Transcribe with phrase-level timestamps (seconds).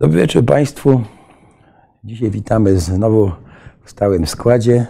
[0.00, 1.00] Dobry wieczór Państwu.
[2.04, 3.32] Dzisiaj witamy znowu
[3.84, 4.86] w stałym składzie.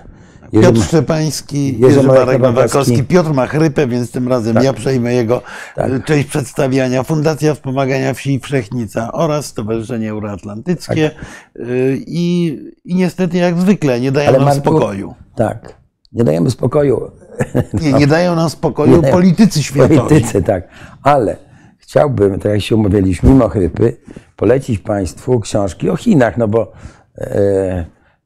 [0.52, 3.02] Jerzy Piotr Szczepański, Jerzy, Jerzy Marek Nowakowski.
[3.02, 4.64] Piotr ma chrypę, więc tym razem tak.
[4.64, 5.42] ja przejmę jego
[5.74, 6.04] tak.
[6.04, 7.02] część przedstawiania.
[7.02, 11.10] Fundacja Wspomagania Wsi Wszechnica oraz Stowarzyszenie Euroatlantyckie.
[11.10, 11.64] Tak.
[12.06, 15.14] I, I niestety jak zwykle nie dają Ale nam Marku, spokoju.
[15.34, 15.74] Tak,
[16.12, 17.10] nie dajemy spokoju.
[17.82, 19.98] Nie, nie dają nam spokoju nie politycy światowi.
[19.98, 20.68] Politycy, tak.
[21.02, 21.36] Ale
[21.78, 23.96] chciałbym, tak jak się umawialiśmy, mimo chrypy,
[24.40, 26.72] polecić Państwu książki o Chinach, no bo
[27.18, 27.24] e,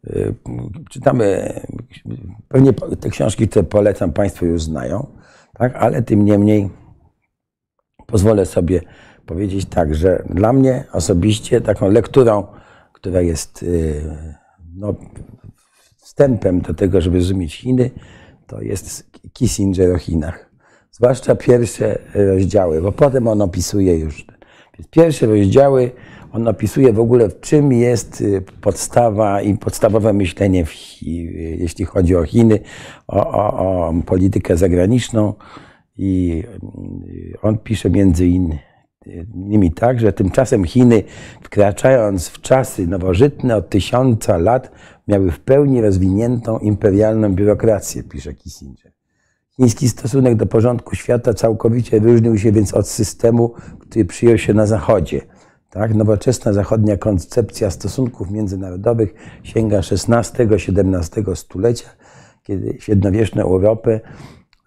[0.06, 0.32] e,
[0.90, 1.52] czytamy,
[2.48, 5.06] pewnie te książki, które polecam, Państwo już znają,
[5.58, 5.76] tak?
[5.76, 6.70] ale tym niemniej
[8.06, 8.80] pozwolę sobie
[9.26, 12.46] powiedzieć tak, że dla mnie osobiście taką lekturą,
[12.92, 13.66] która jest e,
[14.74, 14.94] no,
[15.96, 17.90] wstępem do tego, żeby rozumieć Chiny,
[18.46, 20.50] to jest Kissinger o Chinach.
[20.90, 24.26] Zwłaszcza pierwsze rozdziały, bo potem on opisuje już.
[24.78, 25.90] Więc pierwsze rozdziały
[26.34, 30.64] on opisuje w ogóle, w czym jest y, podstawa i podstawowe myślenie,
[31.58, 32.58] jeśli chodzi o Chiny,
[33.08, 35.34] o, o, o politykę zagraniczną.
[35.96, 36.42] I
[37.34, 41.02] y, on pisze między innymi tak, że tymczasem Chiny,
[41.42, 44.70] wkraczając w czasy nowożytne od tysiąca lat,
[45.08, 48.93] miały w pełni rozwiniętą imperialną biurokrację, pisze Kissinger.
[49.56, 54.66] Chiński stosunek do porządku świata całkowicie różnił się więc od systemu, który przyjął się na
[54.66, 55.20] Zachodzie.
[55.70, 55.94] Tak?
[55.94, 61.88] Nowoczesna zachodnia koncepcja stosunków międzynarodowych sięga XVI-XVII stulecia,
[62.42, 64.00] kiedy średniowieczną Europę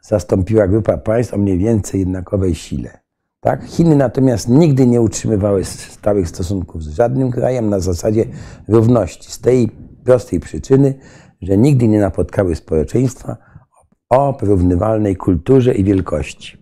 [0.01, 2.99] zastąpiła grupa państw o mniej więcej jednakowej sile.
[3.39, 3.63] Tak?
[3.65, 8.25] Chiny natomiast nigdy nie utrzymywały stałych stosunków z żadnym krajem na zasadzie
[8.67, 9.31] równości.
[9.31, 9.71] Z tej
[10.03, 10.93] prostej przyczyny,
[11.41, 13.46] że nigdy nie napotkały społeczeństwa
[14.09, 16.57] o porównywalnej kulturze i wielkości.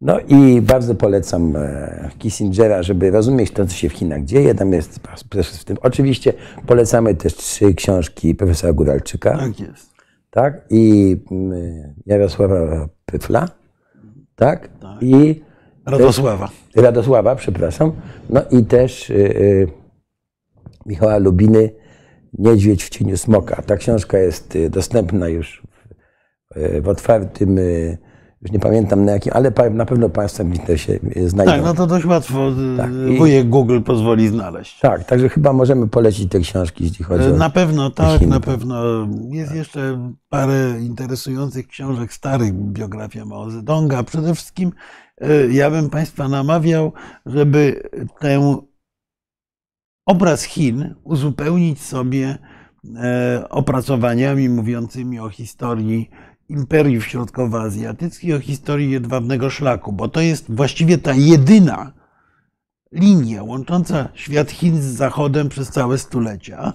[0.00, 4.54] No i bardzo polecam e, Kissingera, żeby rozumieć to, co się w Chinach dzieje.
[4.54, 5.00] Tam jest
[5.60, 5.76] w tym.
[5.82, 6.32] Oczywiście
[6.66, 9.38] polecamy też trzy książki profesora Góralczyka.
[9.38, 9.90] Tak jest.
[10.30, 10.64] Tak?
[10.70, 13.48] I mm, Jarosława Pyfla.
[14.36, 14.68] Tak?
[14.68, 15.02] tak.
[15.02, 15.42] I
[15.86, 16.48] Radosława.
[16.72, 17.92] Też, Radosława, przepraszam.
[18.30, 19.68] No i też y, y,
[20.86, 21.70] Michała Lubiny
[22.38, 23.62] Niedźwiedź w cieniu smoka.
[23.62, 25.62] Ta książka jest y, dostępna już
[26.56, 27.58] w, w otwartym
[28.42, 31.52] już nie pamiętam na jakim, ale na pewno Państwo w internecie znajdą.
[31.52, 32.90] Tak, no to dość łatwo tak.
[33.18, 34.80] wujek Google pozwoli znaleźć.
[34.80, 37.36] Tak, także chyba możemy polecić te książki, jeśli chodzi o...
[37.36, 39.06] Na pewno tak, na pewno.
[39.30, 39.58] Jest tak.
[39.58, 44.02] jeszcze parę interesujących książek starych, biografia Mao Zedonga.
[44.02, 44.72] Przede wszystkim
[45.20, 46.92] e, ja bym Państwa namawiał,
[47.26, 47.82] żeby
[48.20, 48.56] tę
[50.06, 52.38] obraz Chin uzupełnić sobie
[52.96, 56.10] e, opracowaniami mówiącymi o historii
[56.48, 61.92] imperiów środkowoazjatyckich, o historii jedwabnego szlaku, bo to jest właściwie ta jedyna
[62.92, 66.72] linia łącząca świat Chin z Zachodem przez całe stulecia.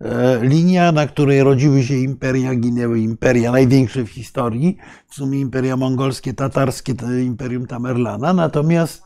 [0.00, 4.76] E, linia, na której rodziły się imperia, ginęły imperia, największe w historii,
[5.08, 8.32] w sumie imperia mongolskie, tatarskie, imperium Tamerlana.
[8.32, 9.04] Natomiast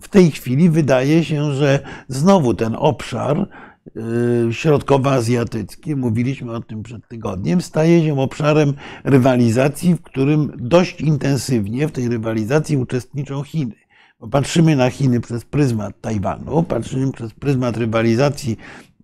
[0.00, 3.48] w tej chwili wydaje się, że znowu ten obszar
[3.86, 8.74] Y, środkowoazjatyckie, mówiliśmy o tym przed tygodniem, staje się obszarem
[9.04, 13.74] rywalizacji, w którym dość intensywnie w tej rywalizacji uczestniczą Chiny.
[14.20, 18.56] Bo patrzymy na Chiny przez pryzmat Tajwanu, patrzymy przez pryzmat rywalizacji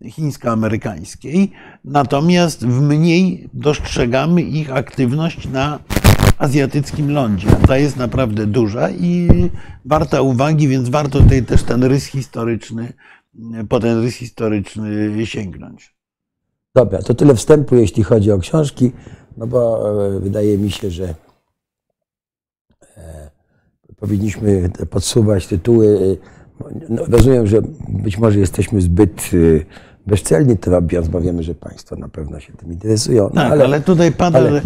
[0.05, 1.53] chińsko-amerykańskiej,
[1.85, 5.79] natomiast w mniej dostrzegamy ich aktywność na
[6.39, 7.49] azjatyckim lądzie.
[7.69, 9.29] Ta jest naprawdę duża i
[9.85, 12.93] warta uwagi, więc warto tutaj też ten rys historyczny
[13.69, 15.95] po ten rys historyczny sięgnąć.
[16.75, 18.93] Dobra, to tyle wstępu, jeśli chodzi o książki,
[19.37, 21.15] no bo e, wydaje mi się, że
[22.97, 23.31] e,
[23.97, 26.19] powinniśmy podsuwać tytuły.
[26.89, 29.65] No, rozumiem, że być może jesteśmy zbyt e,
[30.07, 33.23] bezcelnie to robiąc, bo wiemy, że Państwo na pewno się tym interesują.
[33.23, 34.51] No, tak, ale, ale, tutaj pada, ale...
[34.51, 34.63] że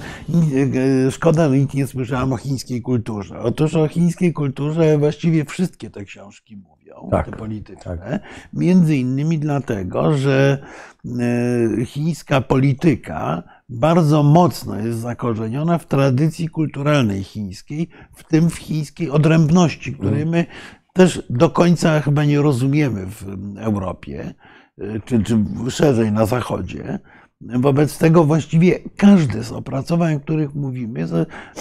[1.10, 3.40] szkoda, że nikt nie słyszałem o chińskiej kulturze.
[3.40, 7.98] Otóż o chińskiej kulturze właściwie wszystkie te książki mówią, tak, te polityczne.
[7.98, 8.20] Tak.
[8.52, 10.58] Między innymi dlatego, że
[11.04, 19.10] e, chińska polityka bardzo mocno jest zakorzeniona w tradycji kulturalnej chińskiej, w tym w chińskiej
[19.10, 20.28] odrębności, której mm.
[20.28, 20.46] my
[20.92, 23.24] też do końca chyba nie rozumiemy w
[23.58, 24.34] Europie.
[24.82, 25.38] Y, czy, czy
[25.70, 26.98] szerzej na Zachodzie.
[27.40, 31.14] Wobec tego właściwie każde z opracowań, o których mówimy, jest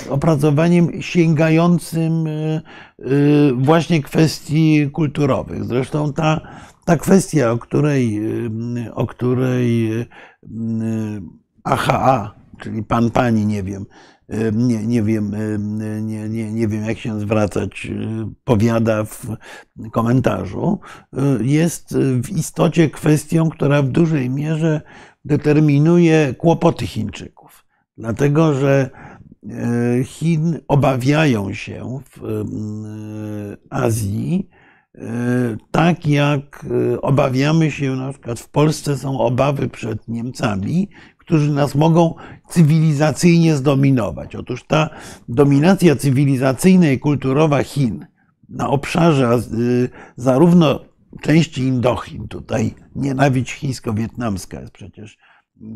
[0.09, 2.61] opracowaniem sięgającym y,
[2.99, 5.63] y, właśnie kwestii kulturowych.
[5.63, 6.41] Zresztą ta,
[6.85, 8.21] ta kwestia, o której,
[8.93, 9.89] o której
[11.63, 13.85] AHA, czyli pan, pani, nie wiem,
[14.53, 15.35] nie, nie, wiem,
[16.01, 17.91] nie, nie, nie wiem, jak się zwracać,
[18.43, 19.27] powiada w
[19.91, 20.79] komentarzu,
[21.41, 24.81] jest w istocie kwestią, która w dużej mierze
[25.25, 27.65] determinuje kłopoty Chińczyków.
[27.97, 28.89] Dlatego, że
[30.05, 32.43] Chin obawiają się w
[33.69, 34.49] Azji,
[35.71, 36.65] tak jak
[37.01, 40.89] obawiamy się, na przykład w Polsce są obawy przed Niemcami,
[41.25, 42.13] którzy nas mogą
[42.49, 44.35] cywilizacyjnie zdominować.
[44.35, 44.89] Otóż ta
[45.29, 48.05] dominacja cywilizacyjna i kulturowa Chin
[48.49, 49.39] na obszarze
[50.15, 50.79] zarówno
[51.21, 55.17] części Indochin, tutaj nienawiść chińsko-wietnamska jest przecież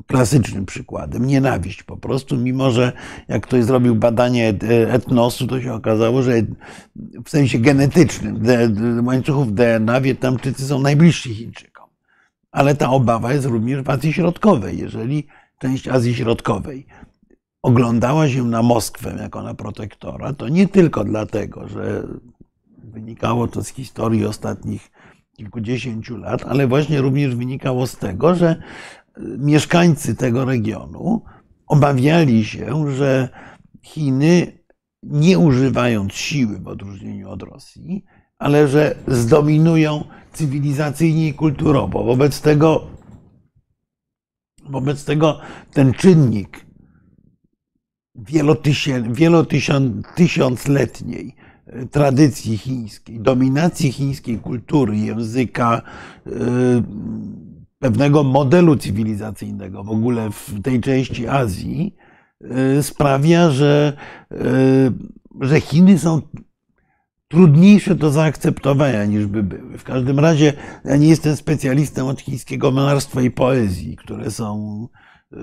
[0.08, 1.26] klasycznym przykładem.
[1.26, 2.92] Nienawiść po prostu, mimo że
[3.28, 4.54] jak ktoś zrobił badanie
[4.88, 6.32] etnosu, to się okazało, że
[7.26, 8.42] w sensie genetycznym
[9.06, 11.77] łańcuchów DNA Wietnamczycy są najbliżsi Chińczykom.
[12.52, 14.78] Ale ta obawa jest również w Azji Środkowej.
[14.78, 15.28] Jeżeli
[15.60, 16.88] część Azji Środkowej
[17.62, 22.08] oglądała się na Moskwę jako na protektora, to nie tylko dlatego, że
[22.78, 24.92] wynikało to z historii ostatnich
[25.38, 28.62] kilkudziesięciu lat, ale właśnie również wynikało z tego, że
[29.38, 31.22] mieszkańcy tego regionu
[31.68, 33.30] obawiali się, że
[33.84, 34.58] Chiny,
[35.04, 38.06] nie używając siły w odróżnieniu od Rosji,
[38.40, 40.04] ale że zdominują
[40.34, 42.04] cywilizacyjnie i kulturowo.
[42.04, 42.88] Wobec tego,
[44.70, 45.40] wobec tego
[45.74, 46.66] ten czynnik
[49.10, 51.36] wielotysiącletniej
[51.92, 55.82] tradycji chińskiej, dominacji chińskiej kultury, języka,
[57.80, 61.96] pewnego modelu cywilizacyjnego w ogóle w tej części Azji
[62.78, 63.94] y, sprawia, że,
[65.42, 66.22] że Chiny są
[67.28, 69.78] trudniejsze do zaakceptowania niż by były.
[69.78, 70.54] W każdym razie
[70.86, 74.88] ja nie jestem specjalistą od chińskiego malarstwa i poezji, które są
[75.34, 75.38] y,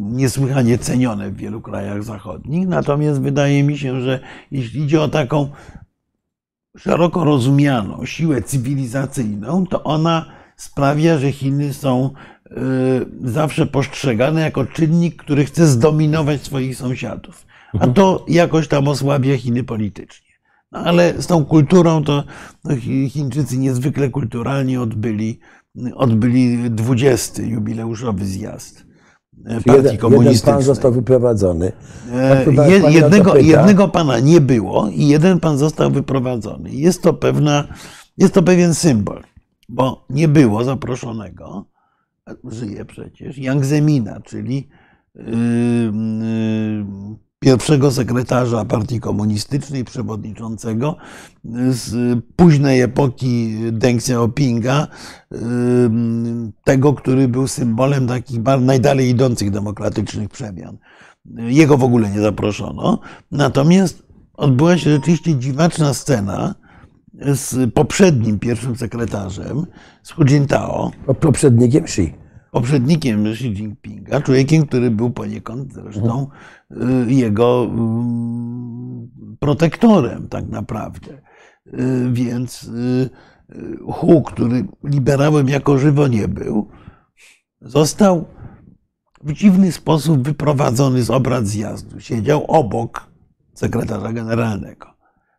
[0.00, 2.68] niesłychanie cenione w wielu krajach zachodnich.
[2.68, 4.20] Natomiast wydaje mi się, że
[4.50, 5.50] jeśli idzie o taką
[6.78, 10.24] szeroko rozumianą siłę cywilizacyjną, to ona
[10.56, 12.10] sprawia, że Chiny są
[12.46, 12.50] y,
[13.20, 17.46] zawsze postrzegane jako czynnik, który chce zdominować swoich sąsiadów.
[17.72, 17.94] A mhm.
[17.94, 20.29] to jakoś tam osłabia Chiny politycznie.
[20.72, 22.24] No ale z tą kulturą to
[23.08, 25.40] Chińczycy niezwykle kulturalnie odbyli,
[25.94, 27.42] odbyli 20.
[27.42, 28.84] jubileuszowy zjazd.
[29.46, 30.34] E, partii jeden, komunistycznej.
[30.34, 31.72] Jeden pan został wyprowadzony.
[32.12, 32.44] E,
[32.90, 36.70] jednego, jednego pana nie było i jeden pan został wyprowadzony.
[36.70, 37.64] Jest to, pewna,
[38.18, 39.22] jest to pewien symbol
[39.70, 41.66] bo nie było zaproszonego,
[42.44, 44.68] żyje przecież, Yang Zemina, czyli
[45.14, 46.84] yy, yy,
[47.40, 50.96] pierwszego sekretarza Partii Komunistycznej, przewodniczącego
[51.70, 54.86] z późnej epoki Deng Xiaopinga,
[56.64, 60.78] tego, który był symbolem takich najdalej idących demokratycznych przemian.
[61.34, 63.00] Jego w ogóle nie zaproszono.
[63.30, 64.02] Natomiast
[64.34, 66.54] odbyła się rzeczywiście dziwaczna scena,
[67.14, 69.66] z poprzednim pierwszym sekretarzem,
[70.02, 70.90] z Hu Jintao.
[71.20, 72.14] Poprzednikiem Xi.
[72.50, 76.26] Poprzednikiem Xi Jinpinga, człowiekiem, który był poniekąd zresztą
[76.70, 77.10] mhm.
[77.10, 81.22] jego mm, protektorem tak naprawdę.
[81.66, 83.10] Y, więc y,
[83.86, 86.68] Hu, który liberałem jako żywo nie był,
[87.60, 88.24] został
[89.24, 92.00] w dziwny sposób wyprowadzony z obrad zjazdu.
[92.00, 93.06] Siedział obok
[93.54, 94.86] sekretarza generalnego.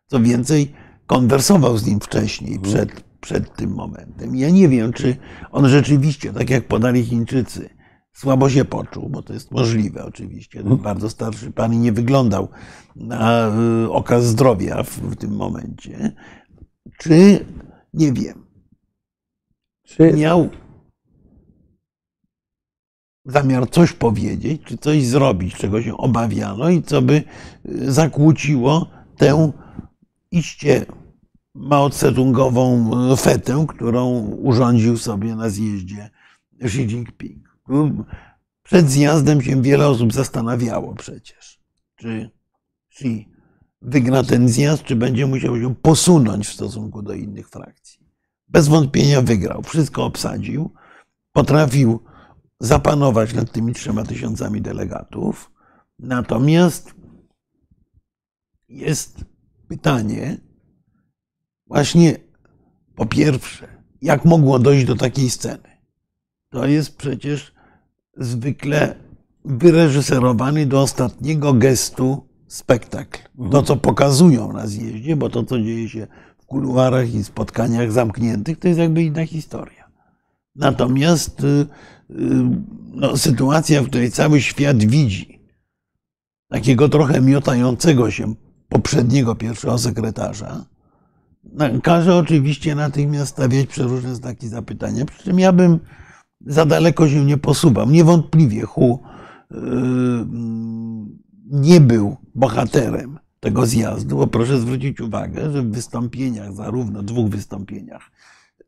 [0.06, 0.72] Co więcej,
[1.06, 2.72] konwersował z nim wcześniej, mhm.
[2.72, 4.36] przed, przed tym momentem.
[4.36, 5.16] Ja nie wiem, czy
[5.52, 7.70] on rzeczywiście, tak jak podali Chińczycy,
[8.12, 10.62] słabo się poczuł, bo to jest możliwe oczywiście.
[10.62, 12.48] Ten bardzo starszy pan i nie wyglądał
[12.96, 13.52] na
[13.84, 16.12] y, okaz zdrowia w, w tym momencie.
[16.98, 17.46] Czy,
[17.94, 18.46] nie wiem,
[19.82, 20.50] czy miał
[23.24, 29.52] zamiar coś powiedzieć, czy coś zrobić, czego się obawiano i co by y, zakłóciło tę
[30.30, 30.86] iście
[31.54, 36.10] Mao Tse-tungową fetę, którą urządził sobie na zjeździe
[36.60, 37.58] Xi Jinping.
[38.62, 41.60] Przed zjazdem się wiele osób zastanawiało przecież,
[41.96, 42.30] czy
[42.92, 43.28] Xi
[43.82, 48.06] wygra ten zjazd, czy będzie musiał się posunąć w stosunku do innych frakcji.
[48.48, 50.70] Bez wątpienia wygrał, wszystko obsadził,
[51.32, 52.00] potrafił
[52.60, 55.52] zapanować nad tymi trzema tysiącami delegatów.
[55.98, 56.94] Natomiast
[58.68, 59.24] jest
[59.68, 60.40] pytanie,
[61.72, 62.16] właśnie
[62.94, 63.68] po pierwsze,
[64.02, 65.78] jak mogło dojść do takiej sceny?
[66.50, 67.54] To jest przecież
[68.16, 68.94] zwykle
[69.44, 73.18] wyreżyserowany do ostatniego gestu spektakl.
[73.36, 73.64] To, mhm.
[73.64, 76.06] co pokazują na zjeździe, bo to, co dzieje się
[76.38, 79.90] w kuluarach i spotkaniach zamkniętych, to jest jakby inna historia.
[80.56, 81.66] Natomiast y, y,
[82.94, 85.40] no, sytuacja, w której cały świat widzi,
[86.48, 88.34] takiego trochę miotającego się
[88.68, 90.71] poprzedniego pierwszego sekretarza,
[91.82, 95.04] każe oczywiście natychmiast stawiać przeróżne znaki zapytania.
[95.04, 95.80] Przy czym ja bym
[96.46, 97.90] za daleko się nie posuwał.
[97.90, 99.02] Niewątpliwie Hu
[99.50, 99.58] yy,
[101.50, 108.10] nie był bohaterem tego zjazdu, bo proszę zwrócić uwagę, że w wystąpieniach, zarówno dwóch wystąpieniach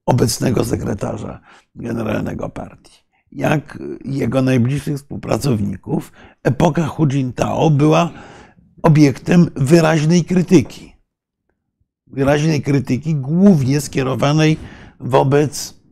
[0.06, 1.40] obecnego sekretarza
[1.74, 6.12] generalnego partii, jak jego najbliższych współpracowników,
[6.42, 8.10] epoka Hu Jintao była
[8.82, 10.93] obiektem wyraźnej krytyki.
[12.14, 14.56] Wyraźnej krytyki, głównie skierowanej
[15.00, 15.84] wobec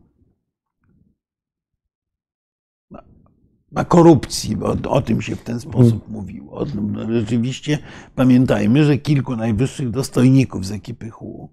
[3.73, 6.67] na korupcji, bo o tym się w ten sposób mówiło.
[7.11, 7.79] Rzeczywiście
[8.15, 11.51] pamiętajmy, że kilku najwyższych dostojników z ekipy HU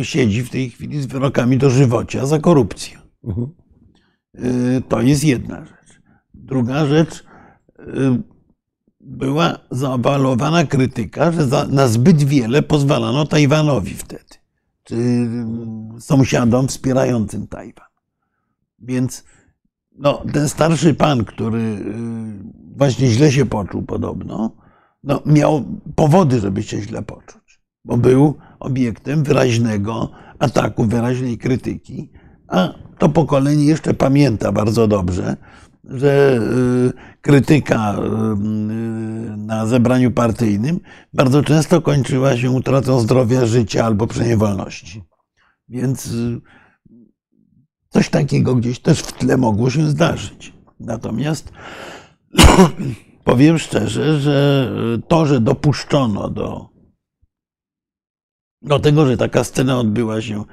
[0.00, 2.98] y, siedzi w tej chwili z wyrokami do żywocia za korupcję.
[3.24, 3.46] Mhm.
[4.34, 6.00] Y, to jest jedna rzecz.
[6.34, 7.24] Druga rzecz,
[7.78, 8.35] y,
[9.06, 14.34] była zaawalowana krytyka, że za, na zbyt wiele pozwalano Tajwanowi wtedy,
[14.84, 14.96] czy
[15.98, 17.86] sąsiadom wspierającym Tajwan.
[18.78, 19.24] Więc
[19.98, 21.78] no, ten starszy pan, który y,
[22.76, 24.50] właśnie źle się poczuł podobno,
[25.04, 32.10] no, miał powody, żeby się źle poczuć, bo był obiektem wyraźnego ataku, wyraźnej krytyki,
[32.48, 35.36] a to pokolenie jeszcze pamięta bardzo dobrze,
[35.88, 36.40] że
[36.88, 40.80] y, krytyka y, na zebraniu partyjnym
[41.14, 45.04] bardzo często kończyła się utratą zdrowia, życia albo przynajmniej wolności.
[45.68, 46.08] Więc
[47.96, 50.52] Coś takiego gdzieś też w tle mogło się zdarzyć.
[50.80, 51.52] Natomiast
[53.24, 54.70] powiem szczerze, że
[55.08, 56.68] to, że dopuszczono do,
[58.62, 60.44] do tego, że taka scena odbyła się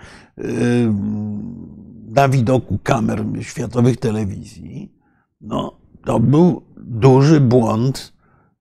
[2.07, 4.93] na widoku kamer światowych telewizji,
[5.43, 8.13] no, to był duży błąd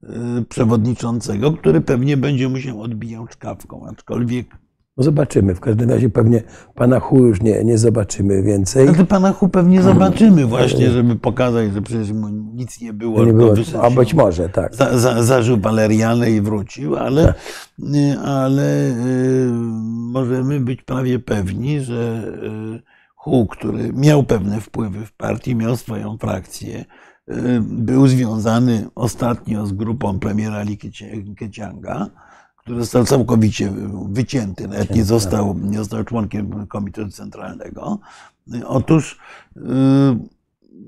[0.02, 0.10] yy,
[0.48, 4.62] przewodniczącego, który pewnie będzie mu się odbijał czkawką, aczkolwiek
[4.96, 5.54] no zobaczymy.
[5.54, 6.42] W każdym razie pewnie
[6.74, 8.88] pana Hu już nie, nie zobaczymy więcej.
[8.88, 13.24] Ale pana Hu pewnie zobaczymy właśnie, żeby pokazać, że przecież mu nic nie było.
[13.24, 14.74] Nie było a być może, tak.
[14.74, 17.36] Za, za, zażył walerianę i wrócił, ale, tak.
[18.24, 19.50] ale y,
[20.12, 22.24] możemy być prawie pewni, że
[22.78, 22.91] y,
[23.22, 26.84] Hu, który miał pewne wpływy w partii, miał swoją frakcję,
[27.30, 30.78] y, był związany ostatnio z grupą premiera Li
[31.36, 32.06] Keqianga,
[32.56, 33.72] który został całkowicie
[34.08, 37.98] wycięty, nawet nie został, nie został członkiem Komitetu Centralnego.
[38.66, 39.18] Otóż
[39.56, 39.60] y,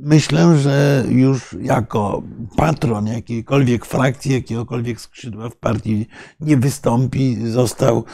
[0.00, 2.22] myślę, że już jako
[2.56, 6.06] patron jakiejkolwiek frakcji, jakiegokolwiek skrzydła w partii
[6.40, 8.04] nie wystąpi, został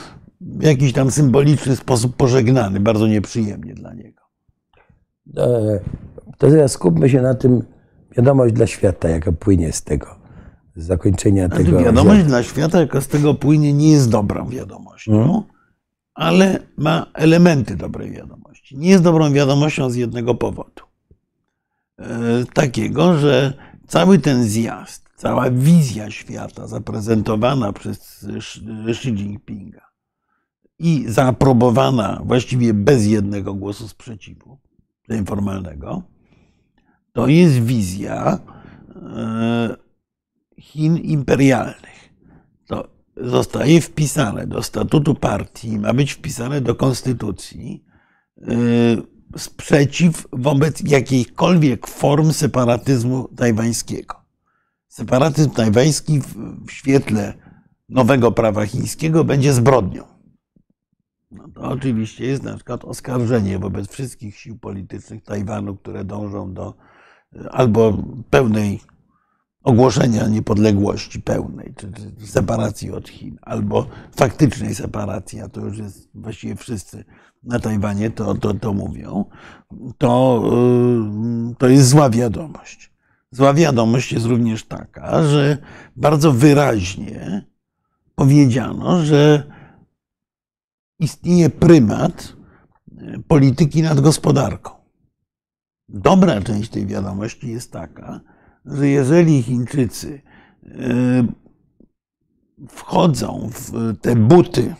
[0.40, 4.09] w jakiś tam symboliczny sposób pożegnany, bardzo nieprzyjemnie dla niego.
[5.36, 5.80] E,
[6.38, 7.62] to teraz skupmy się na tym,
[8.16, 10.20] wiadomość dla świata, jaka płynie z tego
[10.76, 11.78] zakończenia znaczy, tego.
[11.78, 15.42] Wiadomość dla świata, jaka z tego płynie, nie jest dobrą wiadomością, hmm?
[16.14, 18.78] ale ma elementy dobrej wiadomości.
[18.78, 20.82] Nie jest dobrą wiadomością z jednego powodu.
[21.98, 22.04] E,
[22.54, 23.52] takiego, że
[23.86, 28.26] cały ten zjazd, cała wizja świata zaprezentowana przez
[28.88, 29.90] Xi Jinpinga
[30.78, 34.58] i zaaprobowana właściwie bez jednego głosu sprzeciwu,
[35.14, 36.02] informalnego,
[37.12, 38.38] to jest wizja
[38.96, 39.76] e,
[40.58, 42.10] Chin imperialnych.
[42.66, 47.84] To zostaje wpisane do statutu partii, ma być wpisane do konstytucji
[48.38, 54.16] y, sprzeciw wobec jakiejkolwiek form separatyzmu tajwańskiego.
[54.88, 56.20] Separatyzm tajwański
[56.66, 57.34] w świetle
[57.88, 60.19] nowego prawa chińskiego będzie zbrodnią.
[61.30, 66.74] No to oczywiście jest na przykład oskarżenie wobec wszystkich sił politycznych Tajwanu, które dążą do
[67.36, 67.98] y, albo
[68.30, 68.80] pełnej
[69.62, 71.92] ogłoszenia niepodległości pełnej, czy,
[72.26, 77.04] separacji od Chin, albo faktycznej separacji, a to już jest właściwie wszyscy
[77.42, 79.24] na Tajwanie to, to, to mówią,
[79.98, 80.42] to,
[81.52, 82.90] y, to jest zła wiadomość.
[83.30, 85.58] Zła wiadomość jest również taka, że
[85.96, 87.44] bardzo wyraźnie
[88.14, 89.50] powiedziano, że
[91.00, 92.36] istnieje prymat
[92.92, 94.70] y, polityki nad gospodarką.
[95.88, 98.20] Dobra część tej wiadomości jest taka,
[98.64, 100.22] że jeżeli Chińczycy
[100.64, 101.26] e,
[102.68, 104.74] wchodzą w te buty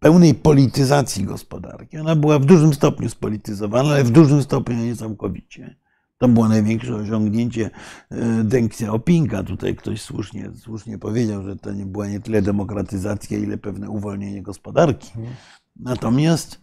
[0.00, 5.76] pełnej polityzacji gospodarki, ona była w dużym stopniu spolityzowana, ale w dużym stopniu nie całkowicie.
[6.18, 7.70] To było największe osiągnięcie
[8.10, 9.42] e, Deng Xiaopinga.
[9.42, 14.42] Tutaj ktoś słusznie, słusznie powiedział, że to nie była nie tyle demokratyzacja, ile pewne uwolnienie
[14.42, 15.08] gospodarki.
[15.16, 15.36] Mhm.
[15.76, 16.60] Natomiast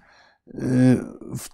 [0.47, 0.57] e,
[1.35, 1.49] w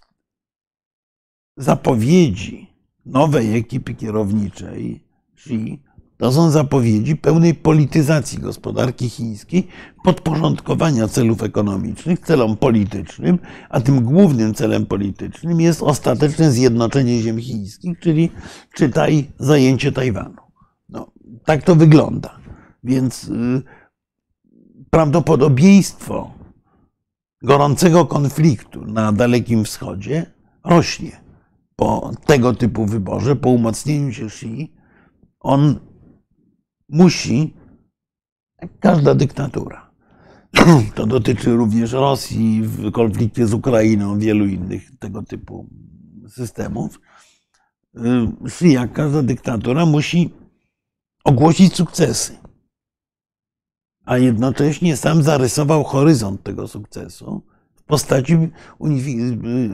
[1.58, 2.67] zapowiedzi
[3.05, 5.03] nowej ekipy kierowniczej
[5.34, 5.84] Xi
[6.22, 9.68] to są zapowiedzi pełnej polityzacji gospodarki chińskiej,
[10.04, 18.00] podporządkowania celów ekonomicznych celom politycznym, a tym głównym celem politycznym jest ostateczne zjednoczenie ziem chińskich,
[18.00, 18.30] czyli
[18.75, 20.42] czytaj zajęcie Tajwanu.
[20.90, 21.12] No,
[21.46, 22.40] tak to wygląda.
[22.84, 23.62] Więc y,
[24.90, 26.34] prawdopodobieństwo
[27.42, 30.32] gorącego konfliktu na Dalekim Wschodzie
[30.63, 31.22] rośnie
[31.75, 34.74] po tego typu wyborze, po umocnieniu się Xi.
[35.40, 35.91] On
[36.92, 37.54] musi,
[38.62, 39.92] jak każda dyktatura,
[40.96, 45.70] to dotyczy również Rosji w konflikcie z Ukrainą, wielu innych tego typu
[46.30, 47.00] systemów.
[48.46, 50.34] Xi, jak każda dyktatura, musi
[51.24, 52.42] ogłosić sukcesy
[54.06, 57.42] a jednocześnie sam zarysował horyzont tego sukcesu
[57.76, 58.38] w postaci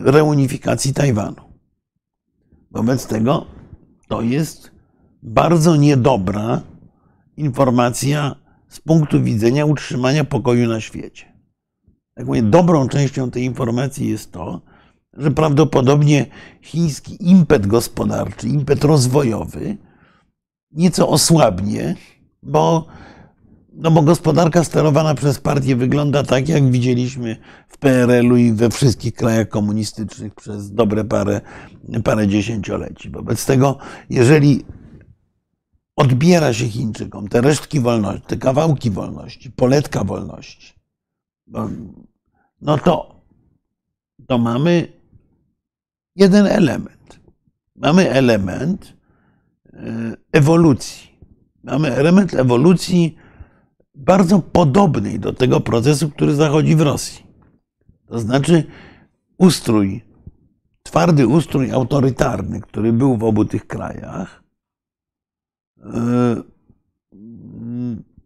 [0.03, 1.41] reunifikacji Tajwanu.
[2.71, 3.45] Wobec tego
[4.07, 4.71] to jest
[5.23, 6.61] bardzo niedobra
[7.37, 8.35] informacja
[8.67, 11.25] z punktu widzenia utrzymania pokoju na świecie.
[12.17, 14.61] Jak mówię, dobrą częścią tej informacji jest to,
[15.13, 16.25] że prawdopodobnie
[16.61, 19.77] chiński impet gospodarczy, impet rozwojowy
[20.71, 21.95] nieco osłabnie,
[22.43, 22.85] bo
[23.73, 29.13] no bo gospodarka sterowana przez partię wygląda tak, jak widzieliśmy w PRL-u i we wszystkich
[29.13, 31.41] krajach komunistycznych przez dobre parę,
[32.03, 33.09] parę dziesięcioleci.
[33.09, 33.77] Wobec tego,
[34.09, 34.65] jeżeli
[35.97, 40.73] odbiera się Chińczykom te resztki wolności, te kawałki wolności, poletka wolności,
[42.61, 43.21] no to,
[44.27, 44.87] to mamy
[46.15, 47.19] jeden element.
[47.75, 48.93] Mamy element
[49.73, 51.07] e, ewolucji.
[51.63, 53.17] Mamy element ewolucji
[53.95, 57.25] bardzo podobnej do tego procesu, który zachodzi w Rosji.
[58.07, 58.63] To znaczy
[59.37, 60.03] ustrój,
[60.83, 64.43] twardy ustrój autorytarny, który był w obu tych krajach,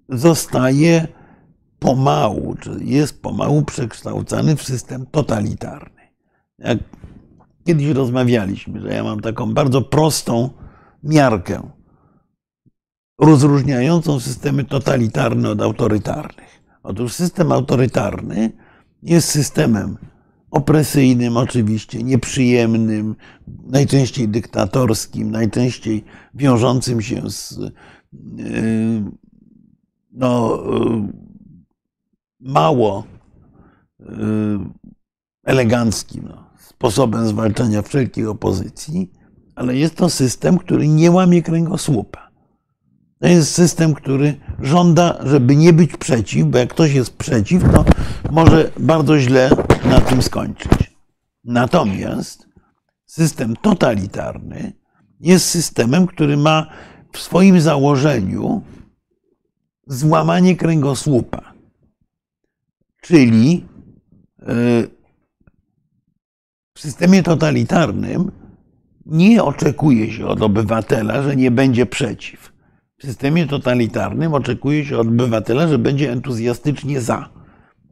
[0.10, 1.08] zostaje
[1.80, 6.02] pomału, czy jest pomału przekształcany w system totalitarny.
[6.60, 6.80] Jak
[7.66, 10.50] kiedyś rozmawialiśmy, że ja mam taką bardzo prostą
[11.04, 11.72] miarkę
[13.20, 16.62] rozróżniającą systemy totalitarne od autorytarnych.
[16.84, 18.52] Otóż system autorytarny
[19.04, 19.98] jest systemem
[20.52, 23.16] opresyjnym, oczywiście, nieprzyjemnym,
[23.64, 26.04] najczęściej dyktatorskim, najczęściej
[26.36, 27.72] wiążącym się z yy,
[30.12, 31.14] no, yy,
[32.40, 33.04] mało
[34.00, 34.08] yy,
[35.44, 39.12] eleganckim no, sposobem zwalczania wszelkiej opozycji,
[39.56, 42.32] ale jest to system, który nie łamie kręgosłupa.
[43.20, 47.86] To jest system, który żąda, żeby nie być przeciw, bo jak ktoś jest przeciw, to
[48.32, 49.50] może bardzo źle
[49.92, 50.72] na tym skończyć.
[51.44, 52.48] Natomiast
[53.06, 54.74] system totalitarny
[55.20, 56.68] jest systemem, który ma
[57.12, 58.62] w swoim założeniu
[59.88, 61.54] złamanie kręgosłupa.
[63.02, 63.66] Czyli
[64.42, 64.46] e,
[66.74, 68.32] w systemie totalitarnym
[69.06, 72.52] nie oczekuje się od obywatela, że nie będzie przeciw
[73.02, 77.30] w systemie totalitarnym oczekuje się od obywatela, że będzie entuzjastycznie za.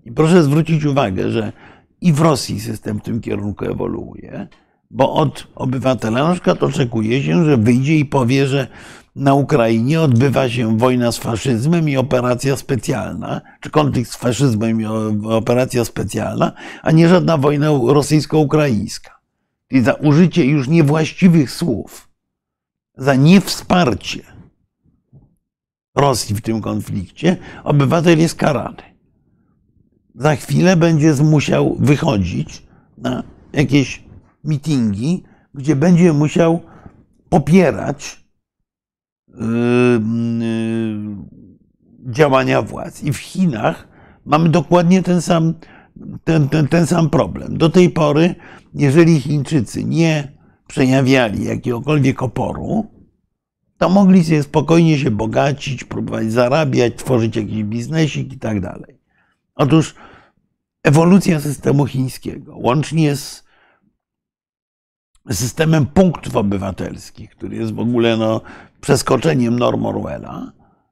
[0.06, 1.54] I proszę zwrócić uwagę, że
[2.02, 4.48] i w Rosji system w tym kierunku ewoluuje,
[4.92, 8.68] bo od obywatela na przykład oczekuje się, że wyjdzie i powie, że
[9.16, 14.86] na Ukrainie odbywa się wojna z faszyzmem i operacja specjalna, czy konflikt z faszyzmem i
[15.26, 19.20] operacja specjalna, a nie żadna wojna rosyjsko-ukraińska.
[19.72, 22.10] I za użycie już niewłaściwych słów,
[22.98, 24.24] za niewsparcie
[25.96, 28.88] Rosji w tym konflikcie, obywatel jest karany.
[30.20, 32.64] Za chwilę będzie musiał wychodzić
[32.98, 34.04] na jakieś
[34.44, 36.60] mitingi, gdzie będzie musiał
[37.30, 38.24] popierać
[39.28, 39.36] yy,
[40.40, 41.16] yy,
[42.14, 43.04] działania władz.
[43.04, 43.88] I w Chinach
[44.26, 45.54] mamy dokładnie ten sam,
[46.24, 47.58] ten, ten, ten sam problem.
[47.58, 48.36] Do tej pory,
[48.74, 50.32] jeżeli Chińczycy nie
[50.68, 52.88] przejawiali jakiegokolwiek oporu,
[53.78, 59.00] to mogli sobie spokojnie się bogacić, próbować zarabiać, tworzyć jakiś biznesik i tak dalej.
[59.56, 59.96] Otóż
[60.89, 63.43] ewolucja systemu chińskiego, łącznie z
[65.32, 68.41] systemem punktów obywatelskich, który jest w ogóle no,
[68.82, 70.52] przeskoczeniem norm Orwella,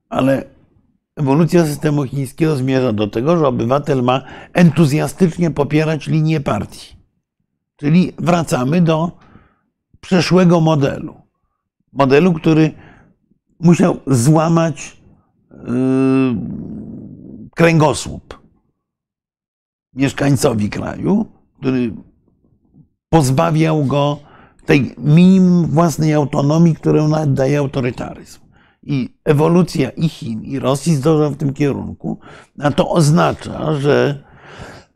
[0.09, 0.43] ale
[1.15, 4.21] ewolucja systemu chińskiego zmierza do tego, że obywatel ma
[4.53, 6.97] entuzjastycznie popierać linię partii.
[7.75, 9.11] Czyli wracamy do
[10.01, 11.27] przeszłego modelu
[11.97, 12.71] modelu, który
[13.59, 15.01] musiał złamać
[15.51, 15.57] yy,
[17.55, 18.46] kręgosłup
[19.97, 21.25] mieszkańcowi kraju,
[21.59, 21.93] który
[23.09, 24.19] pozbawiał go
[24.65, 28.39] tej minimum własnej autonomii, którą daje autorytaryzm.
[28.83, 32.19] I ewolucja i Chin, i Rosji zdąża w tym kierunku,
[32.59, 34.23] a to oznacza, że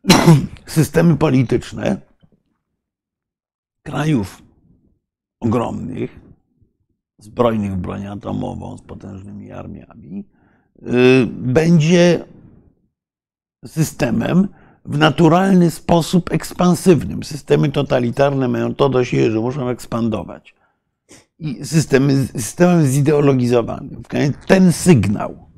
[0.66, 2.00] systemy polityczne
[3.82, 4.42] krajów
[5.40, 6.20] ogromnych,
[7.18, 10.28] zbrojnych w broń atomową, z potężnymi armiami,
[10.82, 12.24] y, będzie
[13.66, 14.48] systemem
[14.84, 17.24] w naturalny sposób ekspansywnym.
[17.24, 20.54] Systemy totalitarne mają to do siebie, że muszą ekspandować.
[21.38, 24.02] I systemy, systemem zideologizowanym.
[24.46, 25.48] Ten sygnał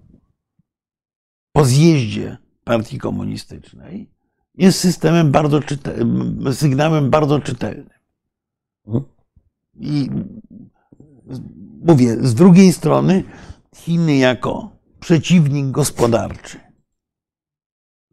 [1.53, 4.11] po zjeździe partii komunistycznej
[4.55, 7.89] jest systemem bardzo czytelnym, sygnałem bardzo czytelnym.
[9.77, 10.11] I
[11.85, 13.25] mówię, z drugiej strony
[13.75, 16.64] Chiny jako przeciwnik gospodarczy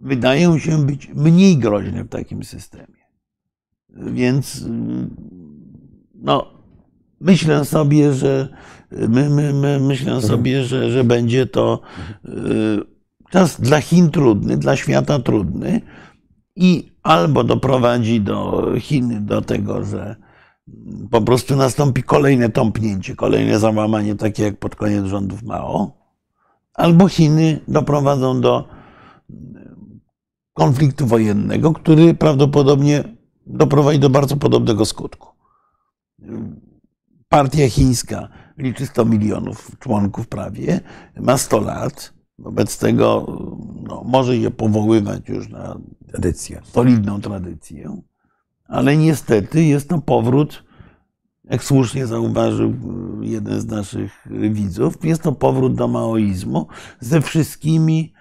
[0.02, 3.02] wydają się być mniej groźne w takim systemie.
[3.90, 4.66] Więc
[6.16, 6.54] no,
[7.20, 8.50] myślę sobie, że
[8.92, 10.28] my, my, my myślę mhm.
[10.32, 11.82] sobie, że, że będzie to
[12.26, 12.30] y,
[13.30, 15.82] czas dla Chin trudny, dla świata trudny
[16.56, 20.16] i albo doprowadzi do Chin do tego, że
[21.12, 25.92] po prostu nastąpi kolejne tąpnięcie, kolejne załamanie, takie jak pod koniec rządów Mao,
[26.74, 28.68] albo Chiny doprowadzą do
[30.54, 33.04] konfliktu wojennego, który prawdopodobnie
[33.46, 35.28] doprowadzi do bardzo podobnego skutku.
[37.30, 40.80] Partia chińska liczy 100 milionów członków prawie,
[41.20, 43.28] ma 100 lat, wobec tego
[43.84, 48.02] no, może je powoływać już na tradycję, solidną tradycję,
[48.66, 50.64] ale niestety jest to powrót,
[51.44, 52.74] jak słusznie zauważył
[53.22, 56.68] jeden z naszych widzów, jest to powrót do maoizmu
[57.00, 58.14] ze wszystkimi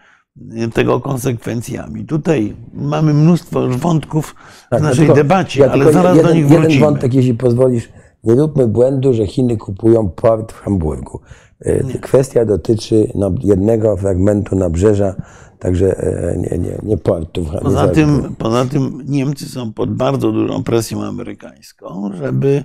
[0.74, 2.04] tego konsekwencjami.
[2.04, 4.34] Tutaj mamy mnóstwo wątków
[4.70, 6.68] tak, w naszej tylko, debacie, ja ale zaraz jeden, do nich wrócimy.
[6.68, 7.88] Jeden wątek, jeśli pozwolisz,
[8.24, 11.20] nie róbmy błędu, że Chiny kupują port w Hamburgu.
[11.60, 11.94] E, nie.
[11.94, 15.14] Kwestia dotyczy no, jednego fragmentu nabrzeża,
[15.58, 17.48] także e, nie, nie, nie portów.
[17.62, 22.64] Poza tym, poza tym Niemcy są pod bardzo dużą presją amerykańską, żeby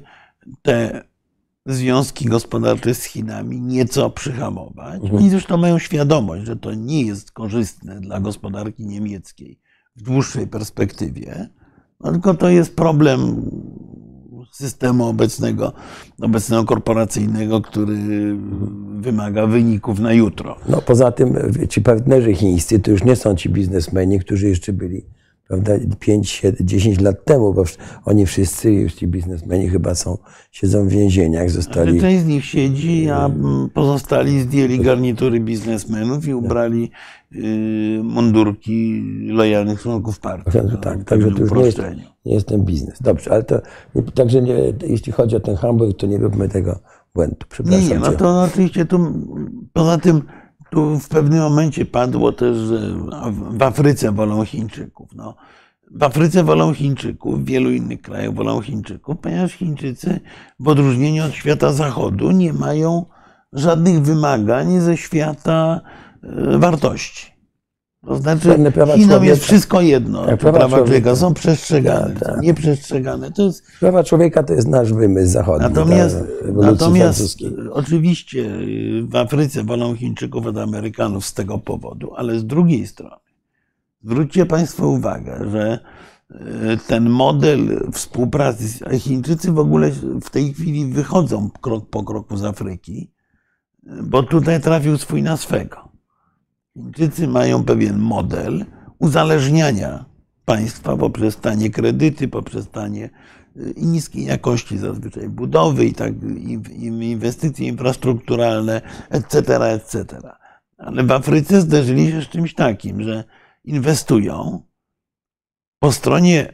[0.61, 1.03] te
[1.65, 5.01] związki gospodarcze z Chinami nieco przyhamować.
[5.01, 5.15] Mhm.
[5.15, 9.59] Oni zresztą mają świadomość, że to nie jest korzystne dla gospodarki niemieckiej
[9.95, 11.49] w dłuższej perspektywie,
[11.99, 13.51] no tylko to jest problem
[14.51, 15.73] systemu obecnego,
[16.21, 17.97] obecnego korporacyjnego, który
[18.95, 20.55] wymaga wyników na jutro.
[20.69, 21.37] No poza tym
[21.69, 25.05] ci partnerzy chińscy to już nie są ci biznesmeni, którzy jeszcze byli
[25.47, 27.63] prawda, 5, 10 lat temu, bo
[28.05, 30.17] oni wszyscy, już ci biznesmeni chyba są,
[30.51, 32.01] siedzą w więzieniach, zostali...
[32.01, 33.29] Część z nich siedzi, a
[33.73, 36.91] pozostali zdjęli garnitury biznesmenów i ubrali
[37.35, 37.37] y,
[38.03, 40.57] mundurki lojalnych członków partii.
[40.71, 41.81] No, tak, także to już nie jest,
[42.25, 43.01] nie jest ten biznes.
[43.01, 43.61] Dobrze, ale to,
[44.13, 44.55] także nie,
[44.87, 46.79] jeśli chodzi o ten Hamburg, to nie róbmy tego
[47.15, 47.37] błędu.
[47.49, 48.99] Przepraszam nie, nie, no to oczywiście tu,
[49.73, 50.21] poza tym
[50.69, 52.79] tu w pewnym momencie padło też, że
[53.51, 55.09] w Afryce wolą Chińczyków.
[55.15, 55.35] No,
[55.91, 60.19] w Afryce wolą Chińczyków, w wielu innych krajach wolą Chińczyków, ponieważ Chińczycy
[60.59, 63.05] w odróżnieniu od świata zachodu nie mają
[63.53, 65.81] żadnych wymagań ze świata
[66.23, 67.34] e, wartości.
[68.05, 68.55] To znaczy,
[68.95, 70.25] Chinom jest wszystko jedno.
[70.25, 72.41] Tak, prawa, prawa człowieka są przestrzegane, tak, tak.
[72.41, 73.31] nieprzestrzegane.
[73.31, 73.63] To jest...
[73.79, 75.67] Prawa człowieka to jest nasz wymysł zachodni.
[75.67, 76.17] Natomiast,
[76.53, 77.37] natomiast
[77.71, 78.49] oczywiście
[79.03, 83.15] w Afryce wolą Chińczyków od Amerykanów z tego powodu, ale z drugiej strony
[84.03, 85.79] zwróćcie Państwo uwagę, że
[86.29, 86.37] e,
[86.87, 89.91] ten model współpracy, Chińczycy w ogóle
[90.21, 93.11] w tej chwili wychodzą krok po kroku z Afryki,
[94.03, 95.94] bo tutaj trafił swój na swego.
[96.75, 98.65] Chińczycy mają pewien model
[98.99, 100.05] uzależniania
[100.45, 103.09] państwa poprzez tanie kredyty, poprzez tanie
[103.57, 106.13] y, niskiej jakości zazwyczaj budowy i tak
[106.79, 110.05] inwestycje infrastrukturalne, etc., etc.
[110.77, 113.23] Ale w Afryce zderzyli się z czymś takim, że
[113.63, 114.61] inwestują
[115.79, 116.53] po stronie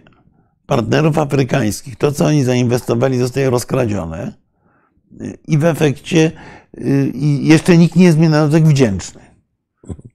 [0.66, 1.96] partnerów afrykańskich.
[1.96, 4.34] To, co oni zainwestowali, zostaje rozkradzione
[5.22, 6.32] y, i w efekcie
[6.78, 8.30] y, jeszcze nikt nie jest mi
[8.64, 9.31] wdzięczny.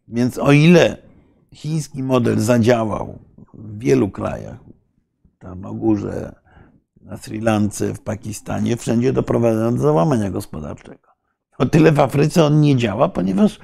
[0.09, 0.97] Więc o ile
[1.55, 3.19] chiński model zadziałał
[3.55, 4.57] w wielu krajach,
[5.37, 6.35] w Czarnogórze,
[7.07, 11.09] na Sri Lance, w Pakistanie, wszędzie doprowadza do załamania gospodarczego.
[11.59, 13.59] O tyle w Afryce on nie działa, ponieważ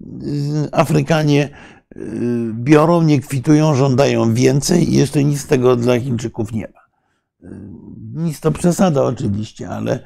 [0.00, 1.48] y, Afrykanie
[1.96, 2.00] y,
[2.54, 6.80] biorą, nie kwitują, żądają więcej i jeszcze nic z tego dla Chińczyków nie ma.
[7.48, 7.60] Y,
[8.14, 10.04] nic to przesada oczywiście, ale,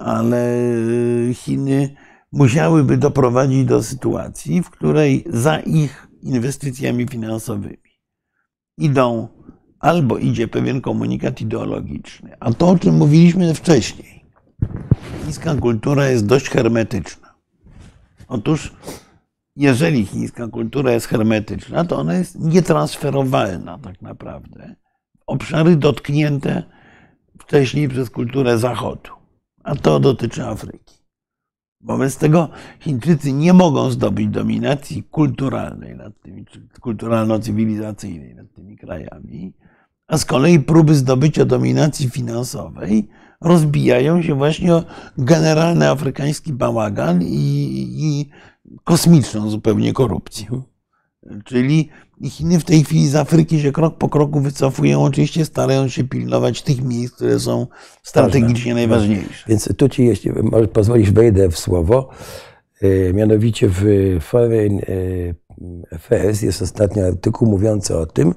[0.00, 0.54] ale
[1.34, 1.96] Chiny
[2.32, 7.88] musiałyby doprowadzić do sytuacji, w której za ich inwestycjami finansowymi
[8.78, 9.28] idą
[9.80, 14.24] albo idzie pewien komunikat ideologiczny, a to, o czym mówiliśmy wcześniej,
[15.24, 17.34] chińska kultura jest dość hermetyczna.
[18.28, 18.72] Otóż,
[19.56, 24.74] jeżeli chińska kultura jest hermetyczna, to ona jest nietransferowalna tak naprawdę.
[25.26, 26.62] Obszary dotknięte
[27.38, 29.10] wcześniej przez kulturę Zachodu,
[29.64, 30.97] a to dotyczy Afryki.
[31.80, 32.48] Wobec tego
[32.80, 36.44] Chińczycy nie mogą zdobyć dominacji kulturalnej nad tymi,
[36.80, 39.52] kulturalno-cywilizacyjnej nad tymi krajami,
[40.06, 43.08] a z kolei próby zdobycia dominacji finansowej
[43.40, 44.84] rozbijają się właśnie o
[45.18, 48.30] generalny afrykański bałagan i, i
[48.84, 50.62] kosmiczną zupełnie korupcję.
[51.44, 51.88] Czyli
[52.24, 56.62] Chiny w tej chwili z Afryki się krok po kroku wycofują, oczywiście starając się pilnować
[56.62, 57.66] tych miejsc, które są
[58.02, 59.44] strategicznie najważniejsze.
[59.48, 60.30] Więc tu ci, jeśli
[60.72, 62.08] pozwolisz, wejdę w słowo.
[62.82, 63.84] E, mianowicie w
[64.20, 64.78] Foreign
[65.92, 68.34] Affairs jest ostatni artykuł mówiący o tym,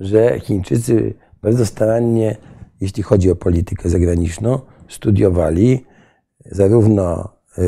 [0.00, 2.36] że Chińczycy bardzo starannie,
[2.80, 5.84] jeśli chodzi o politykę zagraniczną, studiowali
[6.44, 7.62] zarówno e,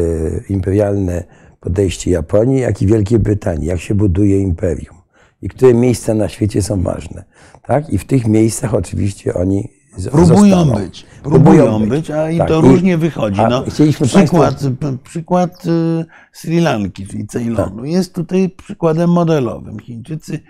[0.49, 1.25] imperialne
[1.61, 5.00] podejście Japonii, jak i Wielkiej Brytanii, jak się buduje imperium
[5.43, 7.25] i które miejsca na świecie są ważne.
[7.63, 7.91] Tak?
[7.91, 9.69] I w tych miejscach oczywiście oni
[10.11, 10.27] Próbują
[10.57, 10.75] zostaną.
[10.75, 12.49] być, próbują być, a i Tak.
[12.49, 13.41] to I- różnie wychodzi.
[13.51, 13.65] No,
[14.07, 14.63] przykład,
[15.05, 17.91] przykład y, Sri Lanki, czyli Ceylonu, Tak.
[17.91, 19.79] jest tutaj przykładem modelowym.
[19.79, 20.41] Chińczycy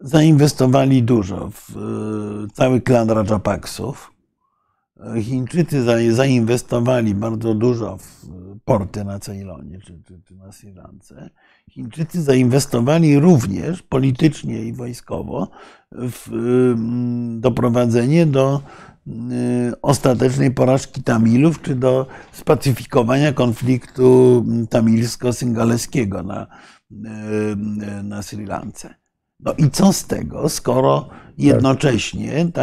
[0.00, 1.76] zainwestowali dużo w
[2.50, 4.12] y, cały klan Rajapaksów.
[5.22, 8.26] Chińczycy za- zainwestowali bardzo dużo w
[8.64, 11.30] porty na Ceylonie czy, czy, czy na Sri Lance.
[11.70, 15.50] Chińczycy zainwestowali również politycznie i wojskowo
[15.92, 16.74] w
[17.40, 18.62] doprowadzenie do
[19.06, 19.10] y,
[19.82, 26.46] ostatecznej porażki Tamilów, czy do spacyfikowania konfliktu tamilsko-syngaleskiego na,
[26.90, 28.94] y, na Sri Lance.
[29.40, 32.62] No i co z tego, skoro jednocześnie ta,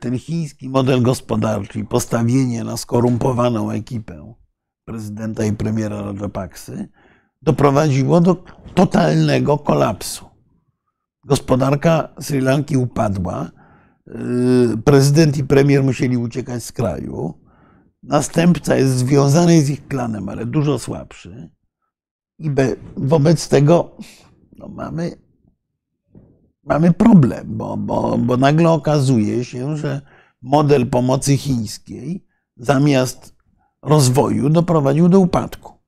[0.00, 4.34] ten chiński model gospodarczy postawienie na skorumpowaną ekipę
[4.84, 6.88] prezydenta i premiera Rajapaksy
[7.42, 10.24] doprowadziło do totalnego kolapsu.
[11.24, 13.50] Gospodarka Sri Lanki upadła,
[14.06, 17.34] yy, prezydent i premier musieli uciekać z kraju.
[18.02, 21.50] Następca jest związany z ich klanem, ale dużo słabszy.
[22.38, 23.96] I be, wobec tego
[24.58, 25.10] no, mamy,
[26.64, 30.00] mamy problem, bo, bo, bo nagle okazuje się, że
[30.42, 32.26] model pomocy chińskiej
[32.56, 33.36] zamiast
[33.82, 35.79] rozwoju doprowadził do upadku.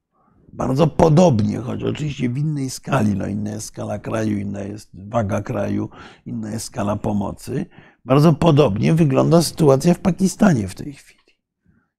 [0.53, 5.43] Bardzo podobnie, choć oczywiście w innej skali, no inna jest skala kraju, inna jest waga
[5.43, 5.89] kraju,
[6.27, 7.67] inna jest skala pomocy.
[8.05, 11.21] Bardzo podobnie wygląda sytuacja w Pakistanie w tej chwili.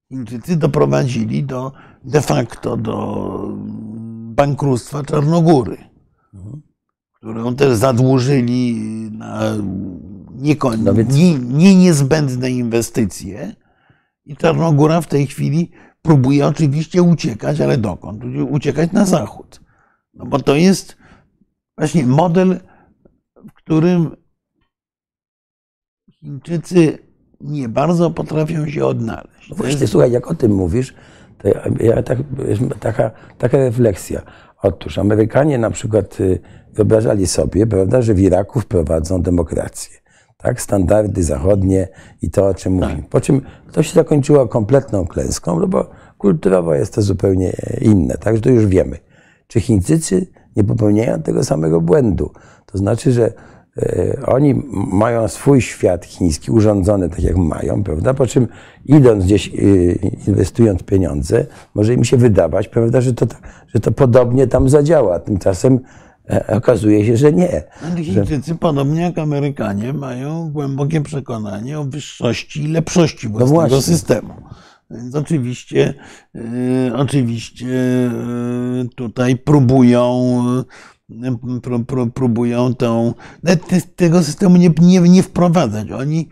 [0.08, 1.72] Chińczycy doprowadzili do
[2.04, 3.28] de facto do
[4.34, 5.76] bankructwa Czarnogóry,
[7.12, 8.74] którą też zadłużyli
[9.12, 9.40] na
[10.34, 13.54] niekon- No nie, nie niezbędne inwestycje.
[14.24, 15.70] I Czarnogóra w tej chwili
[16.04, 18.22] próbuje oczywiście uciekać, ale dokąd?
[18.50, 19.60] Uciekać na zachód.
[20.14, 20.96] No bo to jest
[21.78, 22.60] właśnie model,
[23.36, 24.16] w którym
[26.20, 26.98] Chińczycy
[27.40, 29.50] nie bardzo potrafią się odnaleźć.
[29.50, 30.94] No właśnie, jest- słuchaj, jak o tym mówisz,
[31.38, 32.18] to ja, ja tak,
[32.80, 34.22] taka, taka refleksja.
[34.62, 36.40] Otóż Amerykanie na przykład y,
[36.72, 39.98] wyobrażali sobie, prawda, że w Iraku wprowadzą demokrację.
[40.44, 41.88] Tak, standardy zachodnie
[42.22, 43.02] i to, o czym mówimy.
[43.10, 48.36] Po czym to się zakończyło kompletną klęską, no bo kulturowo jest to zupełnie inne, tak,
[48.36, 48.98] że to już wiemy.
[49.48, 50.26] Czy Chińczycy
[50.56, 52.30] nie popełniają tego samego błędu?
[52.66, 53.32] To znaczy, że
[53.76, 58.14] e, oni mają swój świat chiński urządzony tak, jak mają, prawda?
[58.14, 58.48] Po czym
[58.84, 59.52] idąc gdzieś, e,
[60.26, 63.26] inwestując pieniądze, może im się wydawać, prawda, że to,
[63.74, 65.18] że to podobnie tam zadziała.
[65.18, 66.03] Tymczasem e,
[66.48, 67.62] okazuje się, że nie.
[68.02, 74.34] Chińczycy, podobnie jak Amerykanie, mają głębokie przekonanie o wyższości i lepszości własnego No systemu.
[74.90, 75.94] Więc oczywiście,
[76.36, 80.42] y, oczywiście y, tutaj próbują,
[81.62, 83.14] pró, pró, próbują tą,
[83.96, 85.90] tego systemu nie, nie, nie wprowadzać.
[85.90, 86.28] Oni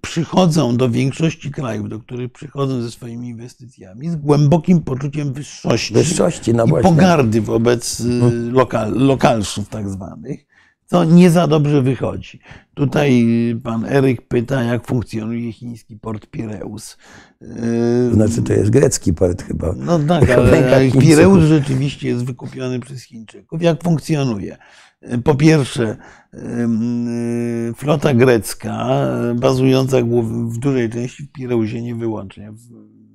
[0.00, 6.54] przychodzą do większości krajów, do których przychodzą ze swoimi inwestycjami, z głębokim poczuciem wyższości Wyższości,
[6.54, 6.90] no i właśnie.
[6.90, 8.04] pogardy wobec y,
[8.52, 10.46] lokal, lokalsów tak zwanych,
[10.86, 12.40] co nie za dobrze wychodzi.
[12.74, 16.96] Tutaj y, pan Eryk pyta, jak funkcjonuje chiński port Pireus.
[17.42, 19.74] Y, znaczy, to jest grecki port chyba.
[19.76, 20.90] No tak, ale.
[21.00, 23.62] Pireus rzeczywiście jest wykupiony przez Chińczyków.
[23.62, 24.56] Jak funkcjonuje?
[25.24, 25.96] Po pierwsze,
[26.34, 26.38] y,
[27.74, 28.88] flota grecka,
[29.32, 32.52] y, bazująca w dużej części w Pireusie, nie wyłącznie,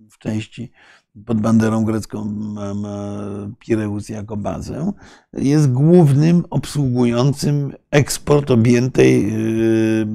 [0.09, 0.71] w, części
[1.25, 2.35] pod banderą grecką
[3.59, 4.91] Pireus jako bazę,
[5.33, 10.07] jest głównym obsługującym eksport objętej, y,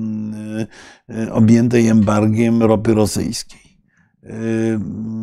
[1.33, 3.79] objętej embargiem ropy rosyjskiej.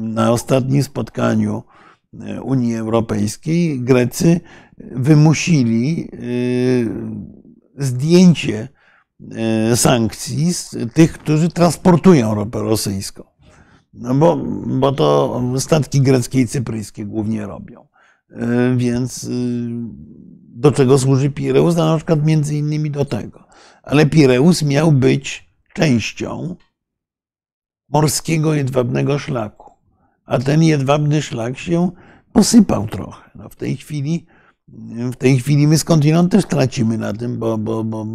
[0.02, 1.64] Na ostatnim spotkaniu
[2.44, 4.40] Unii Europejskiej, Grecy
[4.78, 6.10] wymusili
[7.78, 8.68] zdjęcie
[9.76, 13.24] sankcji z tych, którzy transportują ropę rosyjską.
[13.94, 17.88] No bo, bo to statki greckie i cypryjskie głównie robią.
[18.78, 19.30] Więc
[20.56, 21.76] do czego służy Pireus?
[21.76, 23.48] Na przykład między innymi do tego.
[23.84, 26.56] Ale Pireus miał być częścią
[27.90, 29.69] morskiego jedwabnego szlaku.
[30.30, 31.92] A ten jedwabny szlak się
[32.34, 33.30] posypał trochę.
[33.36, 34.26] No w tej chwili
[35.12, 38.06] w tej chwili my skądinąd też tracimy na tym, bo, bo, bo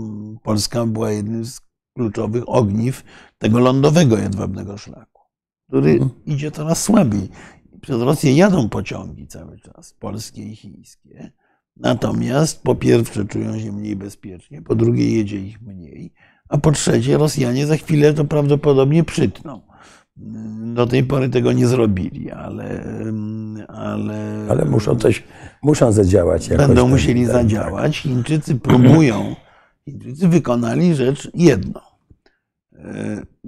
[0.43, 1.61] Polska była jednym z
[1.97, 3.05] kluczowych ogniw
[3.39, 5.23] tego lądowego jedwabnego szlaku,
[5.69, 6.11] który mhm.
[6.27, 7.29] idzie coraz słabiej.
[7.81, 11.33] Przez Rosję jadą pociągi cały czas, polskie i chińskie.
[11.77, 16.13] Natomiast po pierwsze czują się mniej bezpiecznie, po drugie jedzie ich mniej,
[16.49, 19.74] a po trzecie Rosjanie za chwilę to prawdopodobnie przytną.
[20.75, 22.85] Do tej pory tego nie zrobili, ale.
[23.69, 25.23] Ale, ale muszą coś,
[25.63, 26.49] muszą zadziałać.
[26.49, 27.99] Będą tak, musieli tak, zadziałać.
[27.99, 29.37] Chińczycy próbują.
[29.85, 31.81] Chińczycy wykonali rzecz jedną.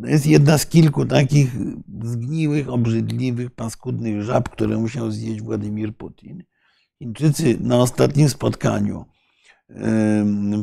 [0.02, 1.56] To jest jedna z kilku takich
[2.02, 6.42] zgniłych, obrzydliwych, paskudnych żab, które musiał zjeść Władimir Putin.
[6.98, 9.04] Chińczycy na ostatnim spotkaniu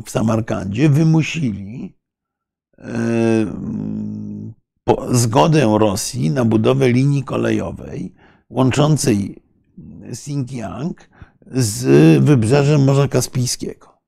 [0.04, 1.98] w Samarkandzie wymusili
[5.12, 8.14] zgodę Rosji na budowę linii kolejowej
[8.50, 9.42] łączącej
[10.02, 11.08] Xinjiang
[11.46, 11.84] z
[12.24, 13.98] wybrzeżem Morza Kaspijskiego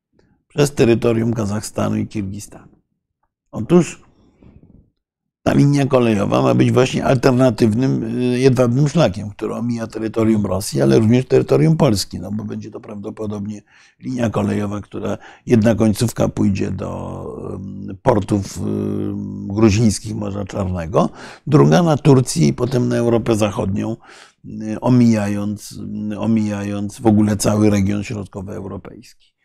[0.49, 2.77] przez terytorium Kazachstanu i Kirgistanu.
[3.51, 4.03] Otóż
[5.47, 10.99] ta linia kolejowa ma być właśnie alternatywnym y, jedwabnym szlakiem, który omija terytorium Rosji, ale
[10.99, 13.63] również terytorium Polski, no bo będzie to prawdopodobnie
[14.01, 16.91] linia kolejowa, która jedna końcówka pójdzie do
[18.03, 18.59] portów
[19.47, 21.09] gruzińskich Morza Czarnego,
[21.47, 23.97] druga na Turcję i potem na Europę Zachodnią,
[24.45, 25.79] y, omijając,
[26.19, 29.36] omijając w ogóle cały region środkowoeuropejski.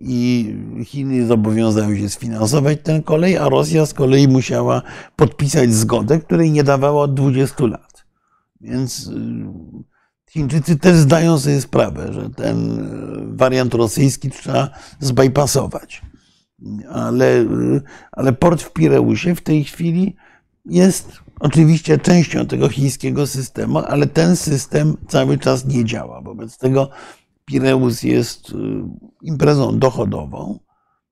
[0.00, 4.82] I Chiny zobowiązały się sfinansować ten kolej, a Rosja z kolei musiała
[5.16, 8.04] podpisać zgodę, której nie dawała od 20 lat.
[8.60, 9.12] Więc y,
[10.30, 14.70] Chińczycy też zdają sobie sprawę, że ten y, wariant rosyjski trzeba
[15.00, 16.02] zbypasować.
[16.90, 20.16] Ale, y, ale port w Pireusie w tej chwili
[20.64, 26.20] jest oczywiście częścią tego chińskiego systemu, ale ten system cały czas nie działa.
[26.20, 26.90] Wobec tego
[27.46, 28.54] Pireus jest y,
[29.22, 30.58] imprezą dochodową,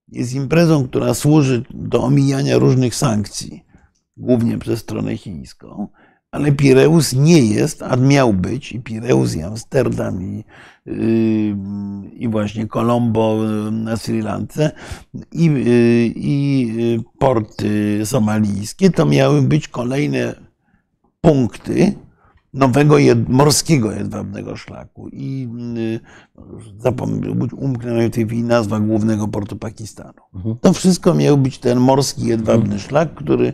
[0.08, 3.64] jest imprezą, która służy do omijania różnych sankcji,
[4.16, 5.88] głównie przez stronę chińską,
[6.30, 10.44] ale Pireus nie jest, a miał być, i Pireus, i Amsterdam, i,
[10.86, 11.56] yy,
[12.12, 13.38] i właśnie Colombo
[13.72, 14.70] na Sri Lance,
[15.32, 15.50] i,
[16.16, 20.34] i porty somalijskie, to miały być kolejne
[21.20, 21.94] punkty,
[22.54, 25.08] nowego jed, morskiego jedwabnego szlaku.
[25.08, 26.00] I y,
[26.78, 30.22] zapomniałem, umknęła w tej chwili nazwa głównego portu Pakistanu.
[30.34, 30.56] Mhm.
[30.60, 32.80] To wszystko miał być ten morski jedwabny mhm.
[32.80, 33.52] szlak, który,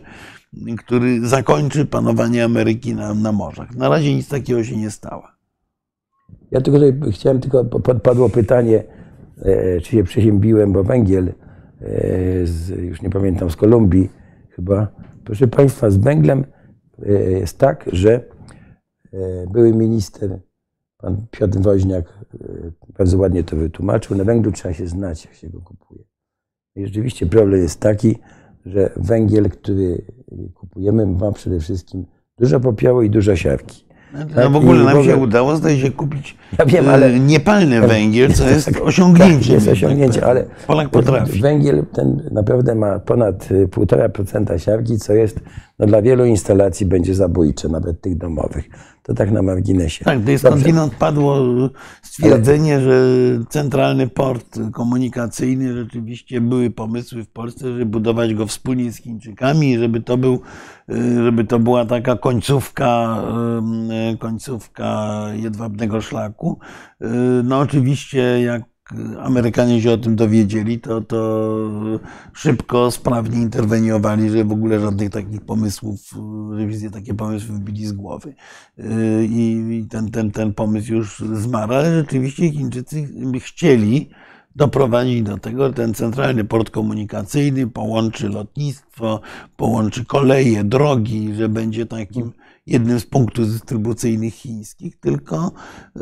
[0.77, 3.75] który zakończy panowanie Ameryki na, na morzach.
[3.75, 5.23] Na razie nic takiego się nie stało.
[6.51, 7.65] Ja tylko tutaj chciałem, tylko
[8.03, 8.83] padło pytanie,
[9.41, 11.33] e, czy się przeziębiłem, bo węgiel, e,
[12.43, 14.09] z, już nie pamiętam, z Kolumbii
[14.49, 14.87] chyba.
[15.23, 16.45] Proszę Państwa, z węglem
[17.05, 18.30] e, jest tak, że
[19.51, 20.39] były minister,
[20.97, 24.17] pan Piotr Woźniak, e, bardzo ładnie to wytłumaczył.
[24.17, 26.03] Na węglu trzeba się znać, jak się go kupuje.
[26.75, 28.17] I rzeczywiście problem jest taki,
[28.65, 30.05] że węgiel, który
[30.53, 32.05] kupujemy, ma przede wszystkim
[32.37, 33.85] dużo popiołu i dużo siarki.
[34.13, 34.51] No, tak?
[34.51, 38.49] w ogóle nam się udało, zdaje się, kupić ja wiem, ale, e, niepalny węgiel, co
[38.49, 39.39] jest tak, osiągnięciem.
[39.39, 41.41] Tak, jest osiągnięcie, ale Polak potrafi.
[41.41, 45.39] węgiel ten naprawdę ma ponad 1,5% siarki, co jest
[45.81, 48.69] no, dla wielu instalacji będzie zabójcze, nawet tych domowych.
[49.03, 50.05] To tak na marginesie.
[50.05, 51.37] Tak, to jest skądinąd padło
[52.01, 52.83] stwierdzenie, Ale...
[52.83, 53.03] że
[53.49, 60.01] centralny port komunikacyjny rzeczywiście były pomysły w Polsce, żeby budować go wspólnie z Chińczykami, żeby
[60.01, 60.41] to, był,
[61.23, 63.23] żeby to była taka końcówka,
[64.19, 66.59] końcówka jedwabnego szlaku.
[67.43, 68.70] No oczywiście jak
[69.19, 71.49] Amerykanie się o tym dowiedzieli, to, to
[72.33, 75.99] szybko, sprawnie interweniowali, że w ogóle żadnych takich pomysłów,
[76.81, 78.33] że takie pomysły wybili z głowy.
[79.21, 84.09] I ten, ten, ten pomysł już zmarł, ale rzeczywiście Chińczycy chcieli
[84.55, 89.21] doprowadzić do tego, że ten centralny port komunikacyjny połączy lotnictwo,
[89.57, 92.31] połączy koleje, drogi, że będzie takim
[92.65, 95.51] jednym z punktów dystrybucyjnych chińskich, tylko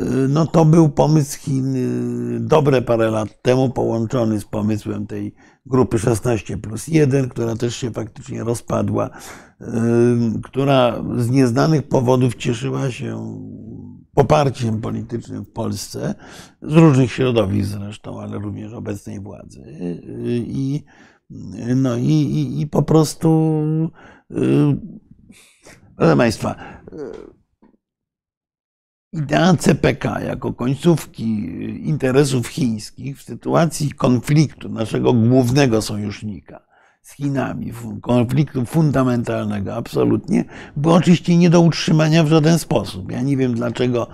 [0.28, 5.34] no, to był pomysł Chin y, dobre parę lat temu, połączony z pomysłem tej
[5.66, 9.10] grupy 16 plus 1, która też się faktycznie rozpadła,
[9.60, 9.64] y,
[10.42, 13.40] która z nieznanych powodów cieszyła się
[14.14, 16.14] poparciem politycznym w Polsce,
[16.62, 19.64] z różnych środowisk zresztą, ale również obecnej władzy.
[20.46, 20.84] I,
[21.76, 23.60] no i, i, i po prostu,
[26.00, 26.54] proszę Państwa,
[29.12, 31.24] idea CPK jako końcówki
[31.88, 36.69] interesów chińskich w sytuacji konfliktu naszego głównego sojusznika
[37.02, 37.72] z Chinami,
[38.02, 40.44] konfliktu fundamentalnego absolutnie,
[40.76, 43.12] było oczywiście nie do utrzymania w żaden sposób.
[43.12, 44.06] Ja nie wiem, dlaczego,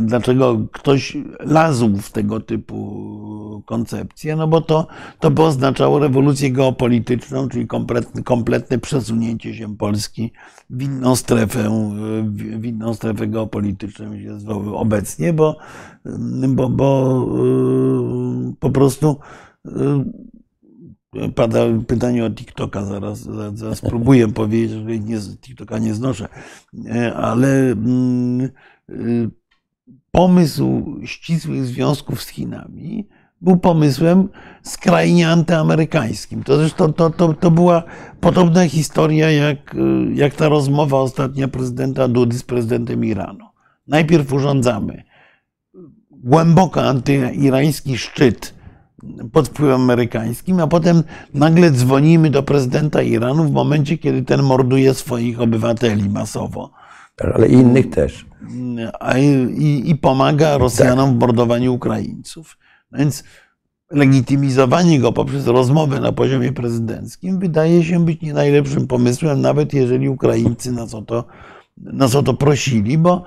[0.00, 4.86] dlaczego ktoś lazł w tego typu koncepcje, no bo to,
[5.20, 10.32] to by oznaczało rewolucję geopolityczną, czyli kompletne, kompletne przesunięcie się Polski
[10.70, 11.70] w inną strefę,
[12.32, 15.56] w inną strefę geopolityczną jest obecnie, bo,
[16.48, 17.26] bo, bo
[18.60, 19.16] po prostu
[21.34, 26.28] Pada pytanie o TikToka, zaraz, zaraz spróbuję powiedzieć, że nie, TikToka nie znoszę,
[26.90, 28.48] e, ale mm,
[28.90, 29.30] y,
[30.10, 33.08] pomysł ścisłych związków z Chinami
[33.40, 34.28] był pomysłem
[34.62, 36.42] skrajnie antyamerykańskim.
[36.42, 37.82] To zresztą to, to, to była
[38.20, 39.76] podobna historia jak,
[40.14, 43.44] jak ta rozmowa ostatnia prezydenta Dudy z prezydentem Iranu.
[43.86, 45.02] Najpierw urządzamy
[46.10, 48.61] głęboko antyirański szczyt
[49.32, 51.02] pod wpływem amerykańskim, a potem
[51.34, 56.70] nagle dzwonimy do prezydenta Iranu w momencie, kiedy ten morduje swoich obywateli masowo.
[57.34, 58.26] Ale innych też.
[59.58, 61.16] I, i pomaga Rosjanom tak.
[61.16, 62.58] w mordowaniu Ukraińców.
[62.92, 63.24] Więc
[63.90, 70.08] legitymizowanie go poprzez rozmowę na poziomie prezydenckim wydaje się być nie najlepszym pomysłem, nawet jeżeli
[70.08, 71.24] Ukraińcy nas o to,
[71.76, 73.24] nas o to prosili, bo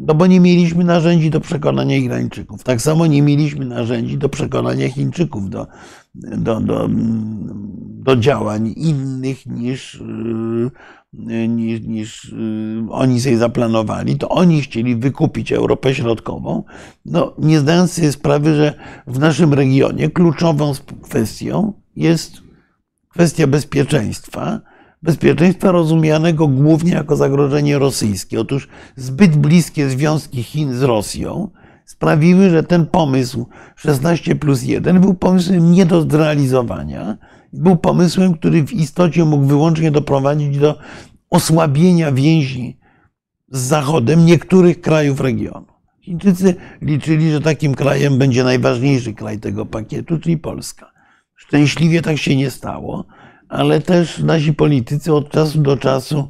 [0.00, 2.62] no bo nie mieliśmy narzędzi do przekonania Irańczyków.
[2.62, 5.66] Tak samo nie mieliśmy narzędzi do przekonania Chińczyków do,
[6.14, 6.88] do, do,
[8.04, 10.02] do działań innych niż,
[11.12, 14.18] yy, niż, niż yy, oni sobie zaplanowali.
[14.18, 16.64] To oni chcieli wykupić Europę Środkową,
[17.04, 18.74] no, nie zdając sobie sprawy, że
[19.06, 20.72] w naszym regionie kluczową
[21.02, 22.42] kwestią jest
[23.08, 24.60] kwestia bezpieczeństwa
[25.02, 28.40] bezpieczeństwa rozumianego głównie jako zagrożenie rosyjskie.
[28.40, 31.50] Otóż zbyt bliskie związki Chin z Rosją
[31.84, 33.46] sprawiły, że ten pomysł
[33.76, 37.18] 16 plus 1 był pomysłem nie do zrealizowania.
[37.52, 40.78] Był pomysłem, który w istocie mógł wyłącznie doprowadzić do
[41.30, 42.78] osłabienia więzi
[43.48, 45.66] z Zachodem niektórych krajów regionu.
[46.00, 50.92] Chińczycy liczyli, że takim krajem będzie najważniejszy kraj tego pakietu, czyli Polska.
[51.36, 53.04] Szczęśliwie tak się nie stało
[53.50, 56.28] ale też nasi politycy od czasu do czasu.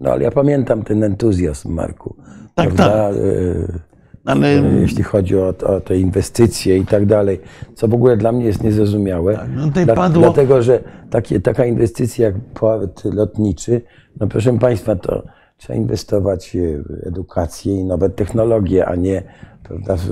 [0.00, 2.16] No ale ja pamiętam ten entuzjazm, Marku.
[2.54, 3.08] Tak, prawda?
[3.08, 3.16] tak.
[3.16, 3.80] Y,
[4.24, 4.48] ale...
[4.80, 7.40] Jeśli chodzi o, o, te inwestycje i tak dalej,
[7.74, 9.36] co w ogóle dla mnie jest niezrozumiałe.
[9.36, 10.22] Tak, no Dla, padło...
[10.22, 10.80] Dlatego, że
[11.10, 13.80] takie, taka inwestycja jak port lotniczy,
[14.20, 15.22] no proszę Państwa, to
[15.56, 16.56] trzeba inwestować
[16.88, 19.22] w edukację i nowe technologie, a nie
[19.62, 20.10] prawda, w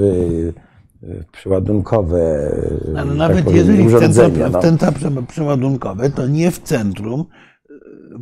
[1.33, 2.53] przeładunkowe.
[2.97, 4.59] Ale tak nawet powiem, jeżeli w centra, no.
[4.59, 4.93] w centra
[5.29, 7.75] przeładunkowe, to nie w centrum e,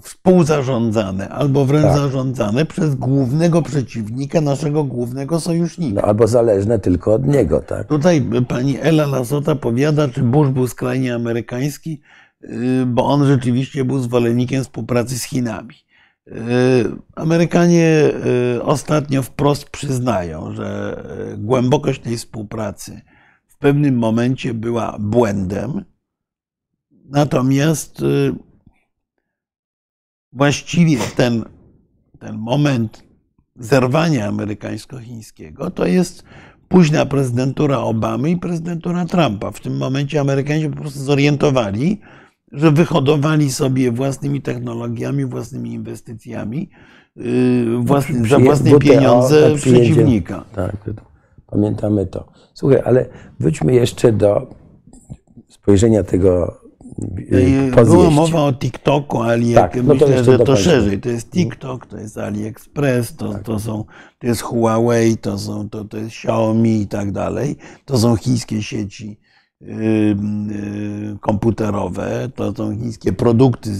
[0.02, 1.96] współzarządzane albo wręcz tak.
[1.96, 6.00] zarządzane przez głównego przeciwnika naszego głównego sojusznika.
[6.00, 7.88] No, albo zależne tylko od niego, tak?
[7.88, 12.00] Tutaj pani Ela Lasota powiada, czy Bush był skrajnie amerykański,
[12.44, 15.74] y, bo on rzeczywiście był zwolennikiem współpracy z Chinami.
[16.30, 16.34] Y,
[17.16, 18.12] Amerykanie
[18.56, 21.02] y, ostatnio wprost przyznają, że
[21.34, 23.00] y, głębokość tej współpracy
[23.46, 25.84] w pewnym momencie była błędem.
[27.04, 28.02] Natomiast
[30.32, 31.44] właściwie ten,
[32.18, 33.02] ten moment
[33.56, 36.24] zerwania amerykańsko-chińskiego to jest
[36.68, 39.50] późna prezydentura Obamy i prezydentura Trumpa.
[39.50, 42.00] W tym momencie Amerykanie się po prostu zorientowali,
[42.52, 46.70] że wyhodowali sobie własnymi technologiami, własnymi inwestycjami,
[47.16, 50.44] yy, własny, za własne pieniądze przeciwnika.
[50.54, 50.76] Tak,
[51.46, 52.24] pamiętamy to.
[52.54, 53.06] Słuchaj, ale
[53.40, 54.46] wróćmy jeszcze do
[55.48, 56.60] spojrzenia tego
[57.30, 61.00] yy, Była mowa o TikToku, Ali, tak, no myślę, że to szerzej.
[61.00, 63.42] To jest TikTok, to jest AliExpress, to, tak.
[63.42, 63.84] to, są,
[64.18, 67.56] to jest Huawei, to, są, to, to jest Xiaomi i tak dalej.
[67.84, 69.20] To są chińskie sieci
[71.20, 73.70] komputerowe, to są chińskie produkty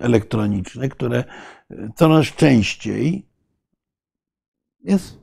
[0.00, 1.24] elektroniczne, które
[1.96, 3.26] coraz częściej
[4.84, 5.18] jest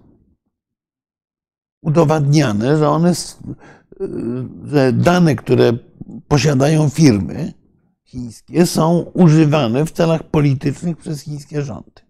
[1.82, 3.14] udowadniane, że one,
[4.66, 5.74] że dane, które
[6.28, 7.54] posiadają firmy
[8.04, 12.02] chińskie, są używane w celach politycznych przez chińskie rządy.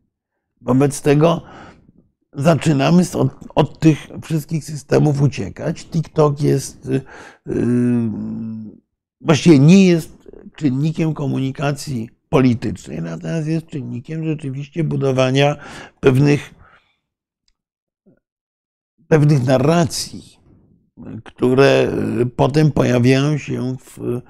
[0.62, 1.41] Wobec tego
[2.34, 5.86] zaczynamy od, od, tych wszystkich systemów uciekać.
[5.86, 6.90] TikTok jest,
[7.46, 8.12] yy,
[9.22, 15.56] właściwie nie jest czynnikiem komunikacji politycznej, natomiast jest czynnikiem rzeczywiście budowania
[16.00, 16.54] pewnych,
[19.08, 20.40] pewnych narracji,
[21.24, 21.92] które
[22.36, 24.22] potem pojawiają się w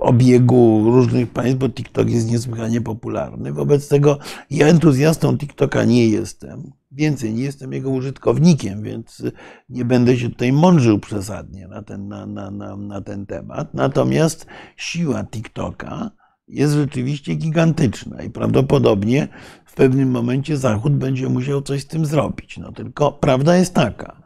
[0.00, 3.52] obiegu różnych państw, bo TikTok jest niesłychanie popularny.
[3.52, 4.18] Wobec tego
[4.50, 6.72] ja entuzjastą TikToka nie jestem.
[6.92, 9.22] Więcej, nie jestem jego użytkownikiem, więc
[9.68, 13.74] nie będę się tutaj mądrzył przesadnie na ten, na, na, na, na ten temat.
[13.74, 14.46] Natomiast
[14.76, 16.10] siła TikToka
[16.48, 19.28] jest rzeczywiście gigantyczna i prawdopodobnie
[19.64, 22.58] w pewnym momencie Zachód będzie musiał coś z tym zrobić.
[22.58, 24.22] No tylko prawda jest taka,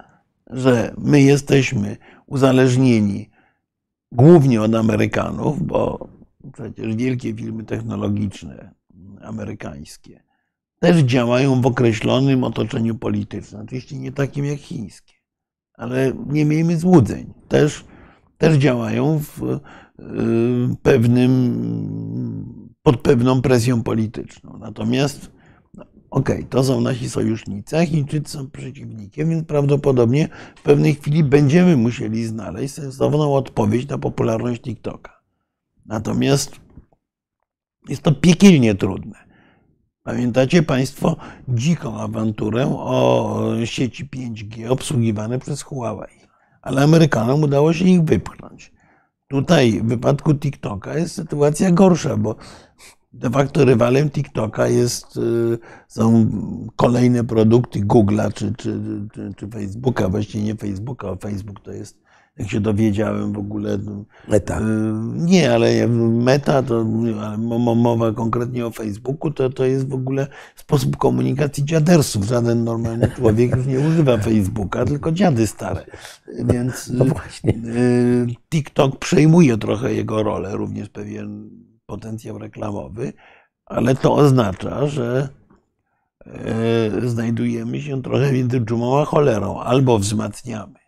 [0.51, 3.32] że my jesteśmy uzależnieni
[4.13, 6.09] głównie od Amerykanów, bo
[6.53, 8.75] przecież wielkie firmy technologiczne
[9.23, 10.23] amerykańskie
[10.83, 13.63] też działają w określonym otoczeniu politycznym.
[13.63, 15.15] Oczywiście nie takim jak chińskie,
[15.75, 17.35] ale nie miejmy złudzeń.
[17.49, 17.85] Też,
[18.39, 19.61] też działają w y,
[20.83, 24.59] pewnym, pod pewną presją polityczną.
[24.59, 25.31] Natomiast
[26.13, 31.77] okay, to są nasi sojusznicy, a Chińczycy są przeciwnikiem, więc prawdopodobnie w pewnej chwili będziemy
[31.77, 35.21] musieli znaleźć sensowną odpowiedź na popularność TikToka.
[35.87, 36.57] Natomiast
[37.89, 39.33] jest to piekielnie trudne.
[40.03, 41.17] Pamiętacie Państwo
[41.49, 46.21] dziką awanturę o sieci 5G obsługiwane przez Huawei,
[46.63, 48.73] ale Amerykanom udało się ich wypchnąć.
[49.29, 52.37] Tutaj w wypadku TikToka jest sytuacja gorsza, bo
[53.13, 55.59] de facto rywalem TikToka jest, y,
[55.89, 56.31] są
[56.77, 58.81] kolejne produkty Google'a czy, czy,
[59.13, 62.03] czy, czy Facebooka, właściwie nie Facebooka, Facebook to jest
[62.39, 63.79] jak się dowiedziałem w ogóle.
[64.29, 64.61] Meta.
[64.61, 64.63] Y,
[65.15, 66.85] nie, ale meta, to
[67.77, 72.25] mowa konkretnie o Facebooku, to, to jest w ogóle sposób komunikacji dziadersów.
[72.25, 75.87] Żaden normalny człowiek już nie używa Facebooka, tylko dziady stare.
[76.45, 77.53] Więc no właśnie.
[77.53, 81.51] Y, TikTok przejmuje trochę jego rolę, również pewien
[81.93, 83.13] potencjał reklamowy,
[83.67, 85.29] ale to oznacza, że
[87.03, 89.61] y, znajdujemy się trochę między dżumą a cholerą.
[89.61, 90.79] Albo wzmacniamy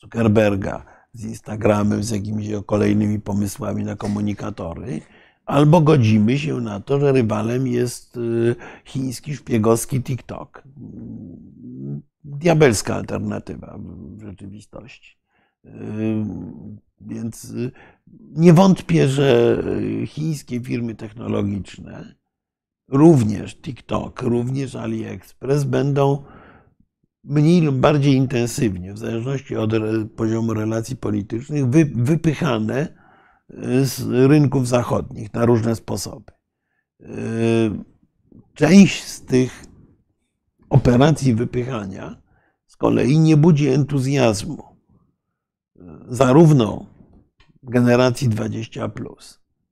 [0.00, 5.00] Zuckerberga z Instagramem, z jakimiś kolejnymi pomysłami na komunikatory,
[5.46, 10.62] albo godzimy się na to, że rywalem jest y, chiński szpiegowski TikTok.
[12.24, 13.78] Diabelska alternatywa
[14.16, 15.16] w rzeczywistości.
[17.02, 17.70] Y, więc y,
[18.36, 19.62] nie wątpię, że
[20.06, 22.14] chińskie firmy technologiczne,
[22.88, 26.24] również TikTok, również AliExpress będą
[27.24, 29.70] mniej lub bardziej intensywnie, w zależności od
[30.16, 32.88] poziomu relacji politycznych, wypychane
[33.50, 34.00] e, z
[34.30, 36.32] rynków zachodnich na różne sposoby.
[38.54, 39.64] Część z tych
[40.70, 42.22] operacji wypychania
[42.66, 44.72] z kolei nie budzi entuzjazmu
[46.08, 46.86] zarówno
[47.62, 48.90] generacji 20,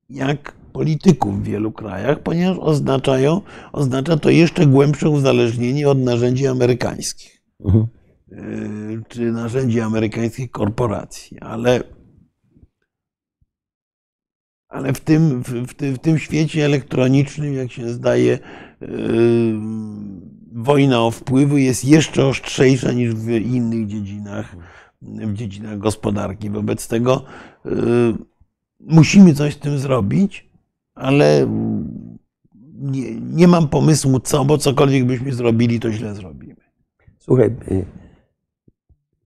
[0.09, 7.41] jak polityków w wielu krajach, ponieważ oznaczają, oznacza to jeszcze głębsze uzależnienie od narzędzi amerykańskich.
[7.65, 7.87] Mhm.
[8.31, 11.83] Y, czy narzędzi amerykańskich korporacji, ale,
[14.67, 18.39] ale w, tym, w, tym, w tym świecie elektronicznym, jak się zdaje,
[18.81, 18.89] yy,
[20.51, 24.55] wojna o wpływy jest jeszcze ostrzejsza niż w innych dziedzinach,
[25.01, 26.49] w dziedzinach gospodarki.
[26.49, 27.23] Wobec tego
[27.65, 27.71] yy,
[28.79, 30.49] musimy coś z tym zrobić,
[30.95, 31.47] ale
[32.81, 36.55] nie, nie mam pomysłu co, bo cokolwiek byśmy zrobili, to źle zrobimy.
[37.19, 37.85] Słuchaj, y,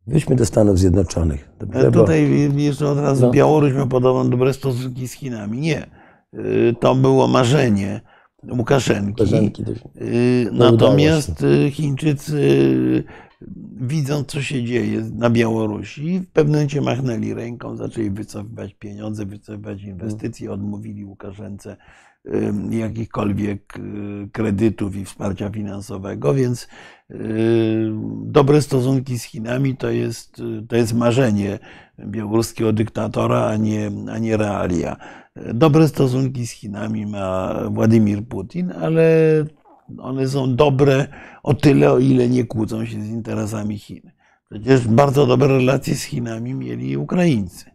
[0.08, 1.50] wyjdźmy do Stanów Zjednoczonych.
[1.60, 2.60] Dobrze, Tutaj bo...
[2.60, 3.32] jeszcze od razu no.
[3.32, 5.60] Białoruś ma podobno dobre stosunki z Chinami.
[5.60, 5.90] Nie.
[6.34, 8.02] Y, to było marzenie
[8.50, 9.24] Łukaszenki.
[9.24, 9.64] Łukaszenki
[10.02, 13.04] y, Natomiast Chińczycy,
[13.82, 19.84] widząc co się dzieje na Białorusi, w pewnym momencie machnęli ręką, zaczęli wycofywać pieniądze, wycofywać
[19.84, 21.78] inwestycje, odmówili Łukaszence
[22.70, 23.80] jakichkolwiek
[24.32, 26.68] kredytów i wsparcia finansowego, więc
[28.22, 31.60] dobre stosunki z Chinami to jest, to jest marzenie
[32.00, 34.98] białoruskiego dyktatora, a nie, a nie realia.
[35.54, 39.06] Dobre stosunki z Chinami ma Władimir Putin, ale
[40.00, 41.08] one są dobre
[41.44, 44.12] o tyle, o ile nie kłócą się z interesami Chin.
[44.50, 47.66] Przecież bardzo dobre relacje z Chinami mieli Ukraińcy.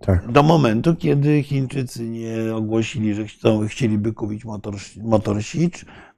[0.00, 0.32] Tak.
[0.32, 5.38] Do momentu, kiedy Chińczycy nie ogłosili, że chcą, chcieliby kupić motor, motor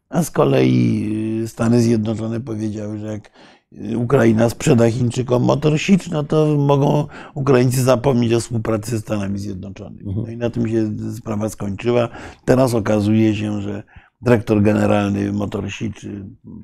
[0.09, 1.11] a z kolei
[1.43, 3.31] y, Stany Zjednoczone powiedziały, że jak
[3.73, 9.39] y, Ukraina sprzeda Chińczykom motor Sicz, no to mogą Ukraińcy zapomnieć o współpracy ze Stanami
[9.39, 10.09] Zjednoczonymi.
[10.09, 10.27] Mhm.
[10.27, 12.09] No i na tym się sprawa skończyła.
[12.45, 13.83] Teraz okazuje się, że
[14.25, 16.07] dyrektor generalny Motor Sicz,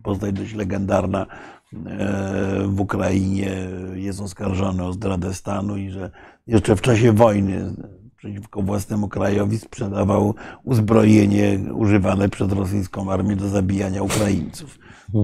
[0.03, 3.51] postać dość legendarna e, w Ukrainie,
[3.95, 6.11] jest oskarżony o zdradę stanu i że
[6.47, 7.75] jeszcze w czasie wojny
[8.17, 10.35] przeciwko własnemu krajowi sprzedawał
[10.65, 14.79] uzbrojenie używane przez rosyjską armię do zabijania Ukraińców.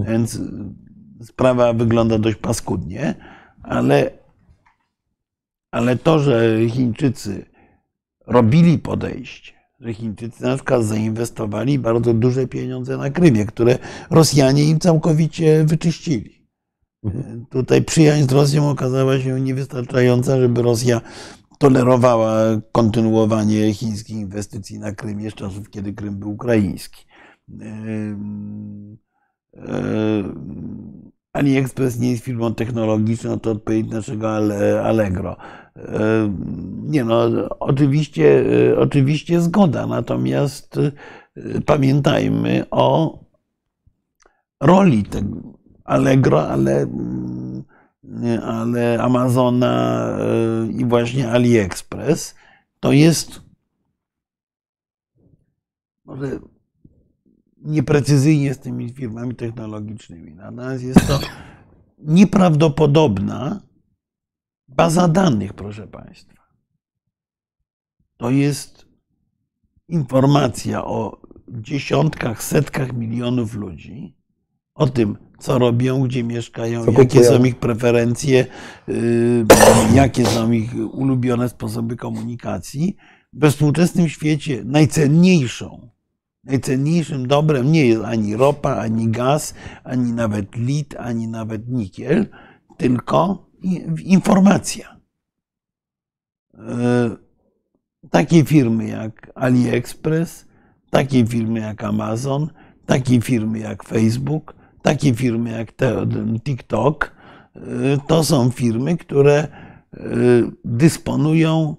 [0.09, 0.41] Więc
[1.22, 3.14] sprawa wygląda dość paskudnie,
[3.62, 4.11] ale,
[5.70, 7.47] ale to, że Chińczycy
[8.26, 13.79] robili podejście, że Chińczycy na przykład zainwestowali bardzo duże pieniądze na Krymie, które
[14.11, 16.47] Rosjanie im całkowicie wyczyścili.
[17.51, 21.01] Tutaj przyjaźń z Rosją okazała się niewystarczająca, żeby Rosja
[21.59, 27.07] tolerowała kontynuowanie chińskich inwestycji na Krymie z czasów, kiedy Krym był ukraiński.
[31.33, 34.31] AliExpress nie jest firmą technologiczną, to odpowiedź naszego
[34.85, 35.37] Allegro.
[36.83, 37.20] Nie no,
[37.61, 38.45] oczywiście,
[38.79, 40.81] oczywiście zgoda, natomiast
[41.66, 43.18] pamiętajmy o
[44.61, 46.87] roli tego Allegro, ale,
[48.43, 50.09] ale Amazona
[50.79, 52.35] i właśnie AliExpress
[52.81, 53.41] to jest
[56.05, 56.39] może
[57.57, 60.35] nieprecyzyjnie z tymi firmami technologicznymi.
[60.35, 61.20] Natomiast jest to
[61.99, 63.61] nieprawdopodobna
[64.68, 66.42] baza danych, proszę Państwa.
[68.16, 68.86] To jest
[69.88, 74.16] informacja o dziesiątkach, setkach milionów ludzi,
[74.74, 78.46] o tym, co robią, gdzie mieszkają, Co jakie są ich preferencje,
[78.88, 79.46] yy,
[79.94, 82.96] jakie są ich ulubione sposoby komunikacji.
[83.32, 85.90] We współczesnym świecie najcenniejszą,
[86.44, 89.54] najcenniejszym dobrem nie jest ani ropa, ani gaz,
[89.84, 92.26] ani nawet lit, ani nawet nikiel,
[92.76, 93.45] tylko
[94.04, 94.96] informacja.
[96.54, 97.26] Yy,
[98.11, 100.46] Takie firmy jak AliExpress,
[100.90, 102.50] takie firmy jak Amazon,
[102.86, 105.72] takie firmy jak Facebook, takie firmy jak
[106.44, 107.12] TikTok,
[107.57, 107.61] y,
[108.07, 109.48] to są firmy, które
[109.94, 109.98] y,
[110.64, 111.76] dysponują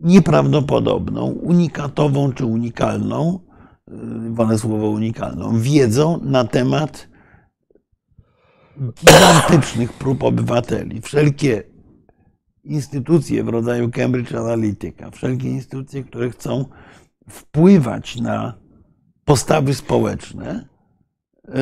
[0.00, 3.40] nieprawdopodobną, unikatową czy unikalną,
[4.30, 7.08] wolę słowo unikalną, wiedzą na temat
[9.04, 11.00] gigantycznych prób obywateli.
[11.00, 11.62] Wszelkie
[12.64, 16.64] instytucje w rodzaju Cambridge Analytica, wszelkie instytucje, które chcą
[17.28, 18.54] wpływać na
[19.24, 20.68] postawy społeczne,
[21.48, 21.52] y,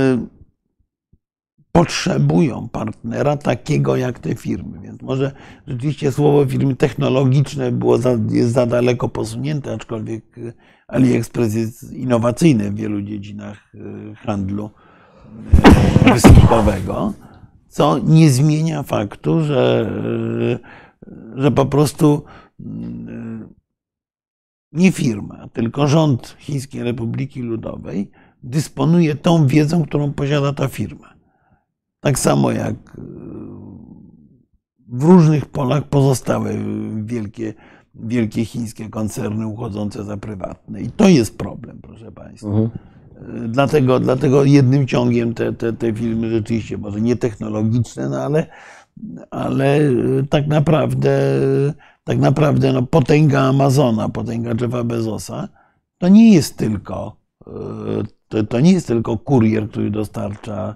[1.73, 4.81] potrzebują partnera takiego jak te firmy.
[4.81, 5.33] Więc może
[5.67, 10.53] rzeczywiście słowo firmy technologiczne było za, jest za daleko posunięte, aczkolwiek y,
[10.89, 14.71] AliExpress jest innowacyjny w wielu dziedzinach y, handlu
[16.12, 17.12] wysyłkowego,
[17.68, 19.91] co nie zmienia faktu, że,
[21.07, 22.22] y, że po prostu
[22.61, 22.64] y,
[24.72, 28.11] nie firma, tylko rząd Chińskiej Republiki Ludowej
[28.43, 31.14] dysponuje tą wiedzą, którą posiada ta firma.
[32.01, 33.03] Tak samo jak y,
[34.89, 36.51] w różnych polach pozostałe
[37.05, 37.55] wielkie,
[37.95, 40.80] wielkie chińskie koncerny uchodzące za prywatne.
[40.80, 42.49] I to jest problem, proszę Państwa.
[42.49, 42.70] Mhm.
[43.49, 48.47] Dlatego, dlatego jednym ciągiem te, te, te filmy rzeczywiście, może nie technologiczne, no ale,
[49.31, 51.19] ale y, tak naprawdę,
[52.05, 55.49] tak naprawdę no, potęga Amazona, potęga Jeffa Bezosa,
[55.99, 57.51] to nie jest tylko, y,
[58.29, 60.75] to, to nie jest tylko kurier, który dostarcza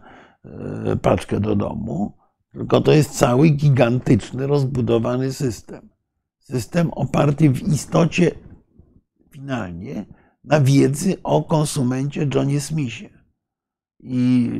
[1.02, 2.12] paczkę do domu,
[2.52, 5.88] tylko to jest cały gigantyczny, rozbudowany system.
[6.38, 8.30] System oparty w istocie
[9.30, 10.06] finalnie
[10.44, 13.10] na wiedzy o konsumencie Johnie Smithie.
[14.00, 14.50] I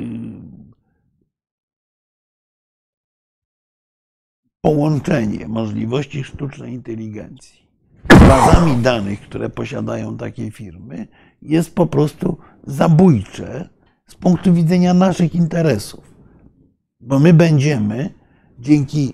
[4.61, 7.69] połączenie możliwości sztucznej inteligencji
[8.11, 11.07] z bazami danych, które posiadają takie firmy,
[11.41, 13.69] jest po prostu zabójcze
[14.07, 16.13] z punktu widzenia naszych interesów.
[16.99, 18.13] Bo my będziemy
[18.59, 19.13] dzięki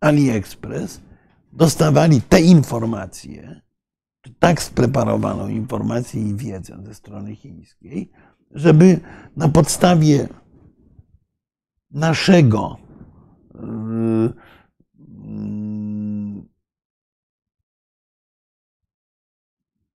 [0.00, 1.00] AliExpress
[1.52, 3.60] dostawali te informacje,
[4.38, 8.10] tak spreparowaną informację i wiedzę ze strony chińskiej,
[8.50, 9.00] żeby
[9.36, 10.28] na podstawie
[11.90, 12.76] naszego
[13.54, 14.32] yy,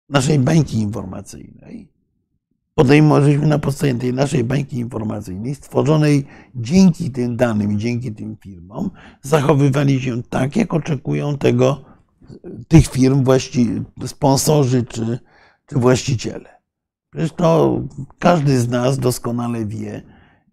[0.09, 1.89] naszej bańki informacyjnej,
[2.75, 8.91] podejmowaliśmy na podstawie tej naszej bańki informacyjnej, stworzonej dzięki tym danym i dzięki tym firmom,
[9.23, 11.91] zachowywali się tak, jak oczekują tego
[12.68, 15.18] tych firm właści, sponsorzy czy,
[15.66, 16.62] czy właściciele.
[17.11, 17.80] Przecież to
[18.18, 20.03] każdy z nas doskonale wie,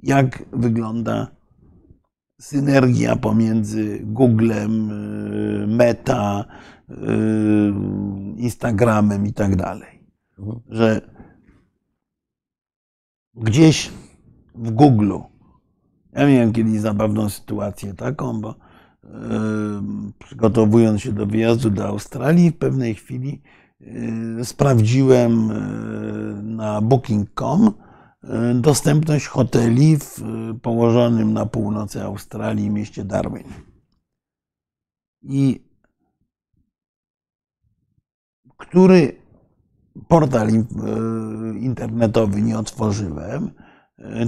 [0.03, 1.27] jak wygląda
[2.41, 6.45] synergia pomiędzy Googlem, y, Meta,
[6.89, 6.93] y,
[8.37, 10.07] Instagramem i tak dalej.
[10.39, 10.59] Mhm.
[10.69, 11.01] Że
[13.33, 13.91] gdzieś
[14.55, 15.13] w Google,
[16.13, 18.55] ja miałem kiedyś zabawną sytuację taką, bo
[20.19, 23.41] przygotowując się do wyjazdu do Australii, w pewnej chwili
[24.43, 25.51] sprawdziłem
[26.57, 27.73] na booking.com
[28.55, 30.21] dostępność hoteli w
[30.61, 33.47] położonym na północy Australii mieście Darwin.
[35.21, 35.63] I
[38.57, 39.21] który
[40.07, 40.49] portal
[41.59, 43.51] internetowy nie otworzyłem,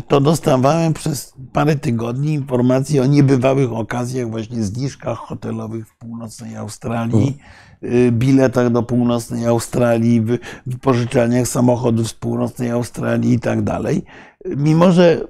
[0.08, 7.38] to dostawałem przez parę tygodni informacje o niebywałych okazjach, właśnie zniżkach hotelowych w północnej Australii,
[7.84, 10.26] y, biletach do północnej Australii,
[10.66, 14.04] wypożyczalniach samochodów z północnej Australii i tak dalej.
[14.46, 15.22] Mimo, że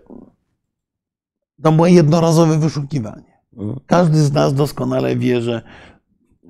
[1.63, 3.41] to było jednorazowe wyszukiwanie.
[3.57, 3.79] Mhm.
[3.85, 5.61] Każdy z nas doskonale wie, że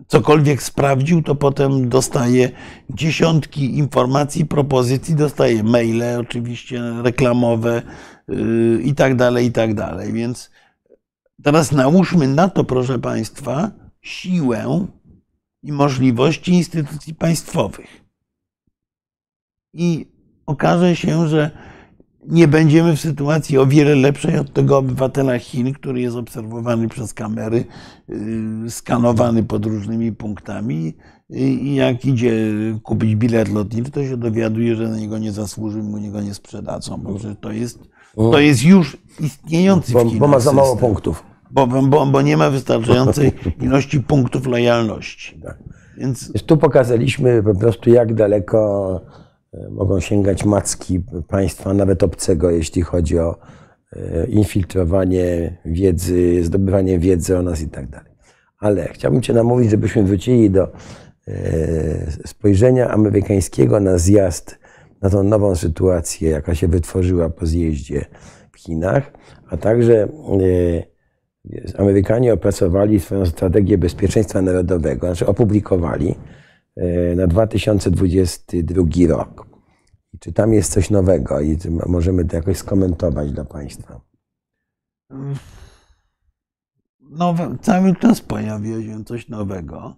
[0.08, 2.52] cokolwiek sprawdził, to potem dostaje
[2.89, 7.82] dziesiątki informacji, propozycji, dostaje maile oczywiście reklamowe
[8.28, 10.14] yy, i tak dalej, i tak dalej.
[10.14, 10.52] Więc
[11.43, 13.72] teraz nałóżmy na to, proszę Państwa,
[14.02, 14.88] siłę
[15.64, 18.02] i możliwości instytucji państwowych.
[19.74, 20.12] I
[20.45, 21.70] okaże się, że
[22.28, 27.13] nie będziemy w sytuacji o wiele lepszej od tego obywatela Chin, który jest obserwowany przez
[27.13, 27.65] kamery,
[28.09, 30.93] y, skanowany pod różnymi punktami
[31.30, 32.34] i jak idzie
[32.84, 36.97] kupić bilet lotniczy, to się dowiaduje, że na niego nie zasłuży, mu niego nie sprzedadzą,
[36.97, 37.80] bo to jest,
[38.15, 41.24] to jest już istniejący bo, bo ma za mało punktów.
[41.51, 45.39] Bo, bo, bo nie ma wystarczającej ilości punktów lojalności.
[45.43, 45.57] Tak.
[45.97, 46.34] Więc...
[46.45, 49.01] Tu pokazaliśmy po prostu, jak daleko
[49.70, 53.38] mogą sięgać macki państwa, nawet obcego, jeśli chodzi o
[53.93, 58.12] e, infiltrowanie wiedzy, zdobywanie wiedzy o nas i tak dalej.
[58.60, 60.64] Ale chciałbym Cię namówić, żebyśmy wrócili do
[61.28, 64.60] e, spojrzenia amerykańskiego na zjazd,
[65.02, 68.06] na tą nową sytuację, jaka się wytworzyła po zjeździe
[68.52, 69.12] w Chinach,
[69.49, 70.08] a także
[71.78, 76.16] Amerykanie opracowali swoją strategię bezpieczeństwa narodowego, znaczy opublikowali E,
[77.15, 79.47] na 2022 rok.
[80.19, 84.01] Czy tam jest coś nowego i możemy to jakoś skomentować dla Państwa?
[86.99, 89.95] Nowe, cały czas pojawia się coś nowego.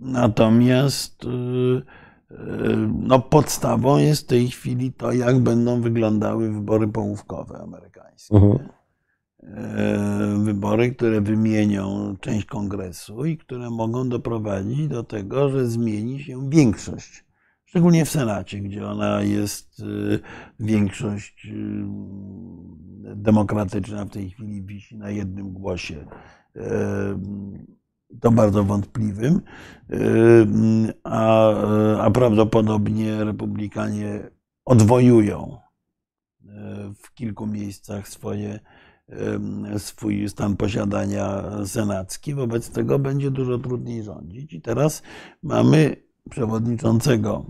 [0.00, 1.84] Natomiast y, y,
[2.92, 8.36] no, podstawą jest w tej chwili to, jak będą wyglądały wybory połówkowe amerykańskie.
[8.36, 8.68] Mhm.
[9.44, 16.50] E, wybory, które wymienią część kongresu i które mogą doprowadzić do tego, że zmieni się
[16.50, 17.24] większość.
[17.64, 20.18] Szczególnie w Senacie, gdzie ona jest e,
[20.60, 21.54] większość e,
[23.16, 26.06] demokratyczna w tej chwili wisi na jednym głosie.
[28.20, 29.40] To bardzo wątpliwym,
[31.04, 31.50] a,
[32.00, 34.30] a prawdopodobnie republikanie
[34.64, 35.58] odwojują
[36.94, 38.60] w kilku miejscach swoje
[39.78, 42.34] swój stan posiadania senacki.
[42.34, 44.52] Wobec tego będzie dużo trudniej rządzić.
[44.52, 45.02] I teraz
[45.42, 45.96] mamy
[46.30, 47.46] przewodniczącego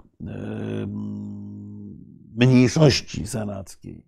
[2.37, 4.07] mniejszości senackiej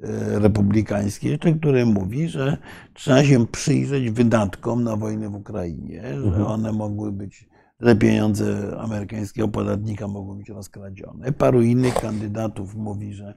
[0.00, 2.56] e, republikańskiej, który mówi, że
[2.94, 6.46] trzeba się przyjrzeć wydatkom na wojnę w Ukrainie, że mhm.
[6.46, 7.48] one mogły być,
[7.80, 11.32] że pieniądze amerykańskiego podatnika mogły być rozkradzione.
[11.32, 13.34] Paru innych kandydatów mówi, że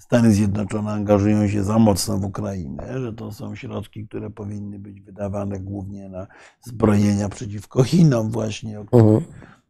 [0.00, 5.00] Stany Zjednoczone angażują się za mocno w Ukrainę, że to są środki, które powinny być
[5.00, 6.26] wydawane głównie na
[6.60, 9.22] zbrojenia przeciwko Chinom, właśnie, o których, -huh.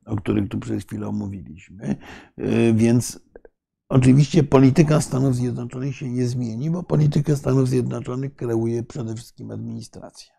[0.05, 1.97] o których tu przed chwilą mówiliśmy.
[2.39, 3.20] Y, więc
[3.89, 10.33] oczywiście polityka Stanów Zjednoczonych się nie zmieni, bo politykę Stanów Zjednoczonych kreuje przede wszystkim administracja.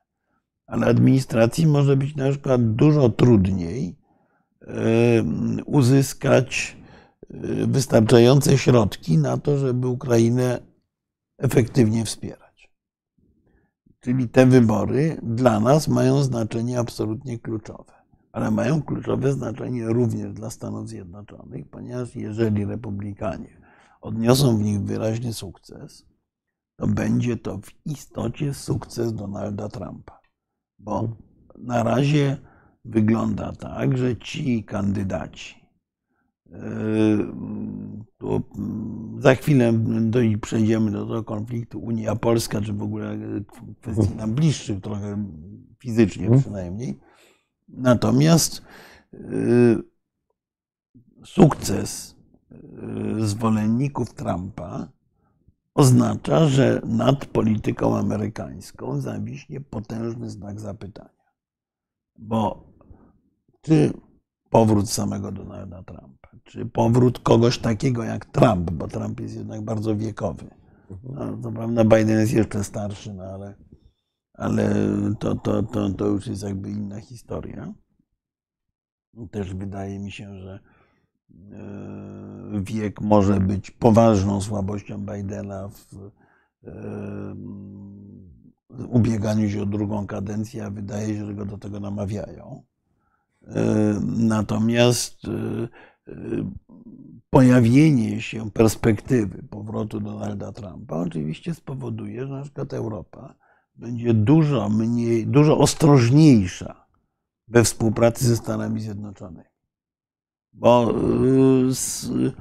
[0.68, 3.98] Ale administracji może być na przykład dużo trudniej
[4.62, 4.68] y,
[5.66, 6.81] uzyskać
[7.68, 10.60] wystarczające środki na to, żeby Ukrainę
[11.38, 12.72] efektywnie wspierać.
[14.00, 17.94] Czyli te wybory dla nas mają znaczenie absolutnie kluczowe,
[18.32, 23.62] ale mają kluczowe znaczenie również dla Stanów Zjednoczonych, ponieważ jeżeli republikanie
[24.02, 26.06] odniosą w nich wyraźny sukces,
[26.76, 30.20] to będzie to w istocie sukces Donalda Trumpa.
[30.80, 31.10] Bo
[31.58, 32.38] na razie
[32.86, 35.61] wygląda tak, że ci kandydaci,
[39.20, 43.18] za chwilę do, przejdziemy do tego konfliktu Unia Polska, czy w ogóle
[43.82, 45.26] kwestii nam bliższych trochę
[45.80, 46.42] fizycznie mhm.
[46.42, 47.00] przynajmniej.
[47.68, 48.62] Natomiast
[49.14, 49.84] y,
[51.26, 52.16] sukces
[53.22, 54.88] y, zwolenników Trumpa
[55.74, 61.10] oznacza, że nad polityką amerykańską zawiśnie potężny znak zapytania.
[62.18, 62.72] Bo
[63.62, 63.94] czy
[64.50, 69.96] powrót samego Donalda Trumpa, czy powrót kogoś takiego jak Trump, bo Trump jest jednak bardzo
[69.96, 70.46] wiekowy.
[71.04, 73.56] No, to prawda, Biden jest jeszcze starszy, no ale
[74.42, 74.76] ale
[75.20, 77.74] to, to, to, to już jest jakby inna historia.
[79.32, 80.60] Też wydaje mi się, że
[81.52, 86.12] e, wiek może być poważną słabością Bidena w
[86.64, 87.36] e,
[88.88, 92.64] ubieganiu się o drugą kadencję, a wydaje się, że go do tego namawiają.
[93.48, 93.64] E,
[94.18, 95.18] natomiast
[97.30, 103.36] pojawienie się perspektywy powrotu Donalda Trumpa oczywiście spowoduje, że na przykład Europa
[103.76, 106.86] będzie dużo mniej, dużo ostrożniejsza
[107.48, 109.46] we współpracy ze Stanami Zjednoczonymi.
[110.54, 110.94] Bo
[111.70, 112.32] y, z y,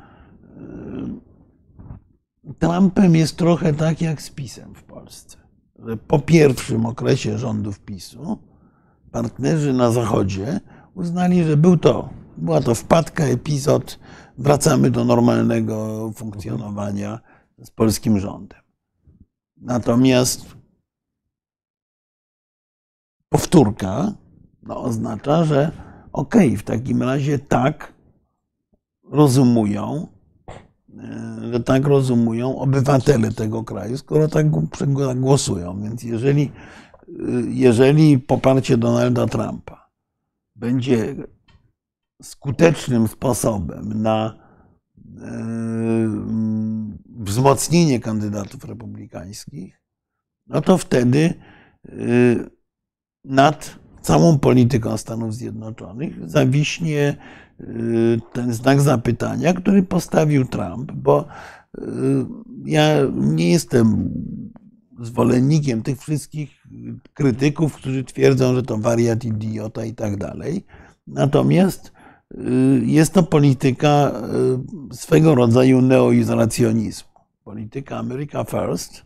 [2.58, 5.38] Trumpem jest trochę tak jak z PiSem w Polsce.
[5.78, 8.38] Że po pierwszym okresie rządów PiSu
[9.10, 10.60] partnerzy na Zachodzie
[10.94, 12.08] uznali, że był to,
[12.40, 13.98] była to wpadka, epizod,
[14.38, 17.20] wracamy do normalnego funkcjonowania
[17.62, 18.60] z polskim rządem.
[19.56, 20.56] Natomiast
[23.28, 24.12] powtórka
[24.62, 25.72] no, oznacza, że
[26.12, 27.92] okej, okay, w takim razie tak
[29.10, 30.06] rozumują,
[30.98, 34.50] e, że tak rozumują obywatele tego kraju, skoro tak
[35.14, 35.82] głosują.
[35.82, 37.12] Więc jeżeli, e,
[37.48, 39.90] jeżeli poparcie Donalda Trumpa
[40.56, 41.14] będzie
[42.22, 44.38] skutecznym sposobem na
[45.20, 45.38] e,
[47.06, 49.80] wzmocnienie kandydatów republikańskich,
[50.46, 51.34] no to wtedy
[53.24, 57.16] nad całą polityką Stanów Zjednoczonych zawiśnie
[57.60, 61.26] y, ten znak zapytania, który postawił Trump, bo
[62.64, 64.10] ja nie jestem
[65.00, 66.66] zwolennikiem tych wszystkich
[67.14, 70.66] krytyków, którzy twierdzą, że to wariat, idiota i tak dalej.
[71.06, 71.92] Natomiast
[72.82, 74.12] jest to polityka
[74.92, 77.10] swego rodzaju neoizolacjonizmu.
[77.44, 79.02] Polityka America First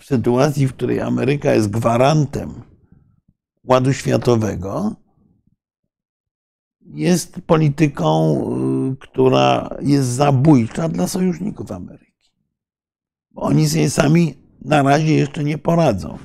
[0.00, 2.62] w sytuacji, w której Ameryka jest gwarantem
[3.64, 4.96] Ładu Światowego
[6.86, 8.40] jest polityką,
[8.92, 12.32] y, która jest zabójcza dla sojuszników Ameryki.
[13.30, 16.18] Bo oni sobie sami na razie jeszcze nie poradzą.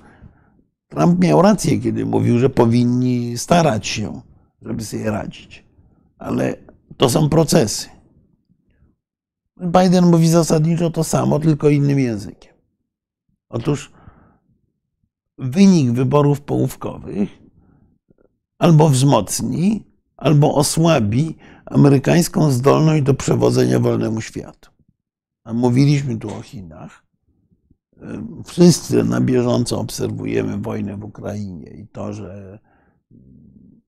[0.88, 4.22] Trump miał rację, kiedy mówił, że powinni starać się,
[4.62, 5.68] żeby sobie radzić.
[6.20, 6.55] Ale
[6.97, 7.89] to są procesy.
[9.61, 12.53] Biden mówi zasadniczo to samo, tylko innym językiem.
[13.49, 13.91] Otóż
[15.38, 17.30] wynik wyborów połówkowych
[18.57, 19.84] albo wzmocni,
[20.17, 24.70] albo osłabi amerykańską zdolność do przewodzenia wolnemu światu.
[25.43, 27.03] A mówiliśmy tu o Chinach.
[28.45, 32.59] Wszyscy na bieżąco obserwujemy wojnę w Ukrainie i to, że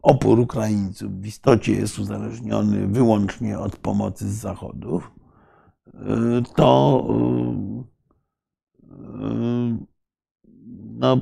[0.01, 5.11] opór Ukraińców w istocie jest uzależniony wyłącznie od pomocy z Zachodów,
[6.55, 7.05] to
[11.01, 11.17] no,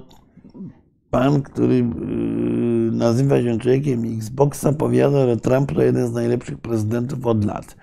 [1.10, 1.84] pan, który y,
[2.92, 7.76] nazywa się człowiekiem Xboxa, powiada, że Trump to jeden z najlepszych prezydentów od lat.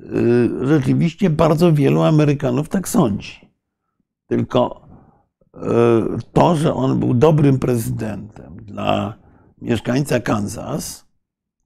[0.00, 3.50] Y, rzeczywiście bardzo wielu Amerykanów tak sądzi.
[4.26, 4.88] Tylko
[5.56, 5.60] y,
[6.32, 9.19] to, że on był dobrym prezydentem dla
[9.62, 11.04] mieszkańca Kansas,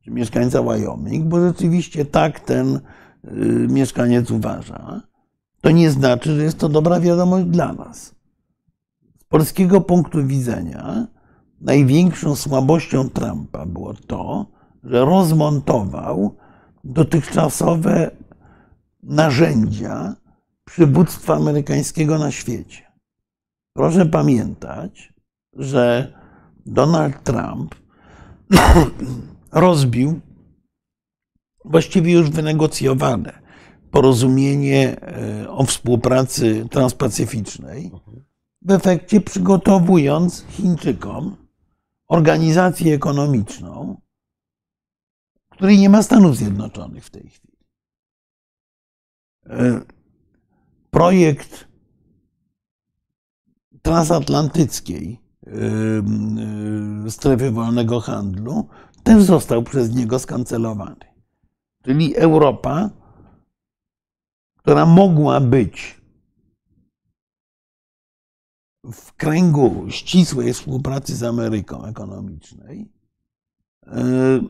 [0.04, 2.80] czy mieszkańca Wyoming, bo rzeczywiście tak ten
[3.68, 5.02] mieszkaniec uważa,
[5.60, 8.14] to nie znaczy, że jest to dobra wiadomość dla nas
[9.34, 11.06] polskiego punktu widzenia
[11.60, 14.46] największą słabością Trumpa było to,
[14.84, 16.36] że rozmontował
[16.84, 18.10] dotychczasowe
[19.02, 20.14] narzędzia
[20.64, 22.82] przywództwa amerykańskiego na świecie.
[23.72, 25.12] Proszę pamiętać,
[25.52, 26.12] że
[26.66, 27.74] Donald Trump
[29.52, 30.20] rozbił
[31.64, 33.42] właściwie już wynegocjowane
[33.90, 37.90] porozumienie e, o współpracy transpacyficznej
[38.62, 41.36] w efekcie przygotowując Chińczykom
[42.08, 44.00] organizację ekonomiczną,
[45.50, 47.58] której nie ma Stanów Zjednoczonych w tej chwili.
[49.46, 49.80] E,
[50.90, 51.68] projekt
[53.82, 55.23] transatlantyckiej
[57.08, 58.68] strefy wolnego handlu
[59.02, 61.14] też został przez niego skancelowany.
[61.82, 62.90] Czyli Europa,
[64.56, 66.00] która mogła być
[68.92, 72.92] w kręgu ścisłej współpracy z Ameryką ekonomicznej
[73.86, 74.40] e,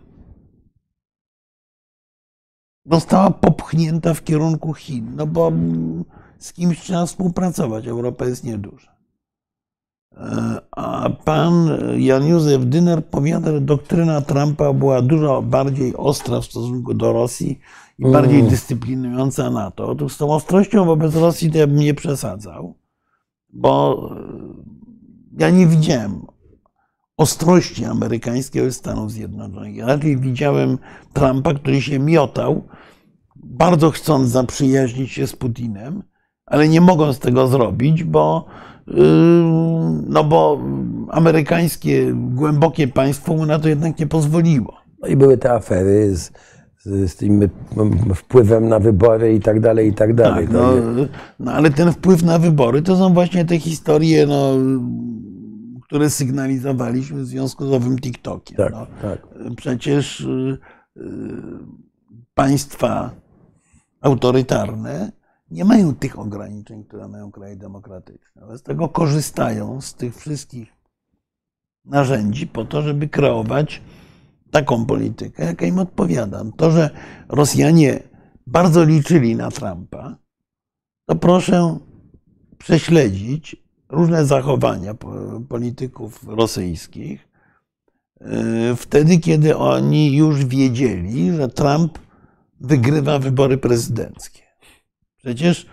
[2.86, 5.52] została popchnięta w kierunku Chin, no bo
[6.38, 8.93] z kimś trzeba współpracować, Europa jest nieduża.
[10.16, 16.44] E, a pan Jan Józef Dyner powiada, że doktryna Trumpa była dużo bardziej ostra w
[16.44, 17.60] stosunku do Rosji
[17.98, 18.50] i bardziej mm.
[18.50, 19.88] dyscyplinująca NATO.
[19.88, 22.74] Otóż z tą ostrością wobec Rosji to ja bym nie przesadzał
[23.54, 24.10] bo
[25.38, 26.26] ja nie widziałem
[27.16, 29.76] ostrości amerykańskiej Stanów Zjednoczonych.
[29.76, 30.78] Ja raczej widziałem
[31.12, 32.68] Trumpa, który się miotał,
[33.36, 36.02] bardzo chcąc zaprzyjaźnić się z Putinem,
[36.46, 38.46] ale nie mogąc tego zrobić, bo,
[40.06, 40.60] no bo
[41.10, 44.74] amerykańskie głębokie państwo mu na to jednak nie pozwoliło.
[45.02, 46.32] No i były te afery z,
[46.78, 47.48] z, z tym
[48.14, 50.46] wpływem na wybory i tak dalej, i tak dalej.
[50.46, 50.72] Tak, no,
[51.38, 54.52] no, ale ten wpływ na wybory to są właśnie te historie, no,
[55.82, 58.56] które sygnalizowaliśmy w związku z owym TikTokiem.
[58.56, 58.86] Tak, no.
[59.02, 59.18] tak.
[59.56, 60.58] Przecież y,
[60.96, 61.00] y,
[62.34, 63.10] państwa
[64.00, 65.12] autorytarne
[65.50, 68.42] nie mają tych ograniczeń, które mają kraje demokratyczne.
[68.42, 70.72] Ale z tego korzystają, z tych wszystkich
[71.84, 73.82] narzędzi po to, żeby kreować
[74.50, 76.44] taką politykę, jaka im odpowiada.
[76.56, 76.90] To, że
[77.28, 78.02] Rosjanie
[78.46, 80.16] bardzo liczyli na Trumpa,
[81.06, 81.78] to proszę
[82.58, 83.56] prześledzić
[83.88, 84.94] różne zachowania
[85.48, 87.28] polityków rosyjskich
[88.20, 91.98] e, wtedy, kiedy oni już wiedzieli, że Trump
[92.60, 94.43] wygrywa wybory prezydenckie.
[95.24, 95.66] Przecież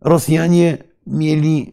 [0.00, 1.72] Rosjanie mieli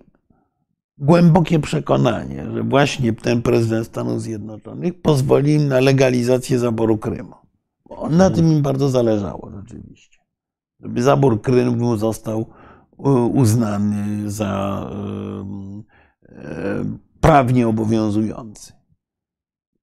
[0.97, 7.35] głębokie przekonanie, że właśnie ten prezydent Stanów Zjednoczonych pozwoli im na legalizację zaboru Krymu.
[7.89, 10.19] Bo na tym im bardzo zależało rzeczywiście.
[10.79, 12.45] Żeby zabór Krymu został
[13.33, 14.85] uznany za
[17.19, 18.73] prawnie obowiązujący.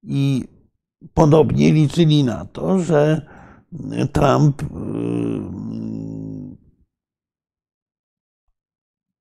[0.03, 0.45] I
[1.15, 3.27] podobnie liczyli na to, że
[4.13, 4.63] Trump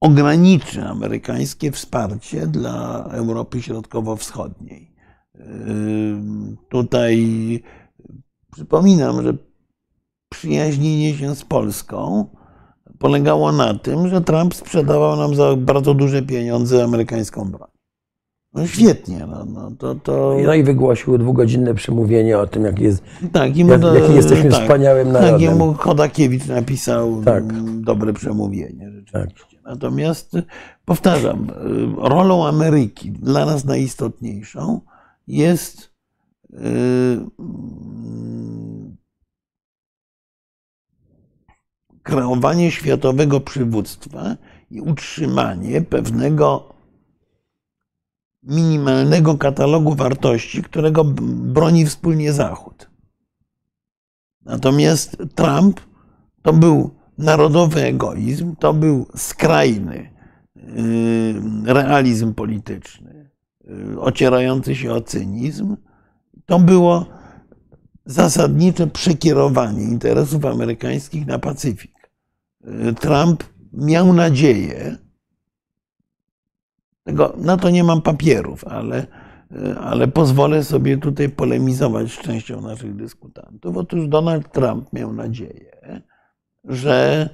[0.01, 4.95] ograniczy amerykańskie wsparcie dla Europy Środkowo-Wschodniej.
[6.69, 7.17] Tutaj
[8.51, 9.33] przypominam, że
[10.29, 12.25] przyjaźnienie się z Polską
[12.99, 17.69] polegało na tym, że Trump sprzedawał nam za bardzo duże pieniądze amerykańską broń.
[18.53, 19.27] No świetnie.
[19.27, 20.37] No, no, to, to...
[20.45, 24.61] No i wygłosił dwugodzinne przemówienie o tym, jak jest, tak, i jak, jaki jesteśmy tak,
[24.61, 25.33] wspaniałym narodem.
[25.33, 27.43] Tak, jemu Chodakiewicz napisał tak.
[27.81, 28.91] dobre przemówienie.
[28.91, 29.11] Rzeczywiście.
[29.11, 29.46] Tak.
[29.67, 30.37] Natomiast
[30.85, 31.51] powtarzam,
[31.97, 34.81] rolą Ameryki dla nas najistotniejszą
[35.27, 35.93] jest
[36.49, 36.59] yy,
[42.03, 44.37] kreowanie światowego przywództwa
[44.71, 46.73] i utrzymanie pewnego
[48.43, 51.03] minimalnego katalogu wartości, którego
[51.53, 52.89] broni wspólnie Zachód.
[54.41, 55.81] Natomiast Trump
[56.41, 60.09] to był narodowy egoizm, to był skrajny
[60.57, 63.29] y, realizm polityczny,
[63.93, 65.77] y, ocierający się o cynizm.
[66.45, 67.05] To było
[68.05, 72.11] zasadnicze przekierowanie interesów amerykańskich na Pacyfik.
[72.89, 73.43] Y, Trump
[73.73, 74.97] miał nadzieję,
[77.03, 79.07] tego, na to nie mam papierów, ale,
[79.81, 83.77] ale pozwolę sobie tutaj polemizować z częścią naszych dyskutantów.
[83.77, 86.01] Otóż Donald Trump miał nadzieję,
[86.67, 87.29] że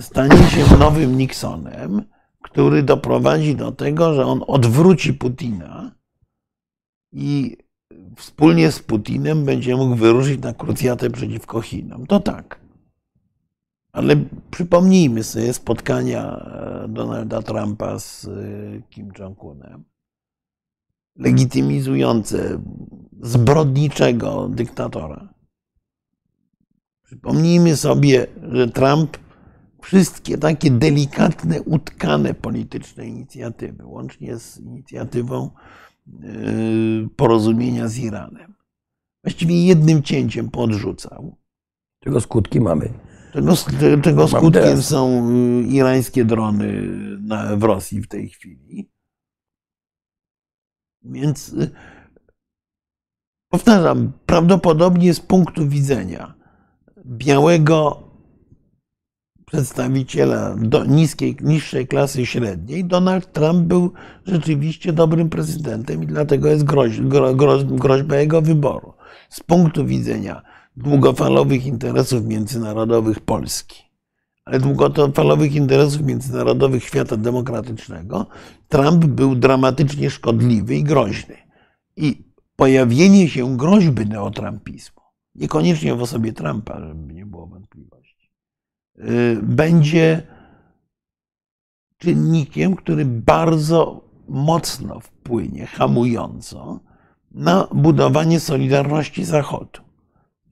[0.00, 2.02] stanie się nowym Nixonem,
[2.42, 5.92] który doprowadzi do tego, że on odwróci Putina
[7.12, 7.56] i
[8.16, 12.06] wspólnie z Putinem będzie mógł wyruszyć na krucjatę przeciwko Chinom.
[12.06, 12.60] To tak.
[13.92, 14.16] Ale
[14.50, 18.30] przypomnijmy sobie spotkania e, Donalda Trumpa z e,
[18.90, 19.82] Kim Jong-unem,
[21.16, 22.60] legitymizujące
[23.20, 25.37] zbrodniczego dyktatora.
[27.08, 29.18] Przypomnijmy sobie, że Trump
[29.82, 36.28] wszystkie takie delikatne, utkane polityczne inicjatywy, łącznie z inicjatywą e,
[37.16, 38.54] porozumienia z Iranem,
[39.24, 41.36] właściwie jednym cięciem podrzucał.
[42.04, 42.92] Czego skutki mamy?
[43.32, 43.52] Czego,
[44.02, 46.82] czego skutkiem są y, irańskie drony
[47.20, 48.90] na, w Rosji w tej chwili.
[51.02, 51.70] Więc y,
[53.48, 56.37] powtarzam, prawdopodobnie z punktu widzenia
[57.06, 58.08] białego
[59.46, 63.92] przedstawiciela do niskiej, niższej klasy średniej, Donald Trump był
[64.26, 67.34] rzeczywiście dobrym prezydentem i dlatego jest groź, gro,
[67.64, 68.92] groźba jego wyboru.
[69.30, 70.42] Z punktu widzenia
[70.76, 73.82] długofalowych interesów międzynarodowych Polski,
[74.44, 78.26] ale długofalowych interesów międzynarodowych świata demokratycznego,
[78.68, 81.36] Trump był dramatycznie szkodliwy i groźny.
[81.96, 82.24] I
[82.56, 84.97] pojawienie się groźby neotrampizmu,
[85.38, 88.30] niekoniecznie w osobie Trumpa, żeby nie było wątpliwości,
[88.98, 90.22] y, będzie
[91.98, 96.80] czynnikiem, który bardzo mocno wpłynie, hamująco,
[97.30, 99.80] na budowanie solidarności Zachodu.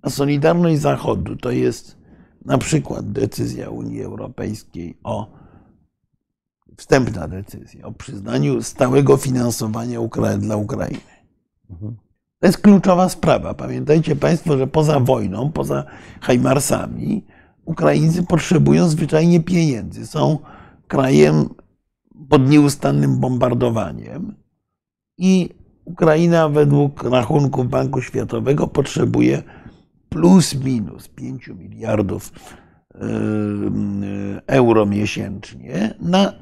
[0.03, 1.99] A solidarność Zachodu to jest
[2.45, 5.37] na przykład decyzja Unii Europejskiej o
[6.77, 9.99] wstępna decyzja o przyznaniu stałego finansowania
[10.39, 11.01] dla Ukrainy.
[12.41, 13.55] To jest kluczowa sprawa.
[13.55, 15.85] Pamiętajcie Państwo, że poza wojną, poza
[16.21, 17.25] Hajmarsami,
[17.65, 20.07] Ukraińcy potrzebują zwyczajnie pieniędzy.
[20.07, 20.39] Są
[20.89, 21.49] krajem
[22.29, 24.35] pod nieustannym bombardowaniem
[25.19, 25.49] i
[25.85, 29.43] Ukraina według rachunków Banku Światowego potrzebuje
[30.09, 32.33] plus minus 5 miliardów
[34.47, 36.33] euro miesięcznie na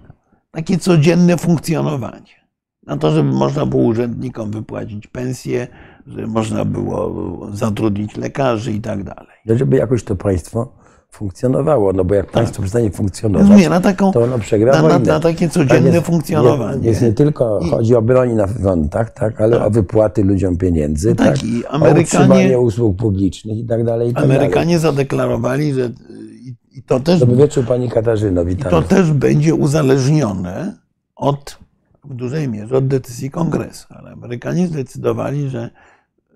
[0.51, 2.44] takie codzienne funkcjonowanie.
[2.87, 5.67] Na to, żeby można było urzędnikom wypłacić pensje,
[6.07, 7.15] żeby można było
[7.53, 9.37] zatrudnić lekarzy i tak dalej.
[9.47, 10.73] Żeby jakoś to państwo
[11.11, 15.21] funkcjonowało, no bo jak państwo przestanie funkcjonować, na taką, to ono przegra na, na, na
[15.21, 16.81] takie codzienne Tak jest, funkcjonowanie.
[16.81, 20.57] Nie, jest nie tylko I- chodzi o broń na frontach, tak, ale o wypłaty ludziom
[20.57, 24.11] pieniędzy, Tak, tak, i o Amerykanie- utrzymanie usług publicznych i tak dalej.
[24.11, 24.37] I tak dalej.
[24.37, 25.91] Amerykanie zadeklarowali, że
[26.45, 28.71] i, i to też Dobry wieczór Pani Katarzyno, I witam.
[28.71, 30.77] to też będzie uzależnione
[31.17, 31.59] od,
[32.05, 33.87] w dużej mierze od decyzji kongresu.
[33.91, 35.71] Ale Amerykanie zdecydowali, że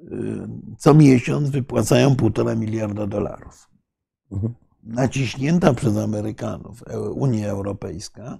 [0.02, 0.48] y,
[0.78, 3.68] co miesiąc wypłacają półtora miliarda dolarów.
[4.32, 4.54] Mhm.
[4.82, 8.38] Naciśnięta przez Amerykanów E- Unia Europejska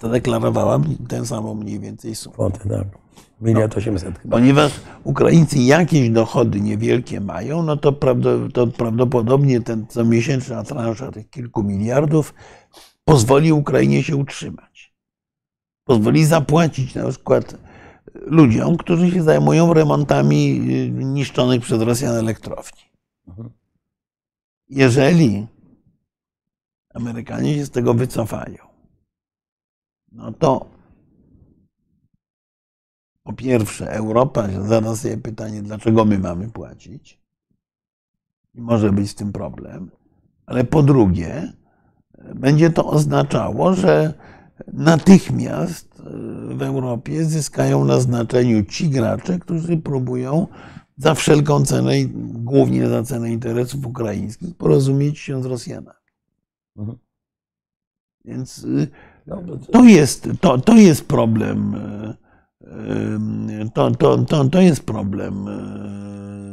[0.00, 2.34] zadeklarowała tę samą mniej więcej sumę.
[2.34, 3.06] Kwotę, tak.
[3.40, 4.36] Miliard osiemset chyba.
[4.36, 7.92] Ponieważ Ukraińcy jakieś dochody niewielkie mają, no to
[8.76, 12.34] prawdopodobnie ten comiesięczna transza tych kilku miliardów
[13.04, 14.65] pozwoli Ukrainie się utrzymać.
[15.86, 17.58] Pozwoli zapłacić na przykład
[18.14, 22.82] ludziom, którzy się zajmują remontami y, niszczonych przez Rosjan elektrowni.
[23.28, 23.50] Mhm.
[24.68, 25.46] Jeżeli
[26.94, 28.58] Amerykanie się z tego wycofają,
[30.12, 30.66] no to
[33.22, 37.20] po pierwsze, Europa zada sobie pytanie, dlaczego my mamy płacić.
[38.54, 39.90] I może być z tym problem.
[40.46, 41.52] Ale po drugie,
[42.34, 44.14] będzie to oznaczało, że
[44.72, 50.46] natychmiast e, w Europie zyskają na znaczeniu ci gracze, którzy próbują
[50.96, 51.92] za wszelką cenę,
[52.34, 55.98] głównie za cenę interesów ukraińskich, porozumieć się z Rosjanami.
[56.76, 56.98] Mhm.
[58.24, 58.88] Więc y,
[59.72, 61.74] to- jest, to, to jest problem.
[61.74, 62.14] e,
[63.74, 65.46] To, to, to, to jest problem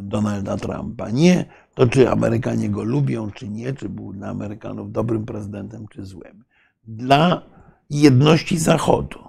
[0.04, 1.10] Donalda Trumpa.
[1.10, 1.46] Nie
[1.76, 6.44] to, czy Amerykanie go lubią, czy nie, czy był dla Amerykanów dobrym prezydentem, czy złym.
[6.88, 7.42] Dla
[7.94, 9.20] jedności Zachodu,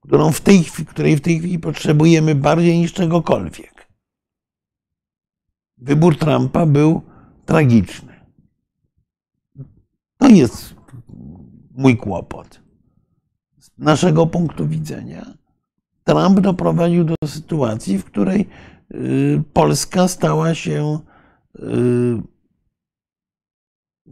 [0.00, 3.88] którą w tej, chwili- której w tej chwili potrzebujemy bardziej niż czegokolwiek.
[5.76, 7.02] Wybór Trumpa był
[7.46, 8.14] tragiczny.
[10.18, 10.74] To jest
[11.70, 12.60] mój kłopot.
[13.58, 15.34] Z naszego punktu widzenia
[16.04, 18.48] Trump doprowadził do sytuacji, w której
[18.94, 20.98] y, Polska stała się
[21.58, 22.33] y,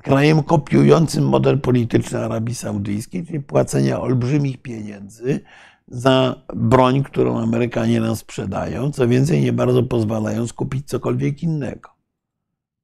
[0.02, 5.40] krajem kopiującym model polityczny Arabii Saudyjskiej, czyli płacenia olbrzymich pieniędzy
[5.88, 11.90] za broń, którą Amerykanie nam sprzedają, co więcej, nie bardzo pozwalają skupić cokolwiek innego.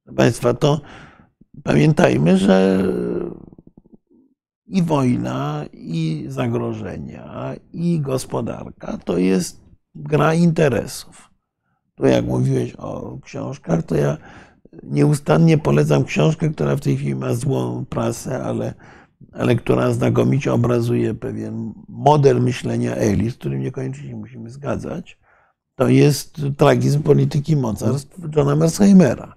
[0.03, 0.81] Proszę Państwa, to
[1.63, 2.83] pamiętajmy, że
[4.67, 9.61] i wojna, i zagrożenia, i gospodarka to jest
[9.95, 11.29] gra interesów.
[11.95, 14.17] To jak mówiłeś o książkach, to ja
[14.83, 18.73] nieustannie polecam książkę, która w tej chwili ma złą prasę, ale,
[19.31, 25.19] ale która znakomicie obrazuje pewien model myślenia elit, z którym niekoniecznie się musimy zgadzać.
[25.75, 29.33] To jest tragizm polityki mocarstw Johna Mersheimera,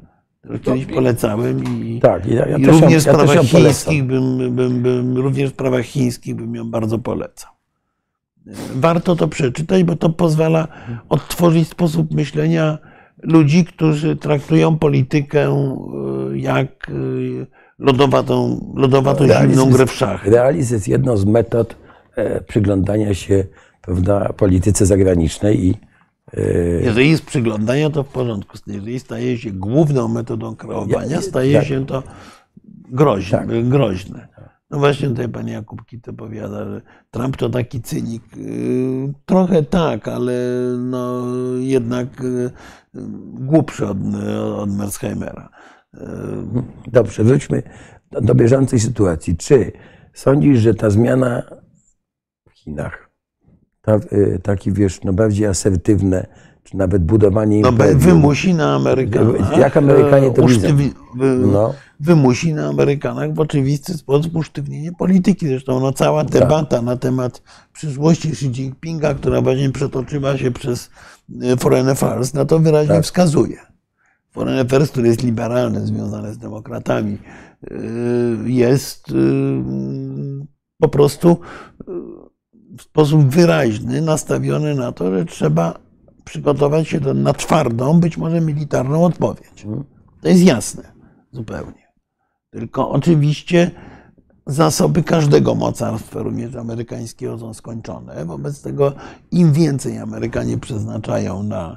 [0.63, 5.19] kiedyś polecałem i, tak, ja, ja i również w ja sprawach chińskich bym, bym, bym,
[5.19, 7.51] również w sprawach chińskich bym ją bardzo polecał.
[8.75, 10.69] Warto to przeczytać, bo to pozwala
[11.09, 12.79] odtworzyć sposób myślenia
[13.23, 16.93] ludzi, którzy traktują politykę e, jak e,
[17.79, 20.31] lodowatą, lodowatą Realizm zimną grę w szachy.
[20.31, 21.77] Realizm jest jedną z metod
[22.17, 23.45] e, przyglądania się
[23.83, 25.75] prawda, polityce zagranicznej i
[26.81, 28.59] Jeżeli jest przyglądanie, to w porządku.
[28.67, 32.03] Jeżeli staje się główną metodą kreowania, staje się to
[32.91, 33.39] groźne.
[33.39, 33.69] Tak.
[33.69, 34.29] groźne.
[34.73, 38.37] No właśnie tutaj pan Jakub Kito powiada, że Trump to taki cynik.
[38.37, 40.33] Yy, Trochę tak, ale
[40.79, 41.23] no
[41.59, 42.51] jednak yy,
[43.35, 43.99] głupszy od,
[44.57, 45.49] od Merzheimera.
[45.95, 46.01] Yy,
[46.87, 47.63] Dobrze, wróćmy
[48.11, 49.37] do, do bieżącej sytuacji.
[49.37, 49.73] Czy
[50.15, 51.43] sądzisz, że ta zmiana
[52.49, 53.11] w Chinach,
[53.83, 56.27] ta, y, taki wiesz, no bardziej asertywne,
[56.63, 59.59] czy nawet budowanie No, imperium, wymusi na Amerykanach.
[59.59, 60.69] Jak Amerykanie to e, widzą?
[61.53, 65.49] no, wymusi na Amerykanach w oczywisty sposób usztywnienie polityki.
[65.49, 66.33] Zresztą no, cała Tak.
[66.33, 67.43] debata na temat
[67.73, 70.91] przyszłości Xi Jinpinga, która właśnie przetoczyła się przez
[71.43, 73.05] e, Foreign Affairs, na to wyraźnie Tak.
[73.05, 73.57] wskazuje.
[74.31, 77.19] Foreign Affairs, który jest liberalny, związany z demokratami,
[77.71, 77.75] e,
[78.47, 79.13] jest e,
[80.79, 81.41] po prostu
[82.79, 85.79] w sposób wyraźny nastawiony na to, że trzeba
[86.25, 89.67] przygotować się do, na twardą, być może militarną odpowiedź.
[90.21, 90.93] To jest jasne
[91.33, 91.82] zupełnie.
[92.53, 93.71] Tylko oczywiście
[94.47, 98.25] zasoby każdego mocarstwa, również amerykańskiego, są skończone.
[98.25, 98.93] Wobec tego
[99.31, 101.77] im więcej Amerykanie przeznaczają na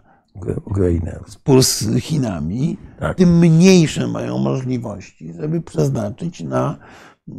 [0.66, 1.20] Ukrainę.
[1.28, 3.18] spór z Chinami, Tak.
[3.18, 6.78] tym mniejsze mają możliwości, żeby przeznaczyć na
[7.28, 7.36] yy,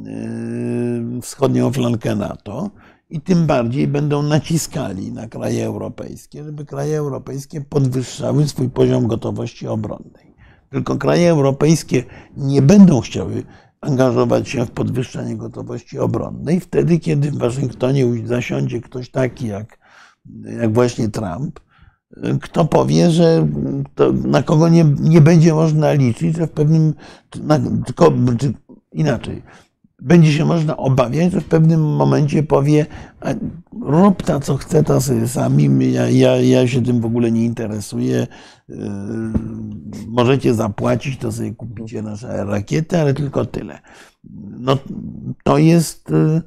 [1.23, 2.71] wschodnią flankę NATO
[3.11, 9.69] i tym bardziej będą naciskali na kraje europejskie, żeby kraje europejskie podwyższały swój poziom gotowości
[9.69, 10.26] obronnej.
[10.77, 12.05] Tylko kraje europejskie
[12.37, 13.43] nie będą chciały
[13.81, 19.79] angażować się w podwyższanie gotowości obronnej wtedy, kiedy w Waszyngtonie zasiądzie ktoś taki jak,
[20.61, 21.61] jak właśnie Trump,
[22.43, 23.49] kto powie, że
[24.25, 26.95] na kogo nie, nie będzie można liczyć, że w pewnym,
[27.43, 28.53] na, tylko, czy
[28.93, 29.43] inaczej,
[30.03, 32.87] będzie się można obawiać, że w pewnym momencie powie,
[33.83, 37.45] rób ta, co chce, ta sobie sami, ja, ja, ja się tym w ogóle nie
[37.45, 38.27] interesuję,
[40.09, 43.81] możecie zapłacić, to sobie kupicie nasze rakiety, ale tylko tyle.
[44.59, 44.79] No,
[45.45, 46.43] to jest, yy,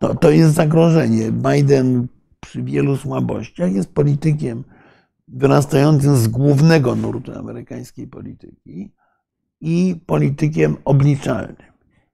[0.00, 1.32] to, to jest zagrożenie.
[1.32, 2.06] Biden
[2.40, 4.64] przy wielu słabościach jest politykiem
[5.28, 8.92] wyrastającym z głównego nurtu amerykańskiej polityki
[9.60, 11.72] i politykiem obliczalnym.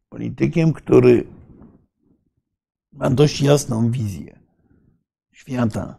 [0.09, 1.27] Politykiem, który
[2.93, 4.39] ma dość jasną wizję
[5.33, 5.97] świata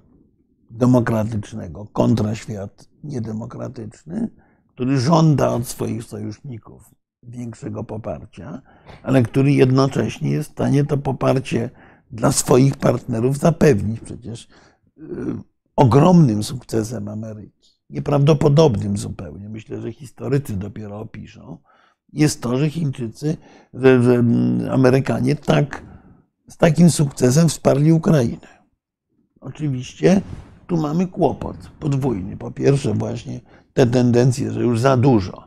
[0.69, 4.29] demokratycznego kontra świat niedemokratyczny,
[4.67, 6.91] który żąda od swoich sojuszników
[7.23, 8.61] większego poparcia,
[9.03, 11.69] ale który jednocześnie jest w stanie to poparcie
[12.11, 13.99] dla swoich partnerów zapewnić.
[13.99, 14.47] Przecież
[14.97, 15.05] yy,
[15.75, 21.57] ogromnym sukcesem Ameryki, nieprawdopodobnym zupełnie, myślę, że historycy dopiero opiszą,
[22.13, 23.37] jest to, że Chińczycy,
[23.73, 24.23] że, że
[24.71, 25.83] Amerykanie tak,
[26.47, 28.47] z takim sukcesem wsparli Ukrainę.
[29.39, 30.21] Oczywiście
[30.69, 32.37] tu mamy kłopot podwójny.
[32.37, 33.39] Po pierwsze, właśnie
[33.73, 35.43] te tendencje, że już za dużo.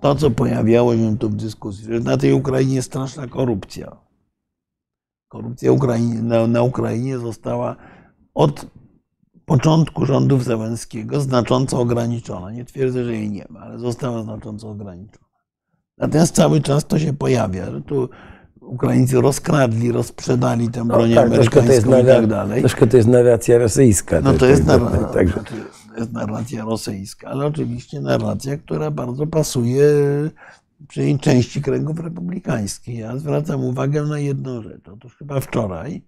[0.00, 3.96] To, co pojawiało się tu w dyskusji, że na tej Ukrainie jest straszna korupcja.
[5.28, 5.70] Korupcja
[6.48, 7.76] na Ukrainie została
[8.34, 8.66] od
[9.44, 12.50] początku rządów Zełenskiego znacząco ograniczona.
[12.50, 15.28] Nie twierdzę, że jej nie ma, ale została znacząco ograniczona.
[15.98, 18.08] Natomiast cały czas to się pojawia, że tu
[18.66, 22.60] Ukraińcy rozkradli, rozprzedali tę broń No tak, to jest amerykańską i tak dalej.
[22.60, 24.20] Troszkę to jest narracja rosyjska.
[24.20, 25.44] No to jest, tak, narra- tak,
[25.94, 29.84] to jest narracja rosyjska, ale oczywiście narracja, która bardzo pasuje
[30.88, 32.98] przy części kręgów republikańskich.
[32.98, 34.88] Ja zwracam uwagę na jedną rzecz.
[34.88, 36.02] Otóż chyba wczoraj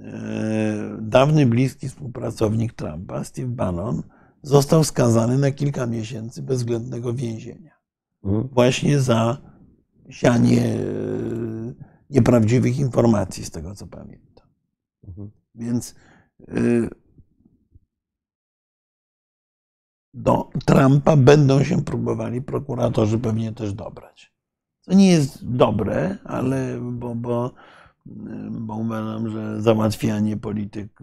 [0.00, 4.02] e, dawny bliski współpracownik Trumpa, Steve Bannon,
[4.42, 7.70] został skazany na kilka miesięcy bezwzględnego więzienia.
[8.24, 8.48] Mhm.
[8.52, 9.38] Właśnie za
[10.10, 11.74] sianie e,
[12.10, 14.46] nieprawdziwych informacji, z tego co pamiętam.
[15.08, 15.30] Mhm.
[15.54, 15.94] Więc
[16.40, 16.88] y,
[20.14, 24.32] do Trumpa będą się próbowali prokuratorzy pewnie też dobrać.
[24.84, 27.54] To nie jest dobre, ale bo, bo,
[28.50, 31.00] bo uważam, że załatwianie polityk,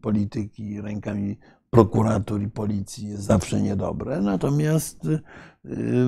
[0.00, 1.38] polityki rękami
[1.72, 4.20] prokuratur i policji jest zawsze niedobre.
[4.20, 5.20] Natomiast y,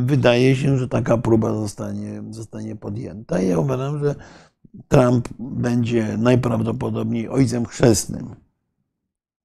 [0.03, 3.41] wydaje się, że taka próba zostanie, zostanie podjęta.
[3.41, 4.15] I ja uważam, że
[4.89, 8.35] Trump będzie najprawdopodobniej ojcem chrzestnym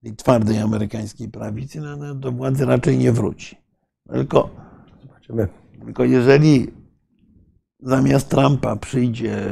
[0.04, 3.58] tej twardej amerykańskiej prawicy, no, no, do władzy raczej nie wróci.
[4.12, 4.50] Tylko,
[5.02, 5.48] Zobaczymy.
[5.86, 6.68] tylko jeżeli
[7.80, 9.52] zamiast Trumpa przyjdzie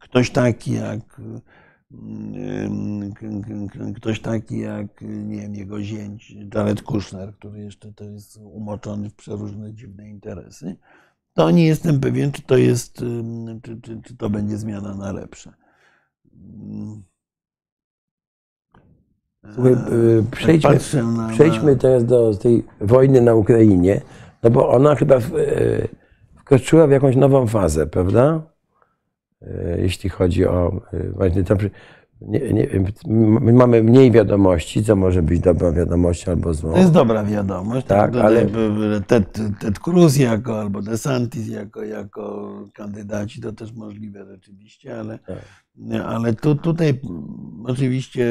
[0.00, 1.20] ktoś taki jak
[3.96, 9.14] ktoś taki jak nie wiem, jego zięć Jared Kushner, który jeszcze to jest umoczony w
[9.14, 10.76] przeróżne dziwne interesy,
[11.34, 12.94] to nie jestem pewien, czy to jest,
[13.62, 15.52] czy, czy, czy to będzie zmiana na lepsze.
[19.54, 19.76] Słuchaj, y,
[20.22, 20.78] Tak przejdźmy,
[21.16, 24.00] na- przejdźmy teraz do tej wojny na Ukrainie,
[24.42, 25.88] no bo ona chyba y,
[26.36, 28.42] wkroczyła w jakąś nową fazę, prawda?
[29.42, 31.58] Y, Jeśli chodzi o y, właśnie tam,
[32.20, 32.68] nie, nie,
[33.40, 36.72] my mamy mniej wiadomości, co może być dobrą wiadomością albo złą.
[36.72, 37.86] To jest dobra wiadomość.
[37.86, 38.46] Tak, Tak, ale-
[39.06, 45.38] Ted, Ted Cruz jako, albo DeSantis jako, jako kandydaci to też możliwe rzeczywiście, ale, Tak.
[46.06, 47.00] ale tu, tutaj
[47.64, 48.26] oczywiście,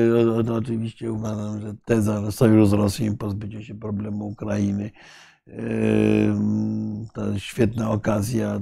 [0.53, 4.91] oczywiście uważam, że teza, sojusz z Rosją i pozbycie się problemu Ukrainy
[7.13, 8.59] to świetna okazja.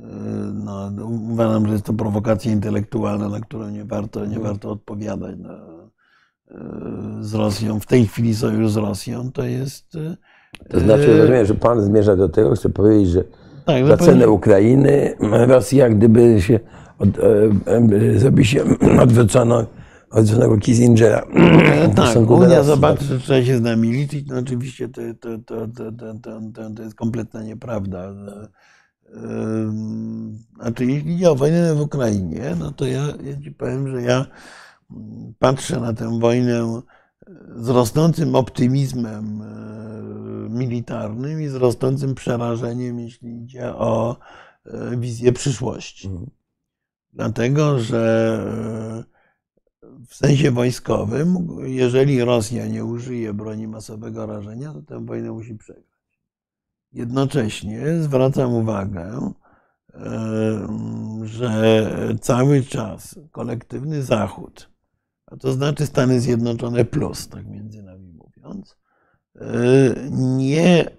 [0.00, 0.90] Yy, No,
[1.30, 5.36] uważam, że jest to prowokacja intelektualna, na którą nie warto, nie warto odpowiadać.
[5.38, 5.50] No,
[6.50, 9.94] yy, z Rosją, w tej chwili sojusz z Rosją to jest.
[9.94, 10.16] yy,
[10.70, 13.24] To znaczy, rozumiem, że pan zmierza do tego, chce powiedzieć, że
[13.64, 16.60] Tak, za cenę Ukrainy Rosja, gdyby się,
[16.98, 17.22] od, e,
[18.14, 18.64] e, żeby się
[19.04, 19.66] odwrócono
[20.10, 21.22] odwróconego Kissingera
[21.92, 24.26] w Tak, Unia zobaczy, że trzeba się z nami liczyć.
[24.28, 26.14] No oczywiście to, to, to, to, to,
[26.54, 28.12] to, to jest kompletna nieprawda.
[30.54, 34.26] Znaczy, jeśli idzie o wojnę w Ukrainie, no to ja, ja ci powiem, że ja
[34.90, 36.82] mm, patrzę na tę wojnę
[37.56, 44.16] z rosnącym optymizmem e, militarnym i z rosnącym przerażeniem, jeśli idzie o
[44.66, 46.08] e, wizję przyszłości.
[46.08, 46.30] Mhm.
[47.12, 48.44] Dlatego, że
[50.08, 55.87] w sensie wojskowym, jeżeli Rosja nie użyje broni masowego rażenia, to tę wojnę musi przegrać.
[56.92, 59.32] Jednocześnie zwracam uwagę,
[61.22, 61.84] że
[62.20, 64.70] cały czas kolektywny Zachód,
[65.26, 68.76] a to znaczy Stany Zjednoczone plus, tak między nami mówiąc,
[69.36, 69.48] e,
[70.10, 70.90] nie,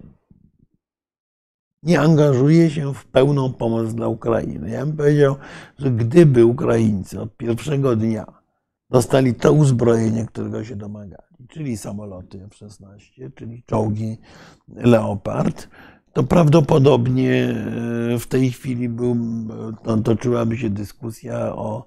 [1.82, 4.70] nie angażuje się w pełną pomoc dla Ukrainy.
[4.70, 5.36] Ja bym powiedział,
[5.78, 8.26] że gdyby Ukraińcy od pierwszego dnia
[8.90, 14.18] dostali to uzbrojenie, którego się domagali, czyli samoloty F-16, czyli czołgi
[14.68, 15.68] Leopard,
[16.12, 17.54] to prawdopodobnie
[18.14, 19.16] e, w tej chwili był,
[19.82, 21.86] to, toczyłaby się dyskusja o,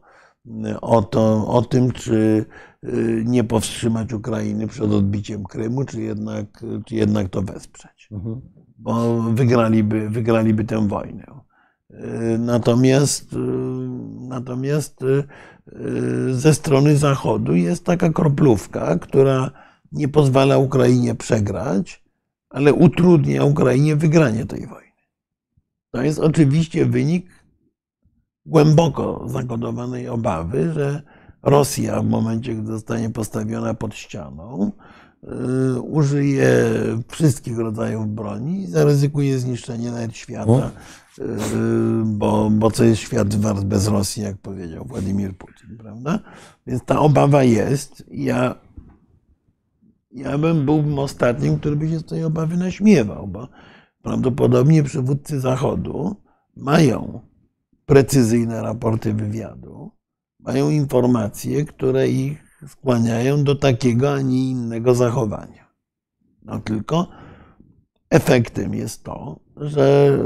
[0.82, 2.46] o, to, o tym, czy
[2.84, 2.88] e,
[3.26, 6.46] nie powstrzymać Ukrainy przed odbiciem Krymu, czy jednak,
[6.86, 8.42] czy jednak to wesprzeć Mhm.
[8.78, 11.26] bo wygraliby, wygraliby tę wojnę.
[11.92, 13.36] Y, Natomiast,
[14.20, 15.04] natomiast
[16.32, 19.52] ze strony Zachodu jest taka kroplówka, która
[19.92, 22.04] nie pozwala Ukrainie przegrać,
[22.50, 24.84] ale utrudnia Ukrainie wygranie tej wojny.
[25.92, 27.26] To jest oczywiście wynik
[28.46, 31.02] głęboko zakodowanej obawy, że
[31.44, 34.72] Rosja w momencie, gdy zostanie postawiona pod ścianą,
[35.78, 36.50] y, użyje
[37.08, 41.03] wszystkich rodzajów broni i zaryzykuje zniszczenie nawet świata, y,
[42.06, 46.20] bo, bo co jest świat wart bez Rosji, jak powiedział Władimir Putin, prawda?
[46.68, 48.04] Więc ta obawa jest.
[48.12, 48.56] Ja,
[50.12, 53.48] ja bym był ostatnim, który by się z tej obawy naśmiewał, bo
[54.02, 56.16] prawdopodobnie przywódcy Zachodu
[56.56, 57.20] mają
[57.86, 59.92] precyzyjne raporty wywiadu,
[60.40, 65.74] mają informacje, które ich skłaniają do takiego, a nie innego zachowania.
[66.44, 67.08] No tylko
[68.10, 70.18] efektem jest to, że,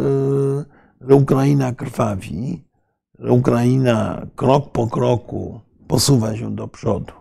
[0.71, 2.63] y, że Ukraina krwawi,
[3.19, 7.13] że Ukraina krok po kroku posuwa się do przodu,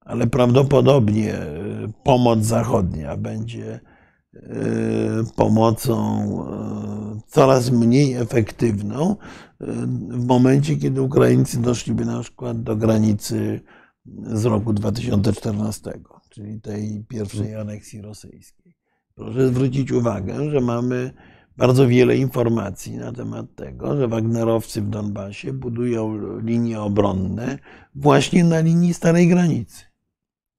[0.00, 3.80] ale prawdopodobnie y, pomoc zachodnia będzie
[4.34, 4.40] y,
[5.36, 6.26] pomocą
[7.16, 9.16] y, coraz mniej efektywną
[10.08, 13.60] w momencie, kiedy Ukraińcy doszliby na przykład do granicy
[14.24, 15.92] z roku 2014,
[16.30, 18.76] czyli tej pierwszej aneksji rosyjskiej.
[19.14, 21.12] Proszę zwrócić uwagę, że mamy
[21.56, 27.58] bardzo wiele informacji na temat tego, że Wagnerowcy w Donbasie budują linie obronne
[27.94, 29.84] właśnie na linii starej granicy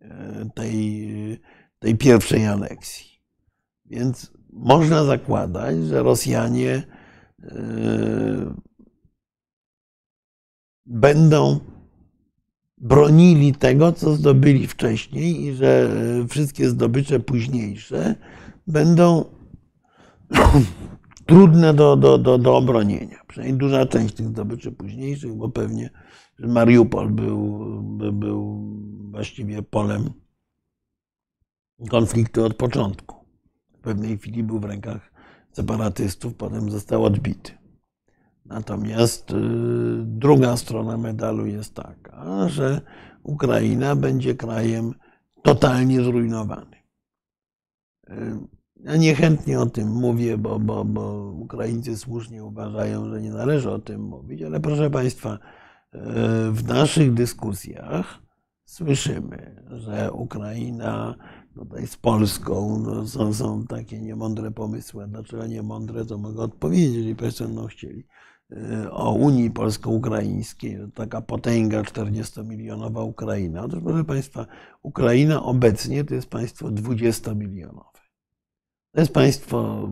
[0.02, 1.42] e, tej,
[1.80, 3.06] tej pierwszej aneksji.
[3.86, 6.84] Więc można zakładać, że Rosjanie
[7.44, 8.54] e,
[10.86, 11.60] będą
[12.78, 15.92] bronili tego, co zdobyli wcześniej i że
[16.24, 18.16] e, wszystkie zdobycze późniejsze
[18.68, 19.26] będą
[21.26, 23.18] trudne do, do, do, do obronienia.
[23.28, 25.90] Przynajmniej duża część tych zdobyczy późniejszych, bo pewnie
[26.40, 28.70] Mariupol był, by- był
[29.12, 30.10] właściwie polem
[31.90, 33.26] konfliktu od początku.
[33.74, 35.14] W pewnej chwili był w rękach
[35.52, 37.52] separatystów, potem został odbity.
[38.46, 39.36] Natomiast y,
[40.04, 42.82] druga strona medalu jest taka, że
[43.24, 44.94] Ukraina będzie krajem
[45.44, 46.80] totalnie zrujnowanym.
[48.84, 53.80] Ja niechętnie o tym mówię, bo, bo, bo Ukraińcy słusznie uważają, że nie należy o
[53.80, 56.00] tym mówić, ale proszę Państwa, y,
[56.52, 58.20] w naszych dyskusjach
[58.66, 61.16] słyszymy, że Ukraina
[61.56, 65.08] tutaj z Polską no, są, są takie niemądre pomysły.
[65.08, 68.04] Dlaczego niemądre, to mogę odpowiedzieć, jeżeli Państwo będą chcieli.
[68.52, 73.64] Y, O Unii Polsko-Ukraińskiej, taka potęga 40-milionowa Ukraina.
[73.64, 74.46] Otóż, proszę Państwa,
[74.82, 77.93] Ukraina obecnie to jest państwo 20-milionowe.
[78.94, 79.90] To jest państwo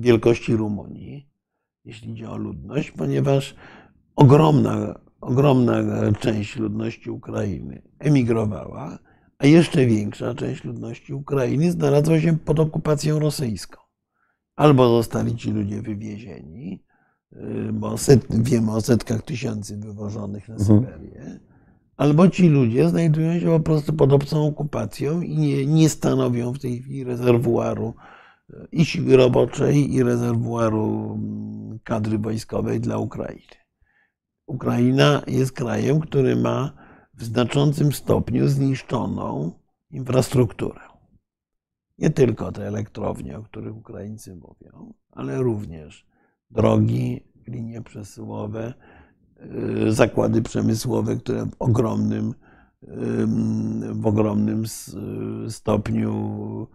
[0.00, 1.28] wielkości Rumunii,
[1.84, 3.54] jeśli idzie o ludność, ponieważ
[4.16, 5.74] ogromna, ogromna
[6.20, 8.98] część ludności Ukrainy emigrowała,
[9.38, 13.80] a jeszcze większa część ludności Ukrainy znalazła się pod okupacją rosyjską.
[14.56, 16.84] Albo zostali ci ludzie wywiezieni,
[17.32, 20.80] y, bo set, wiemy o setkach tysięcy wywożonych na Mhm.
[20.80, 21.40] Syberię,
[21.96, 26.58] albo ci ludzie znajdują się po prostu pod obcą okupacją i nie, nie stanowią w
[26.58, 27.94] tej chwili rezerwuaru
[28.72, 31.18] i siły roboczej, i rezerwuaru
[31.84, 33.58] kadry wojskowej dla Ukrainy.
[34.46, 36.72] Ukraina jest krajem, który ma
[37.14, 39.52] w znaczącym stopniu zniszczoną
[39.90, 40.80] infrastrukturę.
[41.98, 46.06] Nie tylko te elektrownie, o których Ukraińcy mówią, ale również
[46.50, 48.74] drogi, linie przesyłowe,
[49.86, 52.34] y, zakłady przemysłowe, które w ogromnym,
[53.92, 54.64] w ogromnym
[55.48, 56.66] stopniu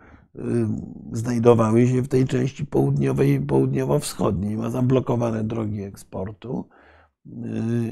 [1.11, 4.57] znajdowały się w tej części południowej i południowo-wschodniej.
[4.57, 6.65] Ma zablokowane drogi eksportu.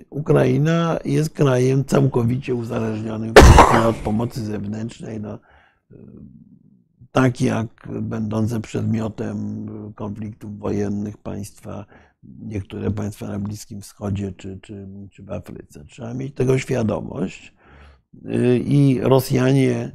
[0.10, 3.34] Ukraina jest krajem całkowicie uzależnionym
[3.90, 5.22] od pomocy zewnętrznej.
[5.22, 5.40] No,
[7.12, 7.68] tak jak
[8.02, 11.86] będące przedmiotem konfliktów wojennych państwa,
[12.24, 15.86] niektóre państwa na Bliskim Wschodzie czy, czy, czy w Afryce.
[15.86, 17.54] Trzeba mieć tego świadomość
[18.66, 19.92] i Rosjanie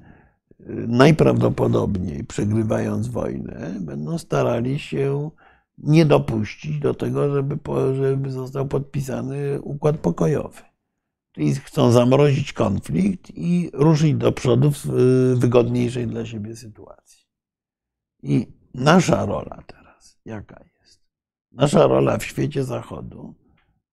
[0.89, 5.31] najprawdopodobniej przegrywając wojnę, będą starali się
[5.79, 7.59] nie dopuścić do tego, żeby,
[7.97, 10.63] żeby został podpisany układ pokojowy.
[11.33, 14.87] Czyli chcą zamrozić konflikt i ruszyć do przodu w
[15.39, 17.27] wygodniejszej dla siebie sytuacji.
[18.23, 21.01] I nasza rola teraz, jaka jest?
[21.53, 23.35] Nasza rola w świecie Zachodu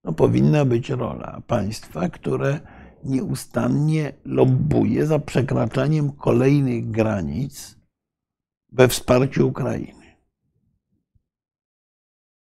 [0.04, 2.60] no, powinna być rola państwa, które
[3.04, 7.76] nieustannie lobbuje za przekraczaniem kolejnych granic
[8.72, 10.04] we wsparciu Ukrainy.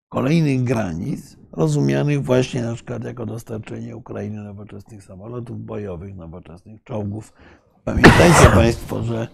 [0.10, 7.34] Kolejnych granic, rozumianych właśnie na przykład jako dostarczenie Ukrainy nowoczesnych samolotów bojowych, nowoczesnych czołgów.
[7.84, 9.28] Pamiętajcie Państwo, że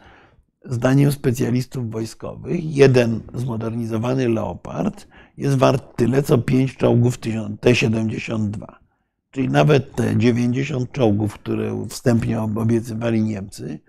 [0.65, 8.82] zdaniem specjalistów wojskowych jeden zmodernizowany Leopard jest wart tyle, co pięć czołgów T-72.
[9.33, 13.79] Czyli nawet te 90 czołgów, które wstępnie obiecywali Niemcy,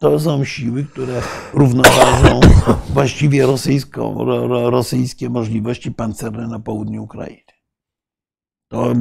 [0.00, 1.22] to są siły, które
[1.52, 2.40] równoważą
[2.94, 7.52] właściwie rosyjską, ro, rosyjskie możliwości pancerne na południu Ukrainy.
[8.68, 8.92] To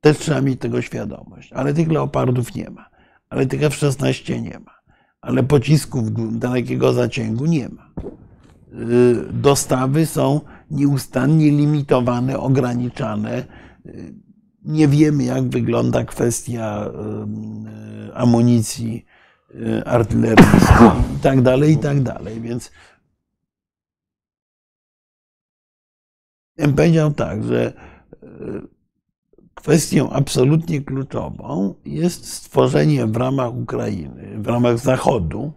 [0.00, 1.52] też trzeba mieć tego świadomość.
[1.52, 2.90] Ale tych leopardów nie ma.
[3.30, 4.74] Ale tych F-16 nie ma.
[5.20, 7.90] Ale pocisków dalekiego zacięgu nie ma.
[8.72, 13.44] Y, dostawy są nieustannie limitowane, ograniczane
[14.64, 19.04] nie wiemy, jak wygląda kwestia e, amunicji
[19.54, 22.40] e, artyleryjskiej i tak dalej, i tak dalej.
[22.40, 22.72] Więc
[26.56, 27.72] bym powiedział tak, że
[28.22, 28.26] e,
[29.54, 35.52] kwestią absolutnie kluczową jest stworzenie w ramach Ukrainy, w ramach Zachodu,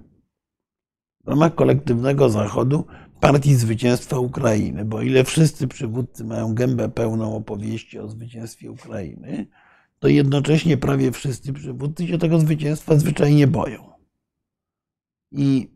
[1.24, 2.86] w ramach kolektywnego Zachodu
[3.22, 9.48] partii zwycięstwa Ukrainy, bo ile wszyscy przywódcy mają gębę pełną opowieści o zwycięstwie Ukrainy,
[10.00, 13.92] to jednocześnie prawie wszyscy przywódcy się tego zwycięstwa zwyczajnie boją.
[15.32, 15.72] I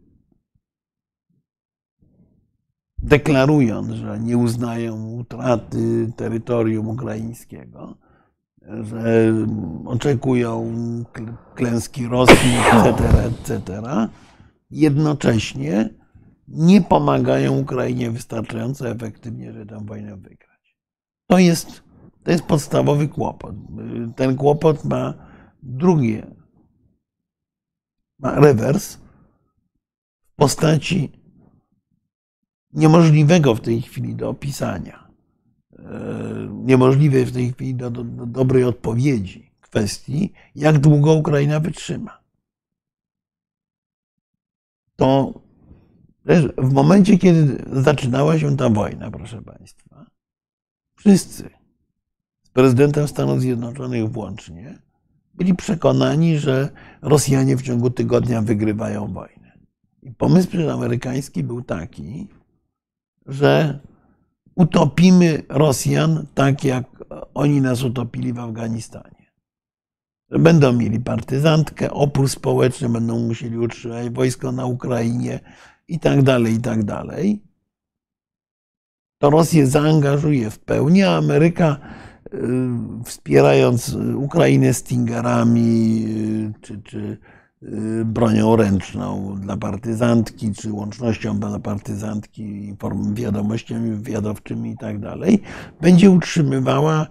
[2.97, 7.97] deklarując, że nie uznają utraty terytorium ukraińskiego,
[8.61, 9.34] że
[9.85, 10.73] oczekują
[11.55, 13.81] klęski Rosji, etc., etc.,
[14.69, 15.89] jednocześnie
[16.47, 20.77] nie pomagają Ukrainie wystarczająco efektywnie, żeby tę wojnę wygrać.
[21.27, 21.84] To jest,
[22.23, 23.55] to jest podstawowy kłopot.
[24.15, 25.13] Ten kłopot ma
[25.63, 26.35] drugie,
[28.19, 28.95] ma rewers
[30.26, 31.11] w postaci
[32.73, 35.07] niemożliwego w tej chwili do opisania,
[35.80, 42.23] e, niemożliwej w tej chwili do, do, do dobrej odpowiedzi kwestii, jak długo Ukraina wytrzyma.
[44.95, 45.34] To
[46.57, 50.06] w momencie, kiedy zaczynała się ta wojna, proszę Państwa,
[50.95, 51.49] wszyscy,
[52.43, 54.80] z prezydentem Stanów Zjednoczonych włącznie,
[55.34, 56.69] byli przekonani, że
[57.02, 59.52] Rosjanie w ciągu tygodnia wygrywają wojnę.
[60.02, 62.27] I pomysł amerykański był taki,
[63.26, 63.80] że
[64.56, 66.85] utopimy Rosjan tak, jak
[67.34, 69.31] oni nas utopili w Afganistanie.
[70.31, 75.39] Że będą mieli partyzantkę, opór społeczny, będą musieli utrzymać wojsko na Ukrainie,
[75.88, 77.41] i tak dalej, i tak dalej,
[79.18, 81.78] to Rosję zaangażuje w pełni, a Ameryka
[82.34, 82.38] y,
[83.06, 87.18] wspierając Ukrainę Stingerami y, czy, czy
[87.64, 92.76] y, bronią ręczną dla partyzantki, czy łącznością dla partyzantki,
[93.14, 95.41] wiadomościami wywiadowczymi i tak dalej,
[95.82, 97.07] będzie utrzymywała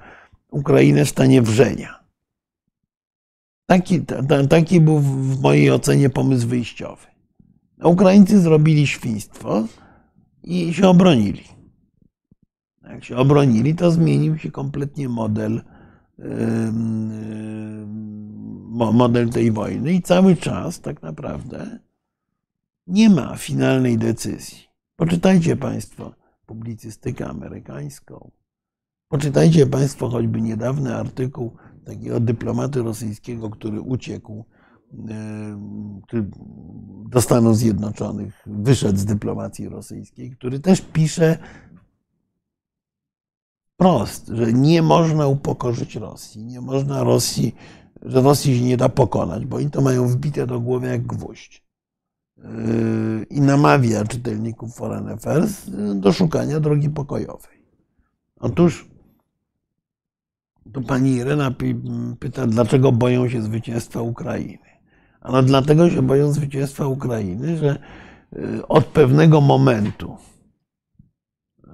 [0.51, 2.05] Ukrainę w stanie wrzenia.
[3.67, 4.01] Taki,
[4.49, 7.14] taki był w mojej ocenie pomysł wyjściowy.
[7.83, 9.65] Ukraińcy zrobili świństwo
[10.43, 11.45] i się obronili.
[12.83, 15.63] Jak się obronili, to zmienił się kompletnie model,
[18.93, 21.79] model tej wojny i cały czas tak naprawdę
[22.87, 24.59] nie ma finalnej decyzji.
[24.97, 26.15] Poczytajcie Państwo
[26.47, 28.31] publicystykę amerykańską.
[29.09, 34.45] Poczytajcie Państwo choćby niedawny artykuł takiego dyplomaty rosyjskiego, który uciekł
[37.11, 41.39] do Stanów Zjednoczonych, wyszedł z dyplomacji rosyjskiej, który też pisze
[43.75, 47.55] wprost, że nie można upokorzyć Rosji, nie można Rosji,
[48.03, 51.65] że Rosji się nie da pokonać, bo oni to mają wbite do głowy jak gwóźdź.
[53.31, 57.65] I namawia czytelników Foreign Affairs do szukania drogi pokojowej.
[58.41, 58.89] Otóż
[60.73, 61.55] tu pani Irena
[62.19, 64.74] pyta, dlaczego boją się zwycięstwa Ukrainy.
[65.25, 67.79] Ano dlatego się boją zwycięstwa Ukrainy, że
[68.33, 70.17] y, od pewnego momentu
[71.59, 71.71] y,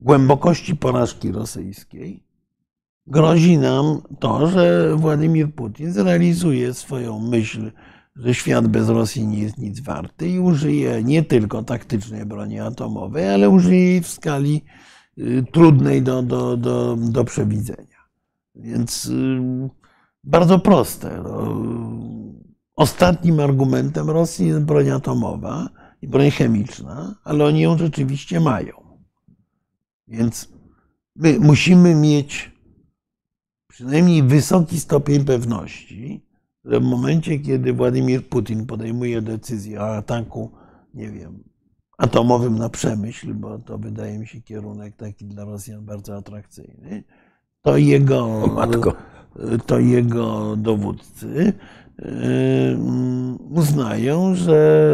[0.00, 2.24] głębokości porażki rosyjskiej
[3.06, 7.72] grozi nam to, że Władimir Putin zrealizuje swoją myśl,
[8.16, 13.28] że świat bez Rosji nie jest nic warty i użyje nie tylko taktycznej broni atomowej,
[13.28, 14.64] ale użyje jej w skali
[15.18, 17.87] y, trudnej do, do, do, do przewidzenia.
[18.58, 19.40] Więc y,
[20.24, 21.22] bardzo proste.
[21.24, 21.62] No.
[22.76, 25.68] Ostatnim argumentem Rosji jest broń atomowa
[26.02, 28.74] i broń chemiczna, ale oni ją rzeczywiście mają.
[30.08, 30.48] Więc
[31.16, 32.52] my musimy mieć
[33.68, 36.26] przynajmniej wysoki stopień pewności,
[36.64, 40.50] że w momencie, kiedy Władimir Putin podejmuje decyzję o ataku,
[40.94, 41.44] nie wiem,
[41.98, 47.04] atomowym na przemyśl, bo to wydaje mi się kierunek taki dla Rosjan bardzo atrakcyjny,
[47.62, 48.44] to jego,
[49.66, 51.52] to jego dowódcy
[53.50, 54.90] uznają, że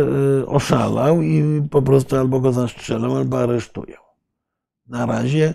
[0.47, 3.97] oszalał i po prostu albo go zastrzelą, albo aresztują.
[4.87, 5.55] Na razie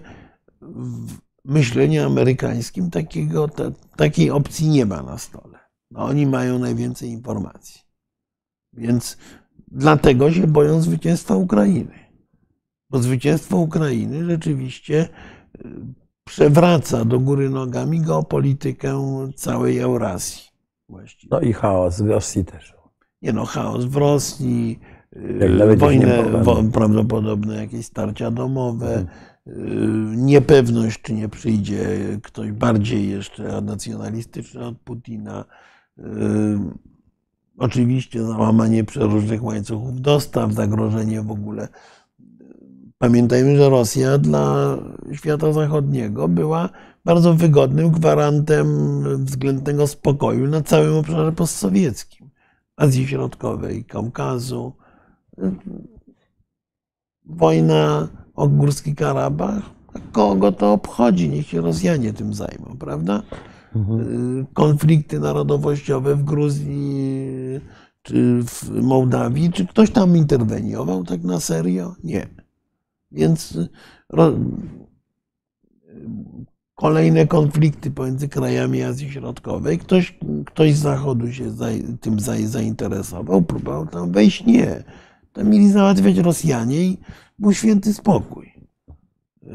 [0.62, 3.50] w myśleniu amerykańskim takiego,
[3.96, 5.60] takiej opcji nie ma na stole.
[5.92, 7.82] No, oni mają najwięcej informacji.
[8.74, 9.18] Więc
[9.68, 12.00] dlatego się boją zwycięstwa Ukrainy.
[12.90, 15.10] Bo zwycięstwo Ukrainy rzeczywiście
[16.30, 19.02] przewraca do góry nogami geopolitykę
[19.36, 20.44] całej Eurazji.
[20.90, 21.30] Właściwie.
[21.32, 22.74] No i chaos w Rosji też.
[23.22, 24.80] Nie no, chaos w Rosji,
[25.16, 26.24] y, wojnę,
[26.74, 29.06] prawdopodobne jakieś starcia domowe,
[29.46, 30.26] mhm.
[30.26, 31.88] niepewność, czy nie przyjdzie
[32.24, 35.46] ktoś bardziej jeszcze nacjonalistyczny od Putina.
[36.00, 36.04] Y,
[37.58, 41.68] oczywiście załamanie przeróżnych łańcuchów dostaw, zagrożenie w ogóle
[43.02, 44.78] Pamiętajmy, że Rosja dla
[45.14, 46.70] świata zachodniego była
[47.06, 48.68] bardzo wygodnym gwarantem
[49.26, 52.30] względnego spokoju na całym obszarze postsowieckim,
[52.78, 54.74] Azji Środkowej, Kaukazu.
[57.26, 59.62] Wojna o Górski Karabach,
[60.12, 61.30] kogo to obchodzi?
[61.30, 63.24] Niech się Rosjanie tym zajmą, prawda?
[63.76, 64.48] Mhm.
[64.54, 67.30] Konflikty narodowościowe w Gruzji
[68.02, 71.96] czy w Mołdawii, czy ktoś tam interweniował tak na serio?
[72.04, 72.39] Nie.
[73.12, 73.58] Więc
[76.76, 79.78] kolejne konflikty pomiędzy krajami Azji Środkowej.
[79.78, 81.52] Ktoś, ktoś z Zachodu się
[82.02, 84.46] tym za, zainteresował, próbował tam wejść.
[84.46, 84.84] Nie.
[85.34, 86.98] Tam mieli załatwiać Rosjanie i
[87.40, 88.54] był święty spokój.
[89.42, 89.52] Yy,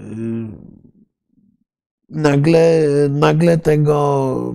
[2.08, 4.54] nagle, nagle tego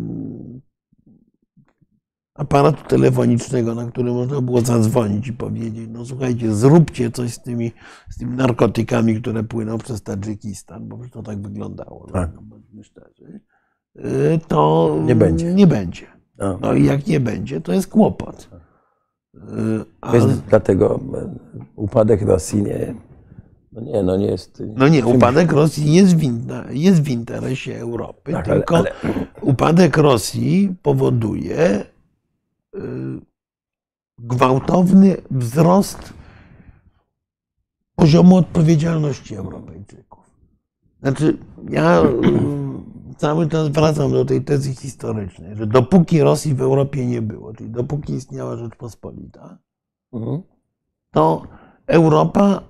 [2.40, 7.72] aparatu telefonicznego, na który można było zadzwonić i powiedzieć, no słuchajcie, zróbcie coś z tymi,
[8.10, 12.06] z tymi narkotykami, które płyną przez Tadżykistan, bo to tak wyglądało.
[12.08, 12.30] No, tak.
[12.74, 13.40] No, szczerzy,
[13.96, 15.54] y, to nie będzie.
[15.54, 16.06] Nie będzie.
[16.62, 18.50] No i jak nie będzie, to jest kłopot.
[19.36, 20.14] Y.
[20.14, 21.00] Jest dlatego
[21.56, 22.96] y, upadek Rosji nie,
[23.72, 24.64] no nie, no nie jest.
[24.76, 26.22] No nie, upadek Rosji jest w,
[26.70, 29.14] jest w interesie Europy, tak, tylko ale, ale...
[29.42, 31.86] upadek Rosji powoduje
[34.20, 36.14] gwałtowny wzrost
[37.96, 40.30] poziomu odpowiedzialności Europejczyków.
[41.02, 41.38] Znaczy,
[41.70, 47.22] ja y, cały czas wracam do tej tezy historycznej, że dopóki Rosji w Europie nie
[47.22, 49.58] było, czyli dopóki istniała Rzeczpospolita,
[50.14, 50.42] mhm.
[51.12, 51.48] to
[51.88, 52.62] Europa,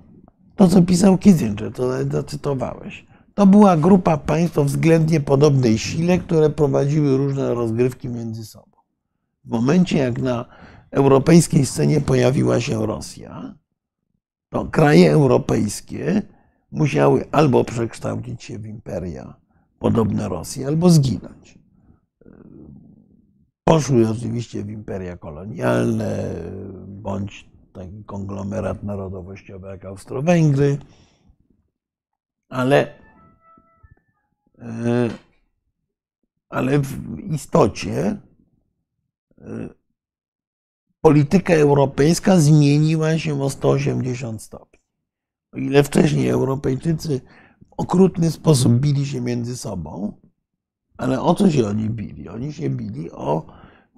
[0.55, 6.17] to co pisał Kissinger, to nawet zacytowałeś, to była grupa państw o względnie podobnej sile,
[6.17, 8.68] które prowadziły różne rozgrywki między sobą.
[9.49, 10.45] W momencie, jak na
[10.91, 13.55] europejskiej scenie pojawiła się Rosja,
[14.49, 16.21] to kraje europejskie
[16.71, 19.33] musiały albo przekształcić się w imperia
[19.79, 21.59] podobne Rosji, albo zginąć.
[23.63, 26.35] Poszły oczywiście w imperia kolonialne,
[26.87, 30.77] bądź taki konglomerat narodowościowy jak Austro-Węgry,
[32.49, 32.93] ale,
[34.59, 35.09] e,
[36.49, 38.28] ale w istocie
[41.01, 44.79] polityka europejska zmieniła się o 180 stopni.
[45.53, 47.21] O ile wcześniej Europejczycy
[47.69, 50.13] w okrutny sposób bili się między sobą,
[50.97, 52.29] ale o co się oni bili?
[52.29, 53.45] Oni się bili o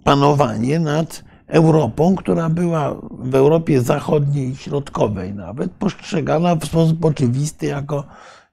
[0.04, 7.66] panowanie nad Europą, która była w Europie Zachodniej i Środkowej nawet postrzegana w sposób oczywisty
[7.66, 8.04] jako,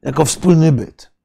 [0.03, 1.18] jako wspólny byt.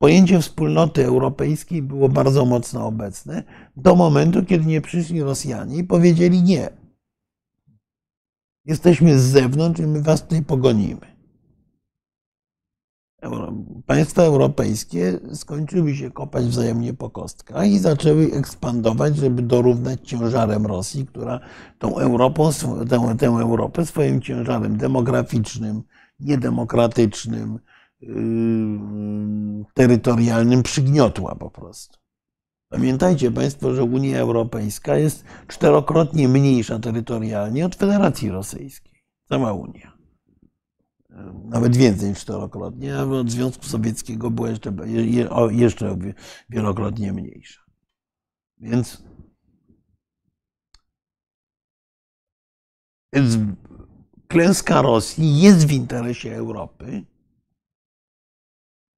[0.00, 3.42] Pojęcie wspólnoty europejskiej było bardzo mocno obecne
[3.76, 6.68] do momentu, kiedy nie przyszli Rosjanie i powiedzieli nie.
[8.64, 11.16] Jesteśmy z zewnątrz i my was tutaj pogonimy.
[13.86, 21.06] Państwa europejskie skończyły się kopać wzajemnie po kostkach i zaczęły ekspandować, żeby dorównać ciężarem Rosji,
[21.06, 21.40] która
[21.78, 22.50] tą Europą,
[22.88, 25.82] tę, tę Europę swoim ciężarem demograficznym,
[26.20, 27.58] niedemokratycznym,
[29.74, 31.98] terytorialnym przygniotła po prostu.
[32.68, 39.02] Pamiętajcie Państwo, że Unia Europejska jest czterokrotnie mniejsza terytorialnie od Federacji Rosyjskiej.
[39.28, 40.00] Cała Unia
[41.44, 44.72] nawet więcej niż czterokrotnie, a od Związku Sowieckiego była jeszcze,
[45.50, 45.96] jeszcze
[46.50, 47.60] wielokrotnie mniejsza.
[48.58, 49.04] Więc,
[53.12, 53.38] więc
[54.28, 57.06] klęska Rosji jest w interesie Europy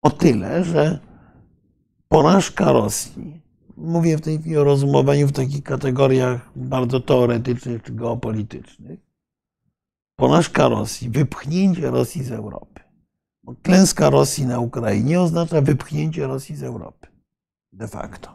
[0.03, 0.99] o tyle, że
[2.09, 3.43] porażka Rosji,
[3.77, 9.01] mówię w tej chwili o rozumowaniu w takich kategoriach bardzo teoretycznych czy geopolitycznych,
[10.17, 12.81] porażka Rosji, wypchnięcie Rosji z Europy.
[13.63, 17.09] Klęska Rosji na Ukrainie oznacza wypchnięcie Rosji z Europy.
[17.73, 18.31] De facto.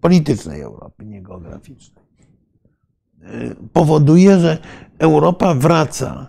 [0.00, 2.04] Politycznej Europy, nie geograficznej.
[3.22, 4.58] Y, powoduje, że
[4.98, 6.26] Europa wraca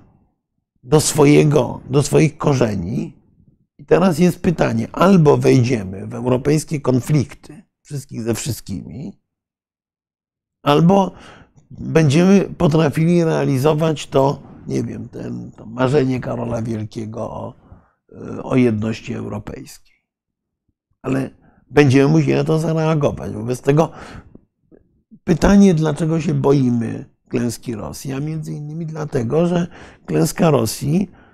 [0.83, 3.18] do, swojego, do swoich korzeni.
[3.79, 9.21] I teraz jest pytanie: albo wejdziemy w europejskie konflikty, wszystkich ze wszystkimi,
[10.63, 11.11] albo
[11.71, 17.53] będziemy potrafili realizować to nie wiem, ten, to marzenie Karola Wielkiego o,
[18.43, 19.95] o jedności europejskiej.
[21.01, 21.29] Ale
[21.71, 23.33] będziemy musieli na to zareagować.
[23.33, 23.91] Wobec tego
[25.23, 29.67] pytanie, dlaczego się boimy klęski Rosji, a między innymi dlatego, że
[30.05, 31.28] klęska Rosji y,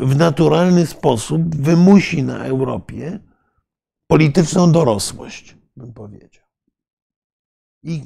[0.00, 3.20] w naturalny sposób wymusi na Europie
[4.06, 6.44] polityczną dorosłość, bym powiedział.
[7.82, 8.02] I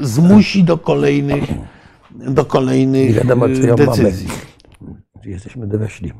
[0.00, 1.44] zmusi do kolejnych
[2.14, 4.28] do kolejnych Nie wiadomo, czy ją decyzji.
[4.28, 5.02] Mamy.
[5.24, 6.12] Jesteśmy dorośli.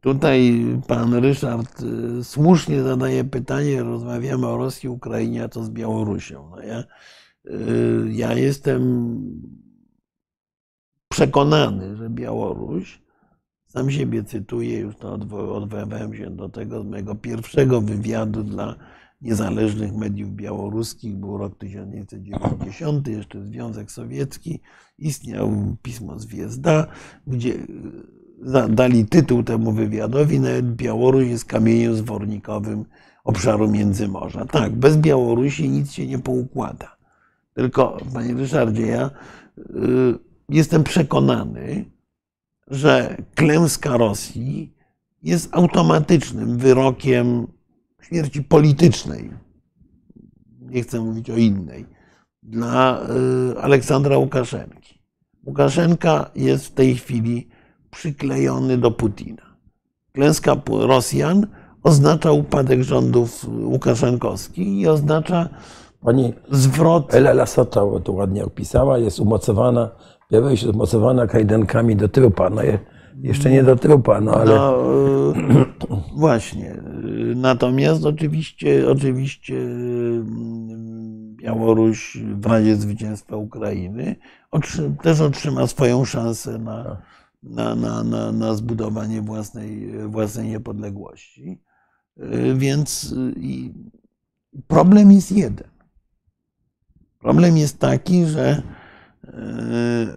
[0.00, 6.50] Tutaj pan Ryszard y, słusznie zadaje pytanie, rozmawiamy o Rosji, Ukrainie, a to z Białorusią.
[6.50, 6.84] No ja,
[7.46, 9.20] y, ja jestem
[11.12, 13.02] przekonany, że Białoruś,
[13.66, 18.76] sam siebie cytuję, już to odwoływałem się do tego z mojego pierwszego wywiadu dla
[19.22, 21.16] niezależnych mediów białoruskich.
[21.16, 24.60] Był rok 1990, jeszcze Związek Sowiecki,
[24.98, 26.86] istniał pismo Zwiezda,
[27.26, 27.54] gdzie
[28.54, 32.84] e, dali tytuł temu wywiadowi, nawet Białoruś jest kamieniem zwornikowym
[33.24, 34.44] obszaru Międzymorza.
[34.44, 36.96] Tak, bez Białorusi nic się nie poukłada.
[37.54, 39.10] Tylko, panie Ryszardzie, ja
[39.58, 41.84] e, jestem przekonany,
[42.66, 44.74] że klęska Rosji
[45.22, 47.46] jest automatycznym wyrokiem
[48.02, 49.30] śmierci politycznej,
[50.60, 51.86] nie chcę mówić o innej,
[52.42, 53.00] dla
[53.52, 54.98] y, Aleksandra Łukaszenki.
[55.46, 57.48] Łukaszenka jest w tej chwili
[57.90, 59.42] przyklejony do Putina.
[60.12, 61.46] Klęska Rosjan
[61.82, 65.48] oznacza upadek rządów łukaszenkowskich i oznacza
[66.02, 67.14] Pani zwrot.
[67.14, 69.90] Ela Lasota to ładnie opisała, jest umocowana,
[70.32, 72.50] Białoruś jest umocowana kajdankami do trupa.
[72.50, 72.62] No,
[73.20, 74.54] jeszcze nie do trupa, no ale.
[74.54, 74.84] No,
[76.16, 76.82] właśnie.
[77.36, 84.16] Natomiast oczywiście, oczywiście mm, Białoruś w razie zwycięstwa Ukrainy
[85.02, 86.98] też otrzyma swoją szansę na, tak.
[87.42, 91.60] na, na, na, na zbudowanie własnej, własnej niepodległości.
[92.54, 93.14] Więc
[94.66, 95.68] problem jest jeden.
[97.18, 98.81] Problem jest taki, że e,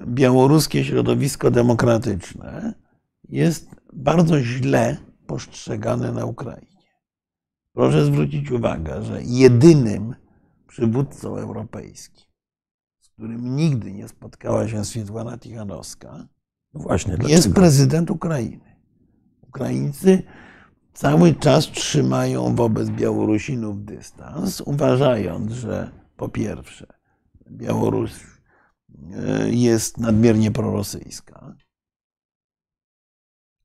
[0.06, 2.74] białoruskie środowisko demokratyczne
[3.30, 4.98] jest bardzo źle
[5.28, 6.76] postrzegane na Ukrainie.
[7.74, 10.16] Proszę zwrócić uwagę, że jedynym
[10.68, 12.26] przywódcą europejskim,
[13.00, 16.28] z którym nigdy nie spotkała się Swietłana Tichanowska,
[16.74, 18.76] no właśnie, jest prezydent Ukrainy.
[19.42, 20.24] Ukraińcy
[20.94, 26.88] cały czas trzymają wobec Białorusinów dystans, uważając, że po pierwsze
[27.52, 28.35] Białoruś e,
[29.52, 31.56] jest nadmiernie prorosyjska,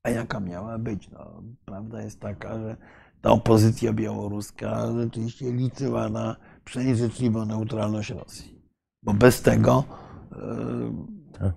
[0.03, 1.09] a jaka miała być?
[1.09, 2.77] No, prawda jest taka, że
[3.21, 8.61] ta opozycja białoruska rzeczywiście liczyła na przynajmniej życzliwą neutralność Rosji.
[9.03, 9.83] bo bez tego
[10.31, 10.37] e,
[11.39, 11.53] Tak.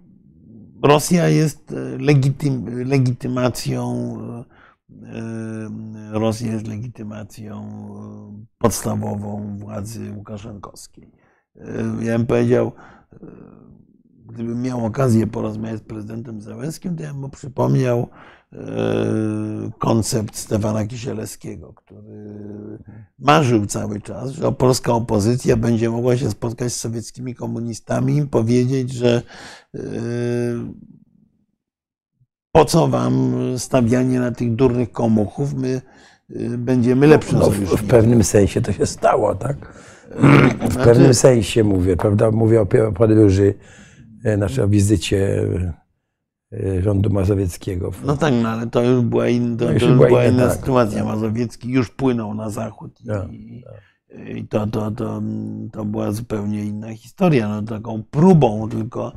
[0.83, 4.45] Rosja jest e, legitym, legitymacją e,
[6.13, 11.13] Rosja jest legitymacją e, podstawową władzy łukaszenkowskiej.
[11.57, 12.73] E, Ja bym powiedział,
[13.13, 13.17] e,
[14.25, 18.09] gdybym miał okazję porozmawiać z prezydentem Załęskim, to ja bym mu przypomniał
[18.53, 18.57] e,
[19.79, 22.29] koncept Stefana Kisielewskiego, który
[23.19, 28.93] marzył cały czas, że polska opozycja będzie mogła się spotkać z sowieckimi komunistami i powiedzieć,
[28.93, 29.23] że
[29.75, 29.81] e,
[32.53, 35.81] po co wam stawianie na tych durnych komuchów, my
[36.31, 39.85] e, będziemy lepszym No, w, w pewnym sensie to się stało, tak?
[40.71, 42.31] W pewnym sensie mówię, prawda?
[42.31, 43.55] Mówię o podróży,
[44.37, 45.49] znaczy o wizycie
[46.53, 47.91] e, rządu mazowieckiego.
[48.05, 50.25] No tak, no ale to już była, in, to, No już to już była była
[50.25, 50.57] inna, tak.
[50.57, 51.05] sytuacja.
[51.05, 53.29] Mazowiecki już płynął na zachód i, Tak,
[54.37, 55.23] i to, to, to,
[55.73, 57.49] to była zupełnie inna historia.
[57.49, 59.13] No, taką próbą tylko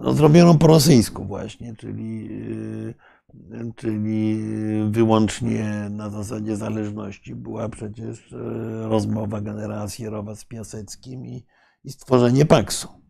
[0.00, 4.42] no, zrobioną po rosyjsku właśnie, czyli, yy, czyli
[4.90, 11.44] wyłącznie na zasadzie zależności była przecież yy, rozmowa generała Sierowa z Piaseckim i,
[11.84, 13.01] i stworzenie paksu.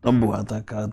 [0.00, 0.88] To była taka,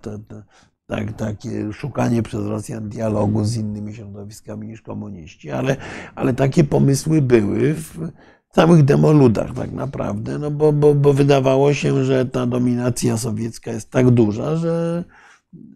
[0.85, 5.75] tak, takie szukanie przez Rosjan dialogu z innymi środowiskami niż komuniści, ale,
[6.15, 8.11] ale takie pomysły były w
[8.49, 13.91] całych demoludach tak naprawdę, no bo, bo, bo wydawało się, że ta dominacja sowiecka jest
[13.91, 15.03] tak duża, że,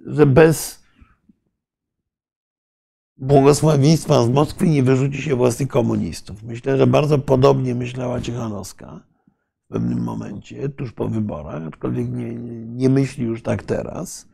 [0.05, 0.81] że bez
[3.17, 6.43] błogosławieństwa z Moskwy nie wyrzuci się własnych komunistów.
[6.43, 9.10] Myślę, że bardzo podobnie myślała Ciechanowska
[9.71, 12.35] w pewnym momencie, tuż po wyborach, aczkolwiek nie,
[12.65, 14.27] nie myśli już tak teraz.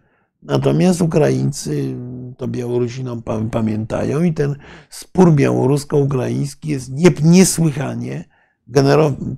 [0.43, 1.95] Natomiast Ukraińcy
[2.38, 4.55] to Białorusinom pa- pamiętają i ten
[4.89, 8.26] spór białorusko-ukraiński jest nie, niesłychanie
[8.69, 9.35] genero-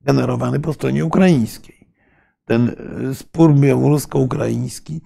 [0.00, 1.88] generowany po stronie ukraińskiej.
[2.44, 2.70] Ten
[3.10, 5.00] e, spór białorusko-ukraiński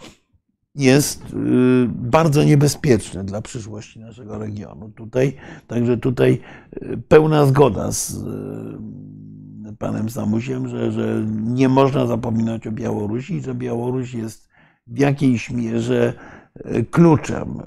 [0.75, 4.89] jest y, bardzo niebezpieczny dla przyszłości naszego regionu.
[4.91, 6.41] Tutaj, także tutaj
[6.83, 8.25] y, pełna zgoda z
[9.78, 14.49] panem Samusiem, że, że nie można zapominać o Białorusi że Białoruś jest
[14.86, 16.12] w jakiejś mierze
[16.57, 17.65] y, kluczem y,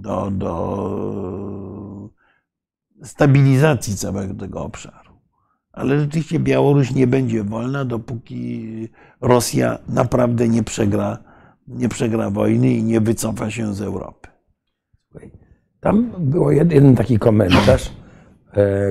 [0.00, 2.10] do, do
[3.02, 5.12] stabilizacji całego tego obszaru.
[5.72, 8.88] Ale rzeczywiście Białoruś nie będzie wolna, dopóki
[9.20, 11.18] Rosja naprawdę nie przegra,
[11.66, 14.28] nie przegra wojny i nie wycofa się z Europy.
[15.80, 18.01] Tam był jeden taki komentarz, e,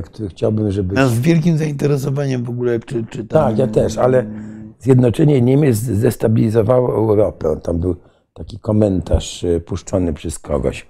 [0.03, 0.95] który chciałbym, żeby.
[0.95, 3.49] Ja z wielkim zainteresowaniem w ogóle czy, czytam.
[3.49, 4.25] Tak, ja też, ale
[4.79, 7.59] zjednoczenie Niemiec zdestabilizowało Europę.
[7.63, 7.95] Tam był
[8.33, 10.87] taki komentarz e, puszczony przez kogoś.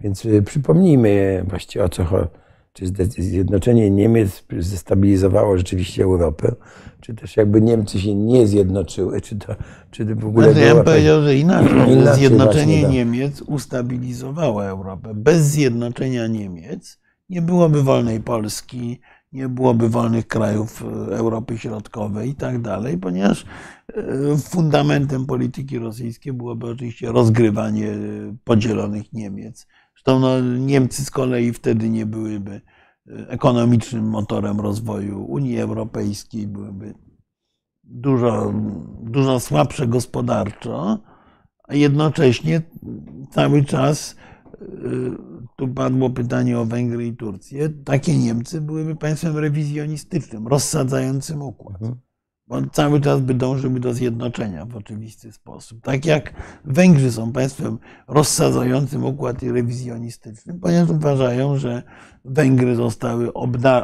[0.00, 2.28] Więc e, przypomnijmy właściwie o co chodzi.
[2.72, 2.86] Czy
[3.18, 6.54] zjednoczenie Niemiec zdestabilizowało rzeczywiście Europę,
[7.00, 9.54] czy też jakby Niemcy się nie zjednoczyły, czy to,
[9.90, 11.92] czy to w ogóle Znaczy, ja była bym powiedział, że inaczej.
[11.92, 12.92] Inaczej Zjednoczenie tak.
[12.92, 15.14] Niemiec ustabilizowało Europę.
[15.14, 16.98] Bez zjednoczenia Niemiec
[17.28, 19.00] nie byłoby wolnej Polski,
[19.32, 20.86] nie byłoby wolnych krajów e,
[21.16, 23.44] Europy Środkowej i tak dalej, ponieważ
[23.94, 27.96] e, fundamentem polityki rosyjskiej byłoby oczywiście rozgrywanie e,
[28.44, 29.66] podzielonych Niemiec.
[29.94, 32.60] Zresztą no, Niemcy z kolei wtedy nie byłyby
[33.28, 36.94] ekonomicznym motorem rozwoju Unii Europejskiej, byłyby
[37.84, 38.52] dużo,
[39.02, 40.98] dużo słabsze gospodarczo,
[41.68, 42.62] a jednocześnie
[43.30, 44.16] cały czas
[45.56, 47.68] tu padło pytanie o Węgry i Turcję.
[47.68, 51.78] Takie Niemcy byłyby państwem rewizjonistycznym, rozsadzającym układ.
[52.48, 55.80] Bo cały czas by dążyły do zjednoczenia w oczywisty sposób.
[55.82, 56.32] Tak jak
[56.64, 57.78] Węgrzy są państwem
[58.08, 61.82] rozsadzającym układ i rewizjonistycznym, ponieważ uważają, że
[62.24, 63.32] Węgry zostały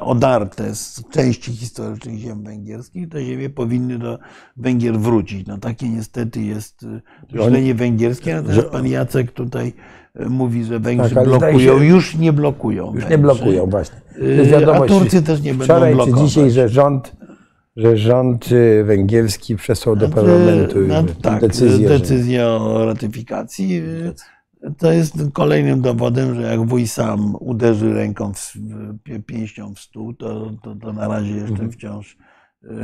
[0.00, 4.18] odarte z części historycznych ziem węgierskich, te ziemie powinny do
[4.56, 5.46] Węgier wrócić.
[5.46, 7.02] No takie niestety jest y,
[7.32, 12.32] myślenie węgierskie, natomiast pan Jacek tutaj y, mówi, że Węgrzy Tak, blokują, się- już nie
[12.32, 12.86] blokują.
[12.86, 13.18] Już nie Węgrzy.
[13.22, 13.96] blokują, właśnie.
[14.22, 16.20] Jest wiadomość a Turcy też nie będą Wczoraj czy blokować.
[16.28, 17.12] dzisiaj, że rząd,
[17.76, 23.76] że rząd y, węgierski przesłał do parlamentu no, y, tak, decyzję, że- decyzję o ratyfikacji.
[23.78, 24.12] y,
[24.78, 28.52] To jest kolejnym dowodem, że jak wuj sam uderzy ręką, w,
[29.26, 31.70] pięścią w stół, to, to, to na razie jeszcze Mhm.
[31.72, 32.16] wciąż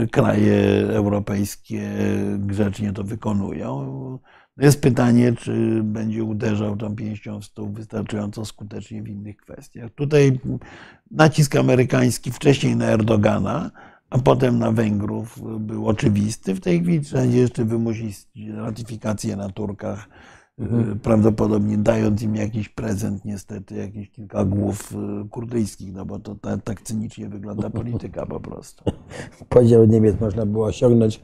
[0.03, 1.91] y, kraje europejskie
[2.39, 4.19] grzecznie to wykonują.
[4.59, 9.91] Jest pytanie, czy będzie uderzał tą pięścią w stół wystarczająco skutecznie w innych kwestiach.
[9.91, 10.41] Tutaj
[11.11, 13.71] nacisk amerykański wcześniej na Erdogana,
[14.11, 16.55] a potem na Węgrów był oczywisty.
[16.55, 18.17] W tej chwili trzeba jeszcze wymusić
[18.57, 20.09] ratyfikację na Turkach,
[20.61, 20.93] Mhm.
[20.93, 24.93] y, prawdopodobnie dając im jakiś prezent, niestety, jakieś kilka głów
[25.25, 28.85] y, kurdyjskich, no bo to tak, tak cynicznie wygląda polityka po prostu.
[29.49, 31.21] podział Niemiec można było osiągnąć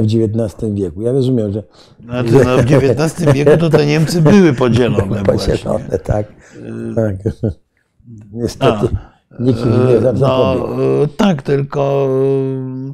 [0.00, 1.02] w XIX wieku.
[1.02, 1.62] Ja rozumiem, że
[2.04, 5.52] Znaczy, no, w XIX wieku to te Niemcy były podzielone właśnie.
[5.52, 6.26] podzielone, tak.
[6.96, 7.16] tak.
[8.32, 8.88] Niestety
[9.40, 10.82] nikt ich nie No, zapobiegł.
[11.02, 12.08] e, tak, tylko
[12.88, 12.92] e,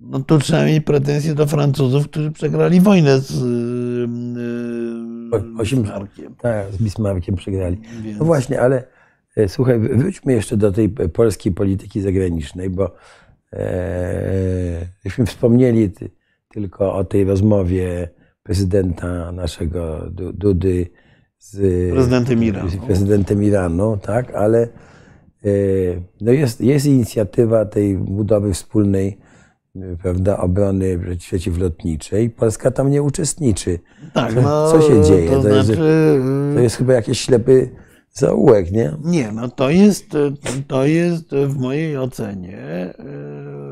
[0.00, 3.32] no, tu trzeba mieć pretensje do Francuzów, którzy przegrali wojnę z,
[5.58, 6.34] Osiem- z Markiem.
[6.40, 7.80] Tak, z Bismarckiem przegrali.
[8.02, 8.84] Więc- No właśnie, ale
[9.36, 12.94] e, słuchaj, wr- wróćmy jeszcze do tej polskiej polityki zagranicznej, bo
[13.52, 16.10] e, żeśmy wspomnieli ty,
[16.48, 18.08] tylko o tej rozmowie
[18.42, 20.86] prezydenta naszego Du- Dudy
[21.38, 21.56] z
[21.92, 22.68] Prezydentem Iranu.
[22.70, 25.48] z prezydentem Iranu, tak, ale e,
[26.20, 29.18] no jest, jest inicjatywa tej budowy wspólnej
[30.02, 32.30] prawda, obrony przeciwlotniczej.
[32.30, 33.78] Polska tam nie uczestniczy.
[34.14, 35.30] Tak, Co- no, co się dzieje?
[35.30, 35.80] To To jest- znaczy,
[36.54, 37.68] To jest chyba jakiś ślepy
[38.12, 38.92] zaułek, nie?
[39.04, 40.16] Nie, no to jest,
[40.66, 42.94] to jest w mojej ocenie e,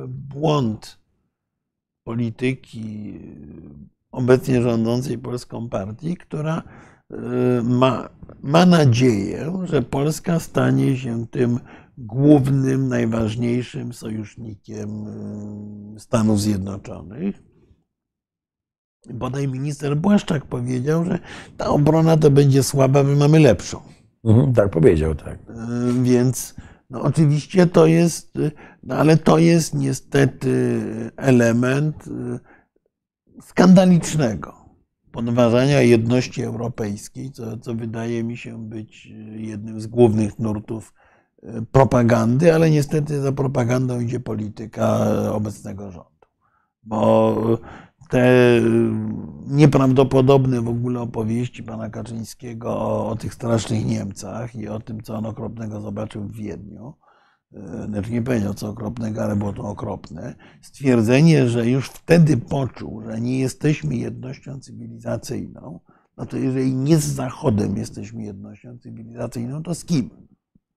[0.08, 0.98] błąd
[2.04, 3.14] polityki
[4.12, 6.62] obecnie rządzącej polską partii, która
[7.10, 7.16] e,
[7.62, 8.08] ma,
[8.42, 11.60] ma nadzieję, że Polska stanie się tym
[11.98, 17.42] głównym, najważniejszym sojusznikiem e, Stanów Zjednoczonych.
[19.14, 21.18] Bodaj minister Błaszczak powiedział, że
[21.56, 23.97] ta obrona to będzie słaba, my mamy lepszą.
[24.24, 25.38] Mhm, tak powiedział, tak.
[25.38, 26.54] Y, Więc
[26.90, 28.50] no oczywiście to jest, y,
[28.82, 30.80] no ale to jest niestety
[31.16, 32.38] element y,
[33.42, 34.54] skandalicznego
[35.12, 40.94] podważania jedności europejskiej, co, co wydaje mi się być jednym z głównych nurtów
[41.72, 44.98] propagandy, ale niestety za propagandą idzie polityka
[45.32, 46.26] obecnego rządu.
[46.82, 47.58] Bo
[48.08, 48.90] te y,
[49.46, 55.14] nieprawdopodobne w ogóle opowieści pana Kaczyńskiego o, o tych strasznych Niemcach i o tym, co
[55.14, 56.94] on okropnego zobaczył w Wiedniu,
[57.52, 63.02] y, znaczy nie powiedział co okropnego, ale było to okropne, stwierdzenie, że już wtedy poczuł,
[63.02, 65.80] że nie jesteśmy jednością cywilizacyjną,
[66.16, 70.27] no to jeżeli nie z Zachodem jesteśmy jednością cywilizacyjną, to z kim?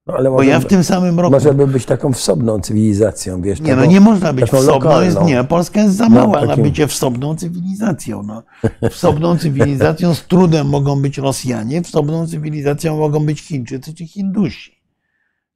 [0.07, 3.41] No, ale Bo może, ja w tym samym roku może by być taką wsobną cywilizacją,
[3.41, 3.61] wiesz?
[3.61, 5.01] nie, no nie można być wsobną.
[5.01, 8.23] Jest, nie, Polska jest za No, mała na takim- bycie wsobną cywilizacją.
[8.23, 8.43] No.
[8.89, 14.81] Wsobną cywilizacją z trudem mogą być Rosjanie, wsobną cywilizacją mogą być Chińczycy czy Hindusi.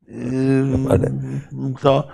[0.07, 0.15] Yy,
[0.89, 1.11] Ale-
[1.81, 2.07] To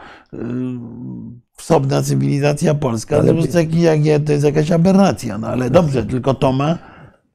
[1.57, 5.37] wsobna cywilizacja polska Ale- to, jest taki, jak, to jest jakaś aberracja.
[5.37, 6.77] No ale dobrze, tylko to ma,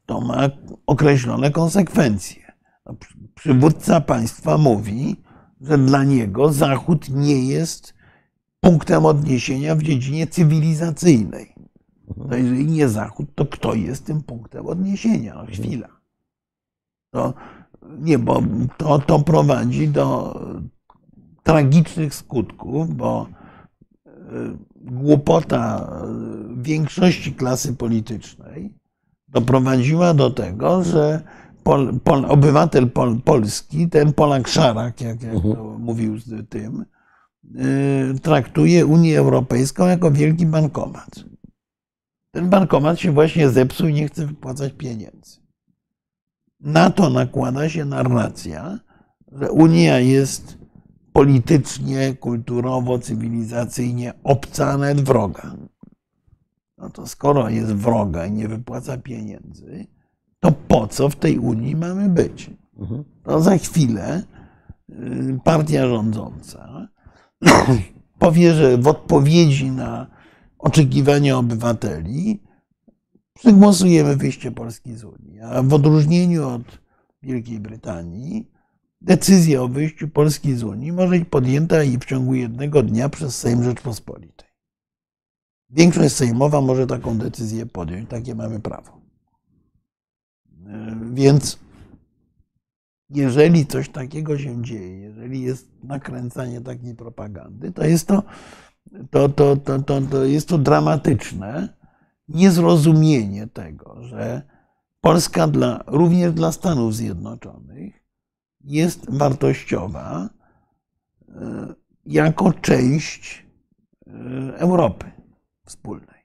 [0.07, 0.49] to ma
[0.87, 2.46] określone konsekwencje.
[3.37, 5.17] No, przy- Przywódca państwa mówi,
[5.61, 7.95] że dla niego Zachód nie jest
[8.61, 11.55] punktem odniesienia w dziedzinie cywilizacyjnej.
[12.29, 15.35] To jeżeli nie Zachód, to kto jest tym punktem odniesienia?
[15.35, 15.89] No, chwila.
[17.11, 17.35] To,
[17.99, 18.43] nie, bo
[18.77, 20.41] to, to prowadzi do
[21.43, 23.27] tragicznych skutków, bo
[24.07, 24.11] y,
[24.75, 25.91] głupota
[26.59, 28.75] y, większości klasy politycznej
[29.29, 31.23] doprowadziła do tego, że
[31.67, 36.85] pol, pol, obywatel pol, polski, ten Polak szarak, jak, jak to mówił z tym,
[38.15, 41.11] y, traktuje Unię Europejską jako wielki bankomat.
[42.31, 45.41] Ten bankomat się właśnie zepsuł i nie chce wypłacać pieniędzy.
[46.61, 48.79] Na to nakłada się narracja,
[49.33, 50.59] że Unia jest
[51.13, 55.57] politycznie, kulturowo, cywilizacyjnie obca, nawet wroga.
[56.79, 59.87] No to skoro jest wroga i nie wypłaca pieniędzy,
[60.41, 62.51] to po co w tej Unii mamy być?
[63.23, 64.23] To za chwilę
[64.91, 66.89] y, partia rządząca
[68.19, 70.07] powie, że w odpowiedzi na
[70.59, 72.43] oczekiwania obywateli
[73.35, 75.41] przegłosujemy wyjście Polski z Unii.
[75.41, 76.63] A w odróżnieniu od
[77.23, 78.51] Wielkiej Brytanii,
[79.01, 83.39] decyzja o wyjściu Polski z Unii może być podjęta i w ciągu jednego dnia przez
[83.39, 84.49] Sejm Rzeczpospolitej.
[85.71, 88.11] Większość sejmowa może taką decyzję podjąć.
[88.11, 89.06] Takie mamy prawo.
[91.17, 91.59] Więc
[93.11, 98.23] jeżeli coś takiego się dzieje, jeżeli jest nakręcanie takiej propagandy, to jest to,
[99.11, 101.69] to, to, to, to, to jest to dramatyczne
[102.29, 104.43] niezrozumienie tego, że
[105.01, 107.95] Polska dla, również dla Stanów Zjednoczonych
[108.65, 110.29] jest wartościowa
[111.29, 111.75] e,
[112.07, 113.47] jako część
[114.07, 114.11] e,
[114.59, 115.07] Europy
[115.65, 116.16] wspólnej,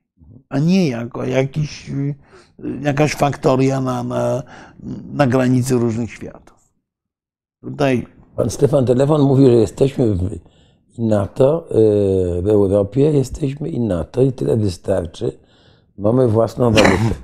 [0.49, 2.13] a nie jako jakiś, e,
[2.81, 4.43] jakaś faktoria na, na,
[5.13, 6.71] na granicy różnych światów.
[7.63, 10.39] Tutaj Pan Stefan Telefon mówił, że jesteśmy w
[10.97, 15.37] i NATO, yy, w Europie jesteśmy i NATO i tyle wystarczy.
[15.97, 17.15] Mamy własną walutę.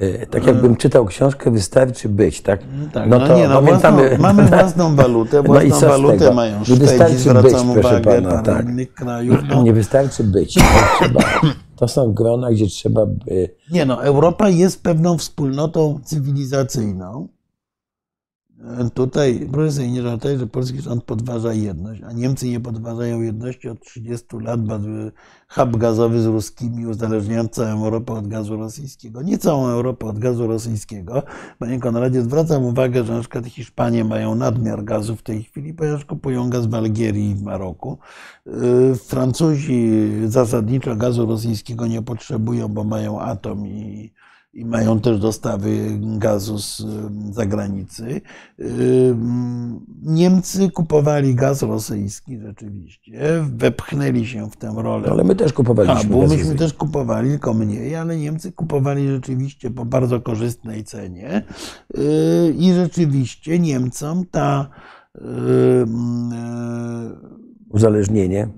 [0.00, 2.60] Yy, Tak jakbym czytał książkę, wystarczy być, tak?
[2.92, 6.64] Tak, no, nie, no, własną, mamy własną walutę, No i własną co walutę mają Nie
[6.64, 8.66] Szwedzi, wystarczy zwracam być, proszę uwagę, pana, tak.
[8.66, 9.38] innych krajów.
[9.48, 10.54] No, Nie wystarczy być.
[11.00, 11.20] Trzeba
[11.76, 13.48] to są grona, gdzie trzeba by...
[13.70, 17.28] Nie no, Europa jest pewną wspólnotą cywilizacyjną.
[18.94, 19.48] Tutaj
[19.90, 24.60] nie żartować, że polski rząd podważa jedność, a Niemcy nie podważają jedności od 30 lat.
[25.48, 29.22] Hub gazowy z ruskimi uzależniając całą Europę od gazu rosyjskiego.
[29.22, 31.22] Nie całą Europę od gazu rosyjskiego.
[31.58, 36.04] Panie Konradzie, zwracam uwagę, że na przykład Hiszpanie mają nadmiar gazu w tej chwili, ponieważ
[36.04, 37.98] kupują gaz w Algierii i w Maroku.
[39.04, 39.90] Francuzi
[40.26, 44.12] zasadniczo gazu rosyjskiego nie potrzebują, bo mają atom i
[44.54, 46.82] i mają też dostawy gazu z
[47.30, 48.20] zagranicy.
[50.02, 55.08] Niemcy kupowali gaz rosyjski rzeczywiście, wepchnęli się w tę rolę.
[55.10, 56.10] Ale my też kupowaliśmy.
[56.10, 61.42] bo myśmy też kupowali, tylko mniej, ale Niemcy kupowali rzeczywiście po bardzo korzystnej cenie
[61.98, 64.68] y, i rzeczywiście Niemcom ta
[65.16, 65.20] y,
[67.68, 68.48] uzależnienie.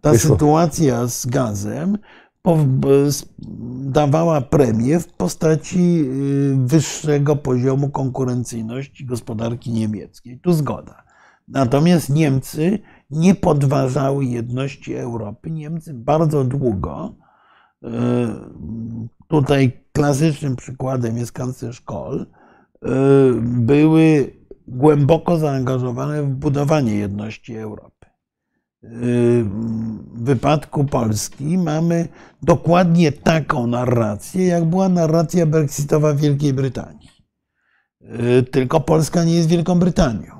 [0.00, 0.30] Ta wyszło.
[0.30, 1.98] sytuacja z gazem
[3.80, 10.40] dawała premię w postaci y, wyższego poziomu konkurencyjności gospodarki niemieckiej.
[10.40, 11.02] Tu zgoda.
[11.48, 12.78] Natomiast Niemcy
[13.10, 15.50] nie podważały jedności Europy.
[15.50, 17.14] Niemcy bardzo długo,
[17.84, 17.88] y,
[19.28, 22.26] tutaj klasycznym przykładem jest kanclerz Kohl, y,
[23.42, 24.32] były
[24.68, 27.97] głęboko zaangażowane w budowanie jedności Europy
[30.14, 32.08] wypadku Polski mamy
[32.42, 37.08] dokładnie taką narrację, jak była narracja brexitowa w Wielkiej Brytanii.
[38.50, 40.38] Tylko Polska nie jest Wielką Brytanią.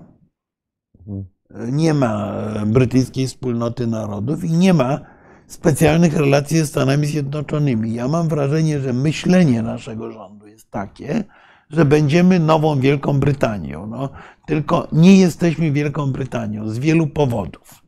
[1.73, 2.35] Nie ma
[2.67, 5.01] brytyjskiej wspólnoty narodów i nie ma
[5.47, 7.95] specjalnych relacji ze Stanami Zjednoczonymi.
[7.95, 11.25] Ja mam wrażenie, że myślenie naszego rządu jest takie,
[11.71, 13.87] że będziemy nową Wielką Brytanią.
[13.87, 14.09] No,
[14.47, 17.88] tylko nie jesteśmy Wielką Brytanią z wielu powodów.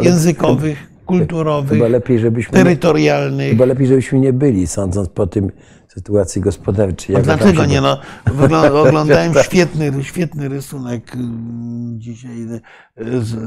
[0.00, 3.50] Językowych, kulturowych, chyba lepiej, żebyśmy terytorialnych.
[3.50, 5.50] Chyba lepiej, żebyśmy nie byli, sądząc po tym
[5.88, 7.16] sytuacji gospodarczej.
[7.16, 7.80] No dlaczego nie?
[7.80, 8.00] No,
[8.86, 13.40] oglądałem świetny, świetny rysunek mm, dzisiaj y, z, y,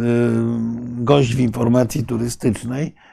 [1.03, 3.12] gość w informacji turystycznej Y,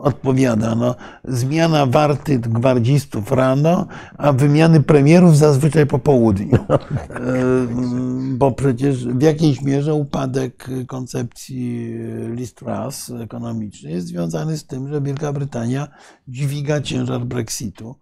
[0.00, 0.74] odpowiada.
[0.74, 0.94] No,
[1.24, 3.86] zmiana warty gwardzistów rano,
[4.18, 6.54] a wymiany premierów zazwyczaj po południu.
[6.54, 6.58] Y,
[8.38, 11.94] bo przecież w jakiejś mierze upadek koncepcji
[12.34, 15.88] Liz Truss ekonomicznej jest związany z tym, że Wielka Brytania
[16.28, 17.94] dźwiga ciężar Brexitu.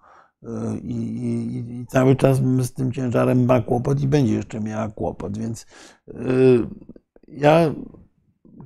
[0.42, 0.48] Y,
[0.82, 5.38] I, i, I, cały czas z tym ciężarem ma kłopot i będzie jeszcze miała kłopot.
[5.38, 5.66] Więc
[7.28, 7.74] ja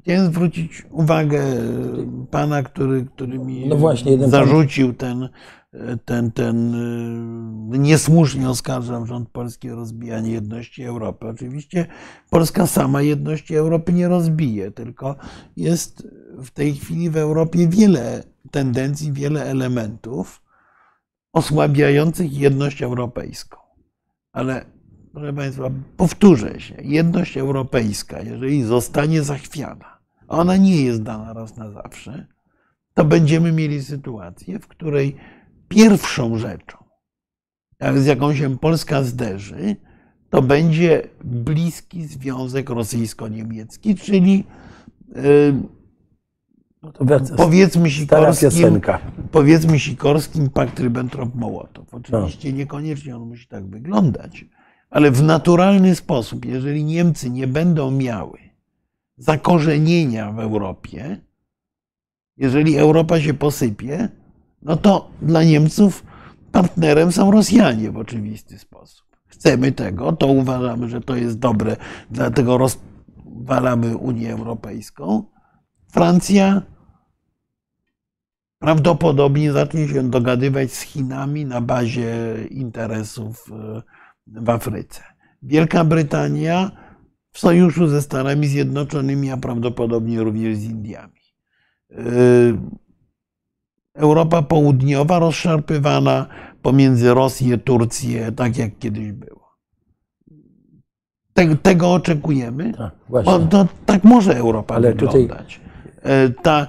[0.03, 1.43] Chciałem zwrócić uwagę
[2.31, 5.29] pana, który, który mi no właśnie, zarzucił ten,
[6.05, 6.75] ten, ten
[7.69, 11.29] niesłusznie oskarżam rząd polski o rozbijanie jedności Europy.
[11.29, 11.87] Oczywiście
[12.31, 15.17] Polska sama jedności Europy nie rozbije, tylko
[15.57, 16.09] jest
[16.39, 20.43] w tej chwili w Europie wiele tendencji, wiele elementów
[21.33, 23.59] osłabiających jedność europejską.
[24.33, 24.72] Ale
[25.13, 29.99] proszę Państwa, powtórzę się, jedność europejska, jeżeli zostanie zachwiana,
[30.29, 32.27] ona nie jest dana raz na zawsze,
[32.95, 35.17] to będziemy mieli sytuację, w której
[35.69, 36.79] pierwszą rzeczą,
[37.95, 39.77] z jaką się Polska zderzy,
[40.31, 44.45] to będzie bliski związek rosyjsko-niemiecki, czyli
[46.83, 46.93] no
[47.37, 48.81] powiedzmy Sikorskim,
[49.31, 51.85] powiedzmy Sikorskim pakt Ribbentrop-Mołotow.
[51.93, 52.57] Oczywiście no.
[52.57, 54.45] niekoniecznie on musi tak wyglądać,
[54.93, 58.39] ale w naturalny sposób, jeżeli Niemcy nie będą miały
[59.17, 61.21] zakorzenienia w Europie,
[62.37, 64.09] jeżeli Europa się posypie,
[64.63, 66.05] no to dla Niemców
[66.53, 69.07] partnerem są Rosjanie w oczywisty sposób.
[69.27, 71.77] Chcemy tego, to uważamy, że to jest dobre,
[72.11, 75.25] dlatego rozwalamy Unię Europejską.
[75.89, 76.63] Francja
[78.59, 83.83] prawdopodobnie zacznie się dogadywać z Chinami na bazie interesów e,
[84.27, 85.03] w Afryce.
[85.43, 86.71] Wielka Brytania
[87.33, 91.21] w sojuszu ze Stanami Zjednoczonymi, a prawdopodobnie również z Indiami.
[91.91, 92.59] Yy,
[93.95, 96.27] Europa Południowa rozszarpywana
[96.63, 99.43] pomiędzy Rosję, Turcję, tak jak kiedyś było.
[101.35, 102.73] Tego, tego oczekujemy.
[102.73, 102.95] Tak,
[103.25, 105.61] bo to, tak może Europa Ale wyglądać.
[106.01, 106.23] Tutaj...
[106.23, 106.67] Yy, ta,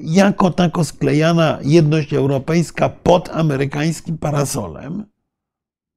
[0.00, 5.04] jako tako sklejana jedność europejska pod amerykańskim parasolem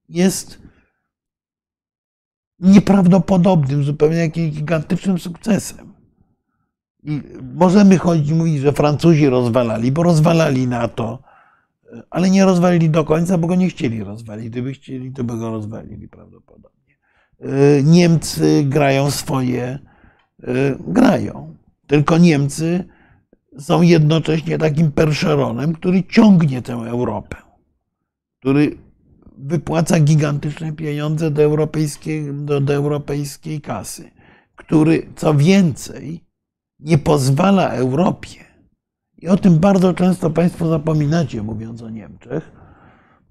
[0.08, 0.67] jest
[2.60, 5.92] nieprawdopodobnym, zupełnie jakimś gigantycznym sukcesem.
[7.02, 7.22] I
[7.54, 11.22] możemy chodzić mówić, że Francuzi rozwalali, bo rozwalali NATO,
[12.10, 14.50] ale nie rozwalili do końca, bo go nie chcieli rozwalić.
[14.50, 16.98] Gdyby chcieli, to by go rozwalili prawdopodobnie.
[17.84, 19.78] Niemcy grają swoje,
[20.80, 21.56] grają.
[21.86, 22.84] Tylko Niemcy
[23.58, 27.36] są jednocześnie takim perszeronem, który ciągnie tę Europę,
[28.40, 28.87] który
[29.38, 34.10] wypłaca gigantyczne pieniądze do europejskiej, do, do europejskiej kasy,
[34.56, 36.24] który co więcej
[36.78, 38.44] nie pozwala Europie,
[39.18, 42.52] i o tym bardzo często Państwo zapominacie, mówiąc o Niemczech,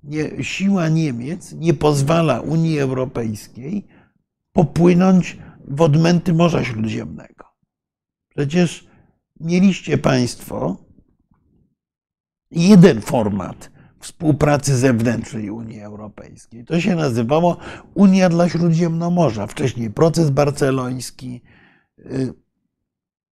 [0.03, 3.87] nie, siła Niemiec nie pozwala Unii Europejskiej
[4.53, 7.45] popłynąć w odmęty Morza Śródziemnego.
[8.29, 8.87] Przecież
[9.39, 10.77] mieliście Państwo
[12.51, 16.65] jeden format współpracy zewnętrznej Unii Europejskiej.
[16.65, 17.57] To się nazywało
[17.93, 19.47] Unia dla Śródziemnomorza.
[19.47, 21.41] Wcześniej proces barceloński,
[21.99, 22.33] y,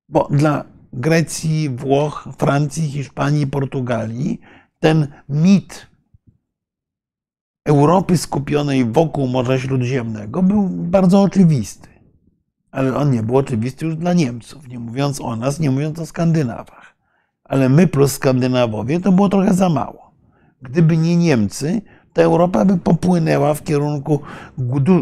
[0.09, 4.39] bo dla Grecji, Włoch, Francji, Hiszpanii, Portugalii
[4.79, 5.87] ten mit
[7.65, 11.89] Europy skupionej wokół Morza Śródziemnego był bardzo oczywisty.
[12.71, 16.05] Ale on nie był oczywisty już dla Niemców, nie mówiąc o nas, nie mówiąc o
[16.05, 16.95] Skandynawach.
[17.43, 20.04] Ale my plus Skandynawowie to było trochę za mało.
[20.69, 21.81] Gdyby nie Niemcy,
[22.13, 24.19] to Europa by popłynęła w kierunku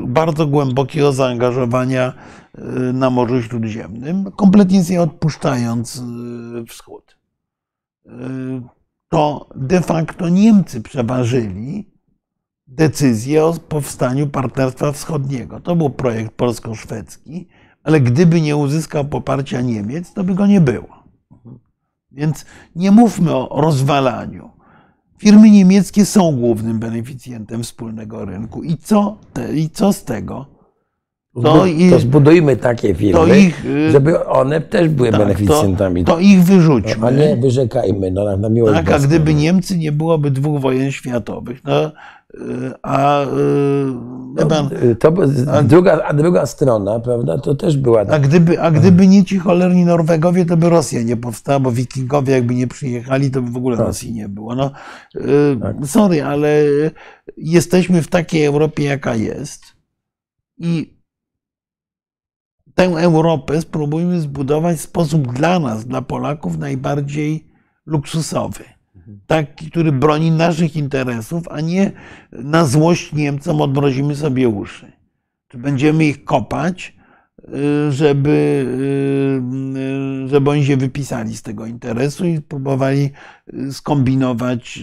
[0.08, 2.14] bardzo głębokiego zaangażowania
[2.58, 7.18] y, na Morzu Śródziemnym, kompletnie sobie odpuszczając y, wschód.
[8.06, 8.10] Y,
[9.10, 11.94] to de facto Niemcy przeważyli
[12.68, 15.60] decyzję o powstaniu Partnerstwa Wschodniego.
[15.60, 17.48] To był projekt polsko-szwedzki,
[17.84, 21.04] ale gdyby nie uzyskał poparcia Niemiec, to by go nie było.
[22.12, 22.46] Więc
[22.76, 24.53] nie mówmy o rozwalaniu.
[25.24, 28.64] Firmy niemieckie są głównym beneficjentem wspólnego rynku.
[28.64, 30.46] I co, te, i co z tego?
[31.44, 36.06] To, to zbudujmy takie firmy, ich, y, żeby one też były tak, beneficjentami.
[36.06, 37.08] To, to, ich wyrzućmy.
[37.08, 41.64] A nie wyrzekajmy, no, na miłość Tak, a gdyby Niemcy nie byłoby dwóch wojen światowych,
[41.64, 41.92] no,
[42.82, 43.26] a,
[44.36, 44.70] no, pan,
[45.00, 45.14] to,
[45.52, 48.02] a, druga, a druga strona, prawda, to też była.
[48.02, 52.34] A gdyby, a gdyby nie ci cholerni Norwegowie, to by Rosja nie powstała, bo wikingowie
[52.34, 53.88] jakby nie przyjechali, to by w ogóle tak.
[53.88, 54.56] Rosji nie było.
[54.56, 54.72] No,
[55.62, 55.76] tak.
[55.86, 56.64] Sorry, ale
[57.38, 59.64] jesteśmy w takiej Europie, jaka jest.
[60.58, 60.98] I
[62.76, 67.48] tę Europę spróbujmy zbudować w sposób dla nas, dla Polaków, najbardziej
[67.86, 68.73] luksusowy
[69.28, 71.92] taki, który broni naszych interesów, a nie
[72.32, 74.92] na złość Niemcom odmrozimy sobie uszy.
[75.48, 76.96] Czy będziemy ich kopać,
[77.40, 78.66] y, żeby,
[80.26, 83.12] y, żeby oni się wypisali z tego interesu i próbowali
[83.54, 84.80] y, skombinować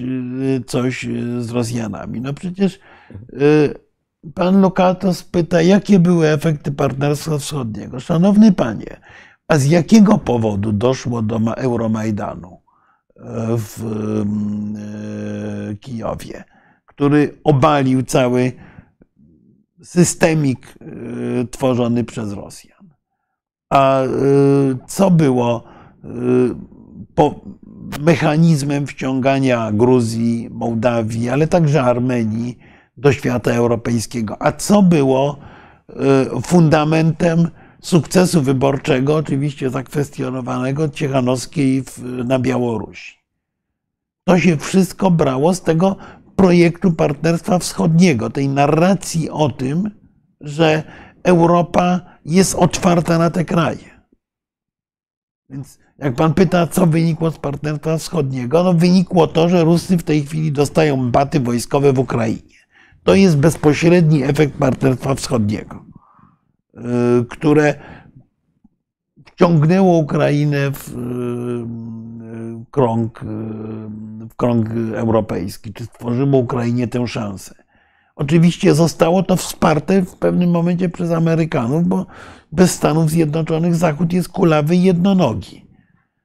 [0.67, 1.07] coś
[1.39, 2.21] z Rosjanami.
[2.21, 2.81] No przecież
[4.35, 8.01] pan Lokatos pyta, jakie były efekty Partnerstwa Wschodniego.
[8.01, 9.01] Szanowny panie,
[9.49, 12.60] a z jakiego powodu doszło do Euromajdanu?
[13.57, 13.85] W
[15.71, 16.45] e, Kijowie,
[16.87, 18.53] który obalił cały
[19.83, 22.91] systemik e, tworzony przez Rosjan.
[23.71, 24.09] A e,
[24.87, 25.65] co było
[28.01, 32.59] mechanizmem wciągania Gruzji, Mołdawii, ale także Armenii
[32.97, 34.37] do świata europejskiego?
[34.43, 35.39] A co było
[36.43, 37.49] fundamentem
[37.83, 41.85] sukcesu wyborczego, oczywiście zakwestionowanego Ciechanowskiej
[42.25, 43.15] na Białorusi.
[44.25, 45.97] To się wszystko brało z tego
[46.37, 49.91] projektu Partnerstwa Wschodniego, tej narracji o tym,
[50.41, 50.83] że
[51.23, 54.01] Europa jest otwarta na te kraje.
[55.51, 60.03] Więc jak pan pyta, co wynikło z Partnerstwa Wschodniego, no wynikło to, że Rusy w
[60.03, 62.57] tej chwili dostają baty wojskowe w Ukrainie.
[63.05, 65.90] To jest bezpośredni efekt Partnerstwa Wschodniego.
[66.75, 67.75] Y, które
[69.27, 73.27] wciągnęło Ukrainę w y, krąg, y,
[74.29, 77.55] w krąg europejski, czy stworzyło Ukrainie tę szansę.
[78.17, 82.07] Oczywiście zostało to wsparte w pewnym momencie przez Amerykanów, bo
[82.53, 85.67] bez Stanów Zjednoczonych Zachód jest kulawy jednonogi.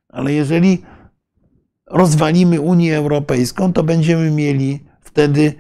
[0.09, 0.81] Ale jeżeli
[1.88, 5.53] rozwalimy Unię Europejską, to będziemy mieli wtedy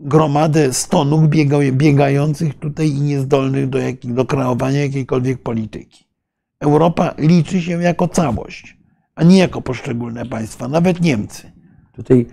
[0.00, 1.28] gromadę stonów
[1.72, 6.04] biegających tutaj i niezdolnych do, jak, do kreowania jakiejkolwiek polityki.
[6.60, 8.78] Europa liczy się jako całość,
[9.14, 11.52] a nie jako poszczególne państwa, nawet Niemcy.
[11.92, 12.26] Tutaj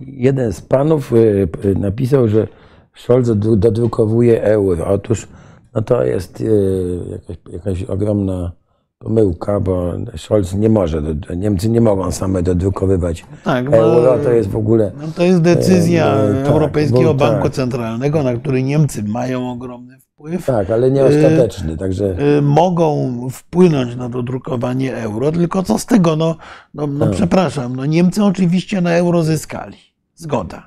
[0.00, 2.48] jeden z panów y, y, napisał, że
[2.94, 4.86] Scholz dodrukowuje euro.
[4.86, 5.28] Otóż
[5.74, 8.52] no to jest y, jakaś, jakaś ogromna
[8.98, 11.02] pomyłka, bo Scholz nie może,
[11.36, 14.92] Niemcy nie mogą same dodrukowywać tak, euro, to jest w ogóle...
[15.00, 19.98] No to jest decyzja e, tak, Europejskiego tak, Banku Centralnego, na który Niemcy mają ogromny
[20.00, 20.46] wpływ.
[20.46, 22.16] Tak, ale nie ostateczny, także...
[22.38, 26.36] E, mogą wpłynąć na dodrukowanie euro, tylko co z tego, no,
[26.74, 27.14] no, no tak.
[27.14, 29.78] przepraszam, no Niemcy oczywiście na euro zyskali,
[30.14, 30.66] zgoda,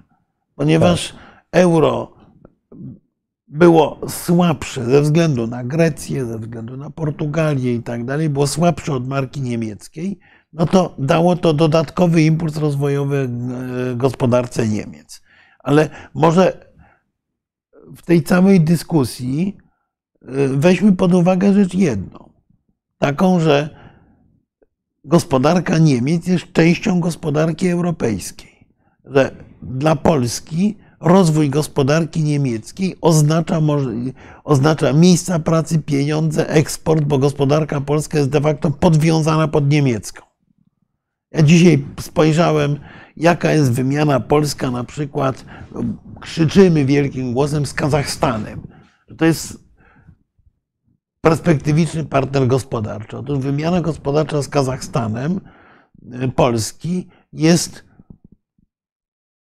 [0.56, 1.20] ponieważ tak.
[1.52, 2.19] euro
[3.50, 8.94] było słabsze ze względu na Grecję, ze względu na Portugalię i tak dalej, było słabsze
[8.94, 10.20] od marki niemieckiej,
[10.54, 13.30] no to dało to dodatkowy impuls rozwojowy
[13.92, 15.22] e, gospodarce Niemiec.
[15.60, 16.70] Ale może
[17.98, 19.58] w tej całej dyskusji
[20.22, 22.30] e, weźmy pod uwagę rzecz jedną.
[22.98, 23.70] Taką, że
[25.04, 28.68] gospodarka Niemiec jest częścią gospodarki europejskiej.
[29.06, 29.32] Że
[29.62, 33.62] dla Polski rozwój gospodarki niemieckiej oznacza,
[34.44, 40.26] oznacza miejsca pracy, pieniądze, eksport, bo gospodarka polska jest de facto podwiązana pod niemiecką.
[41.32, 42.80] Ja dzisiaj spojrzałem,
[43.18, 45.46] jaka jest wymiana polska, na przykład
[46.22, 48.62] krzyczymy wielkim głosem z Kazachstanem.
[49.18, 49.70] To jest
[51.22, 53.18] perspektywiczny partner gospodarczy.
[53.18, 55.42] Otóż wymiana gospodarcza z Kazachstanem
[56.12, 57.89] e, Polski jest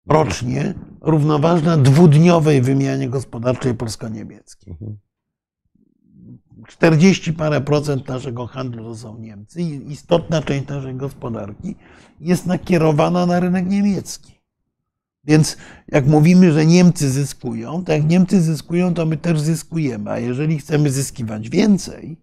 [0.06, 4.76] rocznie równoważna dwudniowej wymianie gospodarczej polsko-niemieckiej.
[6.68, 11.76] 40 parę procent naszego handlu to są Niemcy i istotna część naszej gospodarki
[12.20, 14.42] jest nakierowana na rynek niemiecki.
[15.24, 15.56] Więc
[15.88, 20.10] jak mówimy, że Niemcy zyskują, to jak Niemcy zyskują, to my też zyskujemy.
[20.10, 22.16] A jeżeli chcemy zyskiwać więcej,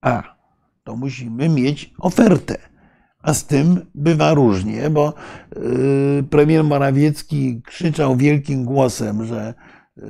[0.00, 0.36] a
[0.84, 2.69] to musimy mieć ofertę.
[3.22, 5.14] A z tym bywa różnie, bo
[5.56, 9.54] y, premier Morawiecki krzyczał wielkim głosem, że
[9.98, 10.02] y,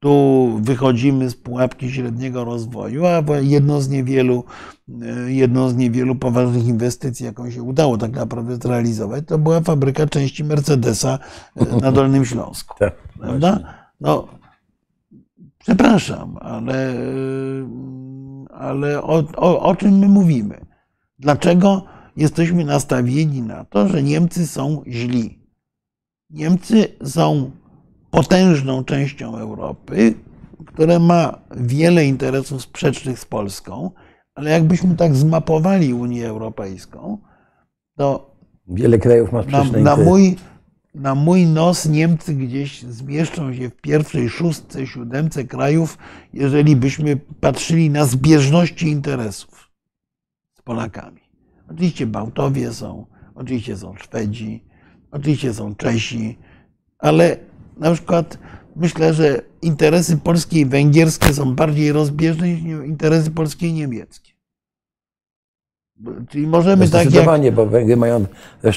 [0.00, 4.44] tu wychodzimy z pułapki średniego rozwoju, a jedno z niewielu,
[4.88, 10.06] y, jedną z niewielu poważnych inwestycji, jaką się udało tak naprawdę zrealizować, to była fabryka
[10.06, 11.18] części Mercedesa
[11.80, 12.74] na Dolnym Śląsku.
[12.84, 13.74] Tak, prawda?
[14.00, 14.28] No,
[15.58, 16.94] przepraszam, ale,
[18.50, 20.73] ale o, o, o czym my mówimy?
[21.18, 21.82] Dlaczego
[22.16, 25.38] jesteśmy nastawieni na to, że Niemcy są źli?
[26.30, 27.50] Niemcy są
[28.10, 30.14] potężną częścią Europy,
[30.66, 33.90] która ma wiele interesów sprzecznych z Polską,
[34.34, 37.18] ale jakbyśmy tak zmapowali Unię Europejską,
[37.96, 38.36] to
[38.68, 40.36] wiele krajów ma sprzeczne na, na mój,
[40.94, 45.98] na mój nos Niemcy gdzieś zmieszczą się w pierwszej szóstce, siódemce krajów,
[46.32, 49.63] jeżeli byśmy patrzyli na zbieżności interesów.
[50.64, 51.20] Polakami.
[51.70, 54.64] Oczywiście Bałtowie są, oczywiście są Szwedzi,
[55.10, 56.38] oczywiście są Czesi,
[56.98, 57.36] ale
[57.76, 58.38] na przykład
[58.76, 64.34] myślę, że interesy polskie i węgierskie są bardziej rozbieżne niż interesy polskie i niemieckie.
[66.28, 68.26] Czyli możemy tak jak, bo Węgry mają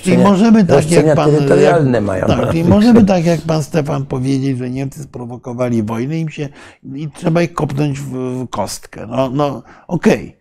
[0.03, 2.27] czyli możemy tak jak pan, terytorialne mają.
[2.27, 6.49] Tak, czyli możemy tak jak pan Stefan powiedzieć, że Niemcy sprowokowali wojnę im się,
[6.95, 9.07] i trzeba ich kopnąć w, w kostkę.
[9.07, 10.27] No, no okej.
[10.27, 10.37] Okay.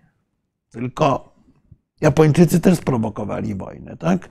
[0.71, 1.36] Tylko
[2.01, 4.29] Japończycy też sprowokowali wojnę, tak?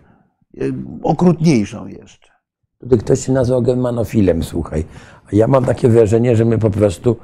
[1.03, 2.31] Okrutniejszą jeszcze.
[2.79, 4.85] Tutaj ktoś się nazwał germanofilem, słuchaj.
[5.25, 7.17] A ja mam takie wrażenie, że my po prostu.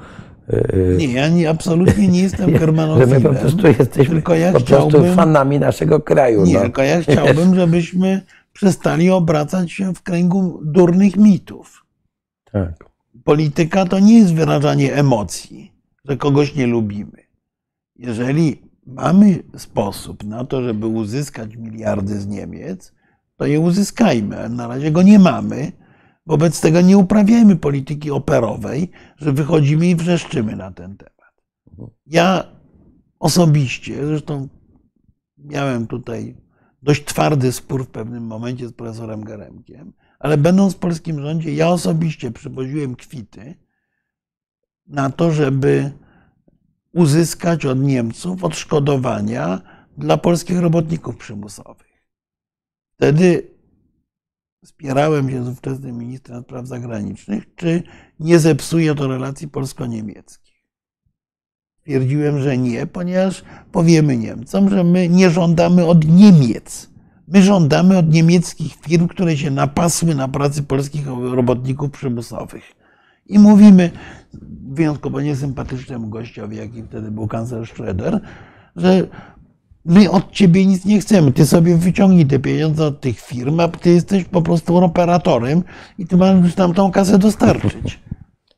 [0.48, 3.10] Yy, nie, ja nie, absolutnie nie jestem germanofilem.
[3.10, 6.44] Że my po prostu jesteśmy tylko ja po chciałbym, prostu fanami naszego kraju.
[6.44, 6.60] Nie, no.
[6.60, 8.20] tylko ja chciałbym, żebyśmy
[8.52, 11.84] przestali obracać się w kręgu durnych mitów.
[12.52, 12.84] Tak.
[13.24, 15.72] Polityka to nie jest wyrażanie emocji,
[16.04, 17.26] że kogoś nie lubimy.
[17.96, 22.92] Jeżeli mamy sposób na to, żeby uzyskać miliardy z Niemiec,
[23.36, 24.38] to je uzyskajmy.
[24.38, 25.72] Ale na razie go nie mamy.
[26.26, 31.92] Wobec tego nie uprawiajmy polityki operowej, że wychodzimy i wrzeszczymy na ten temat.
[32.06, 32.44] Ja
[33.18, 34.48] osobiście, zresztą
[35.38, 36.36] miałem tutaj
[36.82, 41.68] dość twardy spór w pewnym momencie z profesorem Geremkiem, ale będąc w polskim rządzie, ja
[41.68, 43.54] osobiście przywoziłem kwity
[44.86, 45.92] na to, żeby
[46.92, 49.60] uzyskać od Niemców odszkodowania
[49.98, 51.92] dla polskich robotników przymusowych.
[52.96, 53.50] Wtedy
[54.64, 57.82] spierałem się z ówczesnym ministrem spraw zagranicznych, czy
[58.20, 60.52] nie zepsuje to relacji polsko-niemieckich.
[61.82, 66.92] Twierdziłem, że nie, ponieważ powiemy Niemcom, że my nie żądamy od Niemiec.
[67.28, 72.64] My żądamy od niemieckich firm, które się napasły na pracy polskich robotników przymusowych.
[73.26, 73.90] I mówimy,
[74.74, 78.20] wyjątkowo niesympatycznemu gościowi, jaki wtedy był kanclerz Schroeder,
[78.76, 79.06] że
[79.84, 81.32] my od ciebie nic nie chcemy.
[81.32, 85.62] Ty sobie wyciągnij te pieniądze od tych firm, a ty jesteś po prostu operatorem
[85.98, 88.00] i ty masz tam tą kasę dostarczyć.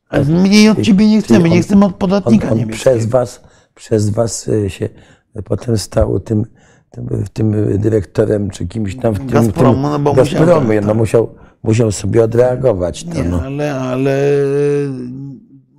[0.09, 3.43] A mniej od ciebie nie chcemy, nie chcemy od podatnika on, on Przez was,
[3.75, 4.89] przez was y, się
[5.45, 6.45] potem stał tym,
[6.91, 10.93] tym, tym dyrektorem, czy kimś tam w tym, Gazpromu, no bo Gazpromu, musiał, tak, no
[10.93, 11.29] musiał,
[11.63, 13.03] musiał sobie odreagować.
[13.03, 13.41] To, nie, no.
[13.41, 14.17] ale, ale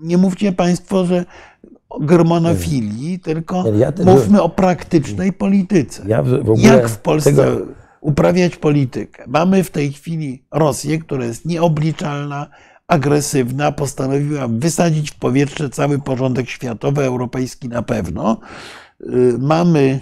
[0.02, 1.24] nie mówcie Państwo, że
[1.89, 6.02] o germanofilii, tylko ja mówmy o praktycznej polityce.
[6.06, 7.66] Ja w Jak w Polsce tego...
[8.01, 9.24] uprawiać politykę?
[9.27, 12.51] Mamy w tej chwili Rosję, która jest nieobliczalna,
[12.89, 18.40] agresywna, postanowiła wysadzić w powietrze cały porządek światowy, europejski na pewno.
[19.01, 20.01] Y, mamy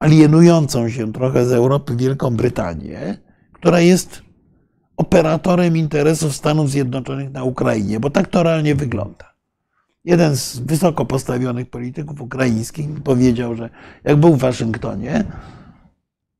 [0.00, 3.18] alienującą się trochę z Europy Wielką Brytanię,
[3.52, 4.23] która jest
[4.96, 9.34] operatorem interesów Stanów Zjednoczonych na Ukrainie, bo tak to realnie wygląda.
[10.04, 13.70] Jeden z wysoko postawionych polityków ukraińskich powiedział, że
[14.04, 15.24] jak był w Waszyngtonie,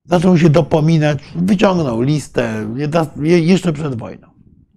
[0.04, 2.66] zaczął się dopominać, wyciągnął listę
[3.22, 4.28] jeszcze przed wojną,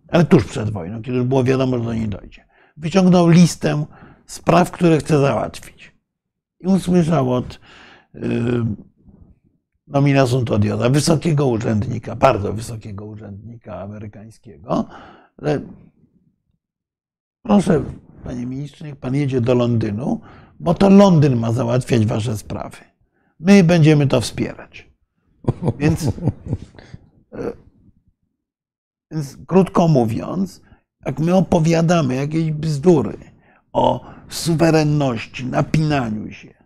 [0.07, 2.45] ale tuż przed wojną, kiedy już było wiadomo, że do niej dojdzie.
[2.77, 3.85] Wyciągnął listę
[4.25, 5.91] spraw, które chce załatwić.
[6.59, 7.59] I usłyszał od
[8.13, 8.21] yy,
[9.87, 14.85] nomina sunt odiosa, wysokiego urzędnika, bardzo wysokiego urzędnika amerykańskiego,
[15.39, 15.61] że
[17.43, 17.83] proszę,
[18.23, 20.21] panie ministrze, niech pan jedzie do Londynu,
[20.59, 22.77] bo to Londyn ma załatwiać wasze sprawy.
[23.39, 24.89] My będziemy to wspierać.
[25.79, 26.07] Więc,
[27.33, 27.53] e,
[29.11, 30.61] więc krótko mówiąc,
[31.05, 33.17] jak my opowiadamy jakieś bzdury
[33.73, 36.56] o suwerenności, napinaniu się,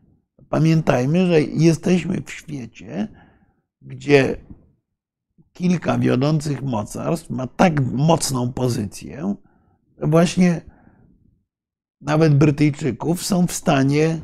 [0.52, 3.07] pamiętajmy, że jesteśmy w świecie,
[3.82, 4.38] gdzie
[5.53, 9.36] kilka wiodących mocarstw ma tak mocną pozycję,
[9.98, 10.61] że właśnie
[12.02, 14.22] nawet Brytyjczyków są w stanie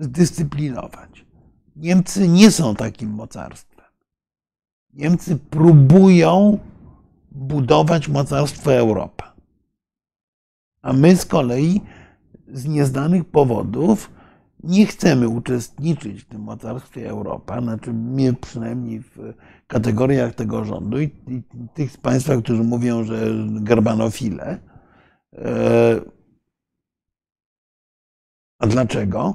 [0.00, 1.26] zdyscyplinować.
[1.76, 3.84] Niemcy nie są takim mocarstwem.
[4.92, 6.58] Niemcy próbują
[7.30, 9.34] budować mocarstwo Europa.
[10.82, 11.80] A my z kolei
[12.48, 14.10] z nieznanych powodów
[14.64, 19.34] nie chcemy uczestniczyć w tym mocarstwie Europa, znaczy mnie przynajmniej w
[19.66, 21.10] kategoriach tego rządu i,
[21.74, 23.16] tych z Państwa, którzy mówią, że
[23.60, 24.58] gerbanofile.
[25.32, 26.00] E,
[28.58, 29.34] a dlaczego?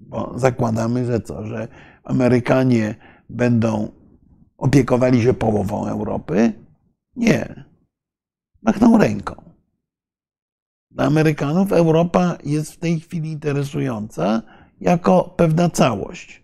[0.00, 1.68] Bo zakładamy, że co, że
[2.04, 2.94] Amerykanie
[3.28, 3.88] będą
[4.58, 6.52] opiekowali się połową Europy?
[7.16, 7.64] Nie.
[8.62, 9.49] Machną ręką.
[10.90, 14.42] Dla Amerykanów Europa jest w tej chwili interesująca
[14.80, 16.42] jako pewna całość.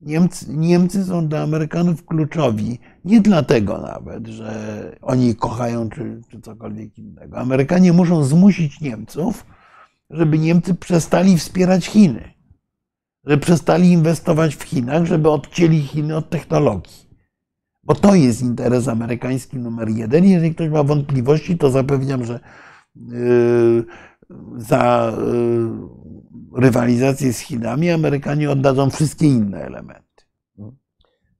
[0.00, 6.98] Niemcy, Niemcy są dla Amerykanów kluczowi nie dlatego nawet, że oni kochają czy, czy cokolwiek
[6.98, 7.38] innego.
[7.38, 9.46] Amerykanie muszą zmusić Niemców,
[10.10, 12.32] żeby Niemcy przestali wspierać Chiny,
[13.24, 17.08] żeby przestali inwestować w Chinach, żeby odcięli Chiny od technologii.
[17.82, 20.24] Bo to jest interes amerykański numer jeden.
[20.24, 22.40] Jeżeli ktoś ma wątpliwości, to zapewniam, że
[24.56, 25.12] za
[26.52, 30.02] yy, rywalizację z Chinami Amerykanie oddadzą wszystkie inne elementy.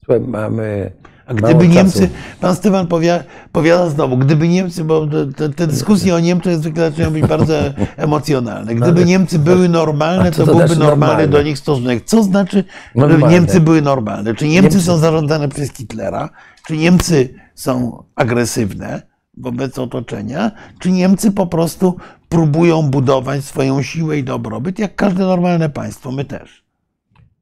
[0.04, 0.92] Słuchaj, mamy.
[1.26, 2.10] A gdyby Niemcy,
[2.40, 5.06] pan Stefan powiada, powiada znowu, gdyby Niemcy, bo
[5.36, 7.54] te, te dyskusje o Niemczech zwykle zaczynają być bardzo
[7.96, 8.74] emocjonalne.
[8.74, 11.28] Gdyby Niemcy były normalne, to, to byłby znaczy normalny normalne?
[11.28, 12.04] do nich stosunek.
[12.04, 12.64] Co znaczy,
[12.96, 14.34] że Niemcy były normalne?
[14.34, 16.30] Czy Niemcy, Niemcy są zarządzane przez Hitlera?
[16.66, 19.02] Czy Niemcy są agresywne?
[19.40, 21.96] Wobec otoczenia, czy Niemcy po prostu
[22.28, 26.64] próbują budować swoją siłę i dobrobyt, jak każde normalne państwo, my też.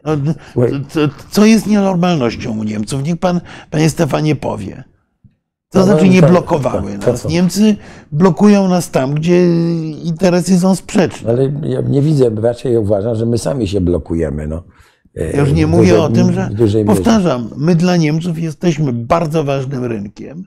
[0.05, 0.17] No,
[1.31, 3.03] co jest nienormalnością u Niemców?
[3.03, 3.41] Niech pan,
[3.71, 4.85] panie Stefanie, powie.
[5.71, 7.29] To no, znaczy no, nie blokowały nas.
[7.29, 7.77] Niemcy
[8.13, 9.47] blokują nas tam, gdzie
[10.05, 11.31] interesy są sprzeczne.
[11.31, 14.47] Ale ja nie widzę, raczej uważam, że my sami się blokujemy.
[14.47, 14.63] No.
[15.15, 16.51] Ja już nie mówię o tym, że
[16.87, 20.45] powtarzam, my dla Niemców jesteśmy bardzo ważnym rynkiem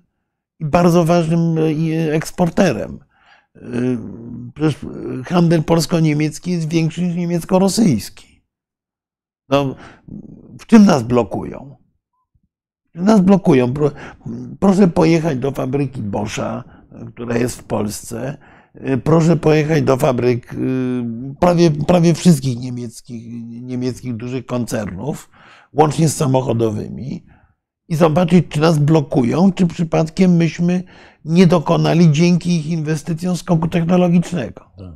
[0.59, 2.99] bardzo ważnym e, eksporterem.
[3.55, 3.61] E,
[4.53, 4.85] przecież
[5.25, 8.43] handel polsko-niemiecki jest większy niż niemiecko-rosyjski.
[9.49, 9.75] No,
[10.59, 11.75] w czym nas blokują?
[12.95, 13.73] Nas blokują.
[14.59, 16.63] Proszę pojechać do fabryki Boscha,
[17.13, 18.37] która jest w Polsce.
[18.73, 20.55] E, proszę pojechać do fabryk
[21.39, 23.27] prawie, prawie wszystkich niemieckich,
[23.61, 25.29] niemieckich dużych koncernów,
[25.73, 27.25] łącznie z samochodowymi
[27.89, 30.83] i zobaczyć, czy nas blokują, czy przypadkiem myśmy
[31.25, 34.61] nie dokonali dzięki ich inwestycjom skoku technologicznego.
[34.77, 34.95] Tak.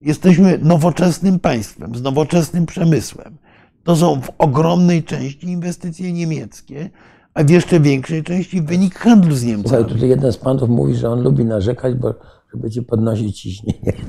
[0.00, 3.36] Jesteśmy nowoczesnym państwem, z nowoczesnym przemysłem.
[3.84, 6.90] To są w ogromnej części inwestycje niemieckie,
[7.34, 9.68] a w jeszcze większej części wynik handlu z Niemcami.
[9.68, 12.14] Słuchaj, tutaj jeden z panów mówi, że on lubi narzekać, bo
[12.52, 13.92] żeby ci podnosić ciśnienie.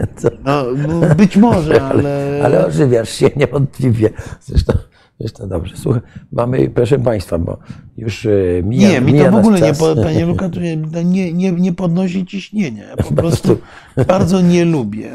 [0.43, 0.65] No,
[1.17, 2.41] być może, ale...
[2.43, 4.09] ale ożywiasz się niewątpliwie.
[4.41, 4.73] Zresztą
[5.21, 5.77] jest to dobrze.
[5.77, 7.57] Słuchaj, mamy, proszę Państwa, bo
[7.97, 8.29] już e,
[8.63, 9.73] mija Nie, mi to w ogóle nie,
[10.03, 10.49] Panie Luka,
[10.93, 12.87] to nie, nie, nie podnosi ciśnienia.
[12.87, 13.57] Ja po prostu
[14.07, 15.11] bardzo nie lubię.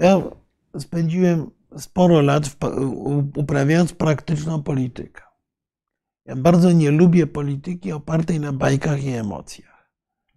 [0.00, 0.22] Ja
[0.78, 2.56] spędziłem sporo lat
[3.36, 5.22] uprawiając praktyczną politykę.
[6.26, 9.90] Ja bardzo nie lubię polityki opartej na bajkach i emocjach,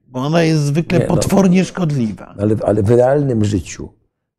[0.08, 2.36] bo ona jest zwykle nie, no, potwornie szkodliwa.
[2.38, 3.90] Ale, ale w realnym życiu,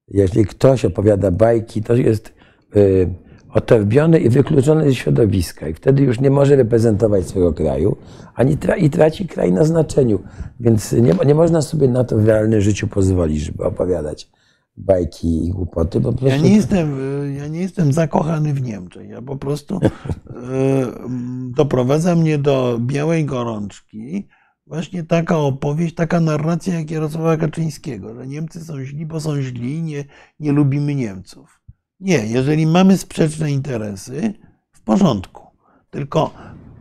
[0.08, 2.34] jeżeli ktoś opowiada bajki, to jest...
[2.74, 7.96] Yy, otorbiony i wykluczony ze środowiska i wtedy już nie może reprezentować swojego kraju,
[8.34, 10.22] ani tra i traci kraj na znaczeniu.
[10.60, 14.30] Więc nie, nie można sobie na to w realnym życiu pozwolić, żeby opowiadać
[14.76, 19.08] bajki i głupoty, Ja nie, jestem, y, ja nie jestem zakochany w Niemczech.
[19.08, 19.88] Ja po prostu y,
[20.34, 24.28] mm, doprowadza mnie do białej gorączki
[24.66, 29.74] właśnie taka opowieść, taka narracja jak Jarosława Kaczyńskiego, że Niemcy są źli, bo są źli
[29.74, 30.04] i nie,
[30.40, 31.55] nie lubimy Niemców.
[32.00, 34.34] Nie, jeżeli mamy sprzeczne interesy,
[34.72, 35.46] w porządku.
[35.90, 36.30] Tylko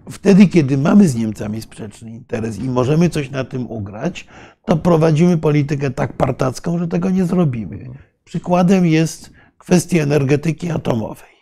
[0.10, 4.28] wtedy, kiedy mamy z Niemcami sprzeczny interes i możemy coś na tym ugrać,
[4.66, 7.90] to prowadzimy politykę tak partacką, że tego nie zrobimy.
[8.24, 11.36] Przykładem jest kwestia energetyki atomowej.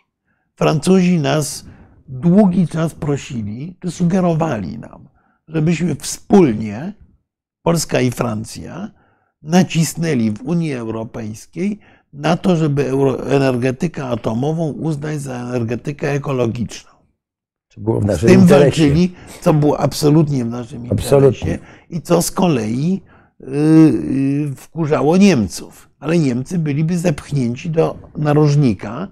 [0.56, 1.64] Francuzi nas
[2.08, 5.08] długi czas prosili, czy sugerowali nam,
[5.48, 6.92] żebyśmy wspólnie,
[7.62, 8.90] Polska i Francja,
[9.42, 11.80] nacisnęli w Unii Europejskiej
[12.14, 12.90] na to, żeby
[13.30, 16.90] energetykę atomową uznać za energetykę ekologiczną.
[17.74, 18.64] To było w Z naszym tym interesie.
[18.64, 21.40] walczyli, co było absolutnie w naszym Absolutnie.
[21.40, 21.58] interesie
[21.90, 23.02] i co z kolei
[23.40, 25.90] y, y, wkurzało Niemców.
[26.00, 29.08] Ale Niemcy byliby zepchnięci do narożnika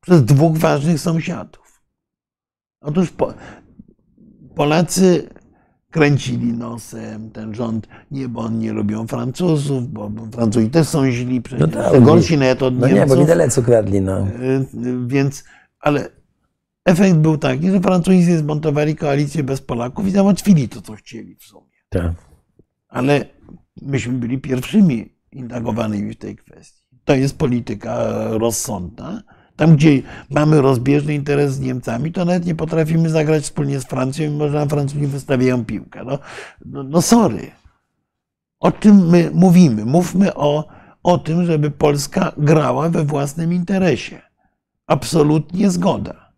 [0.00, 1.82] przez dwóch ważnych sąsiadów.
[2.80, 3.34] Otóż po,
[4.54, 5.28] Polacy
[5.92, 11.42] kręcili nosem, ten rząd, nie, bo oni nie lubią Francuzów, bo Francuzi też są źli,
[11.42, 13.18] przecież No tak, gorsi nawet od No nie, bo Niemców.
[13.18, 14.20] widelec kradli, no.
[14.20, 14.26] Y,
[14.86, 15.44] y, Więc,
[15.80, 16.08] ale
[16.84, 21.42] efekt był taki, że Francuzi zmontowali koalicję bez Polaków i załatwili to, co chcieli w
[21.42, 21.66] sumie.
[21.88, 22.12] Tak.
[22.88, 23.24] Ale
[23.82, 26.82] myśmy byli pierwszymi indagowanymi w tej kwestii.
[27.04, 29.22] To jest polityka rozsądna.
[29.62, 34.30] Tam, gdzie mamy rozbieżny interes z Niemcami, to nawet nie potrafimy zagrać wspólnie z Francją,
[34.30, 36.04] mimo że nam Francuzi wystawiają piłkę.
[36.04, 36.18] No,
[36.64, 37.50] no, no sorry.
[38.60, 39.84] O czym my mówimy?
[39.84, 40.68] Mówmy o,
[41.02, 44.22] o tym, żeby Polska grała we własnym interesie.
[44.86, 46.32] Absolutnie zgoda.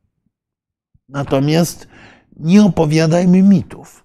[1.08, 1.88] Natomiast
[2.36, 4.04] nie opowiadajmy mitów.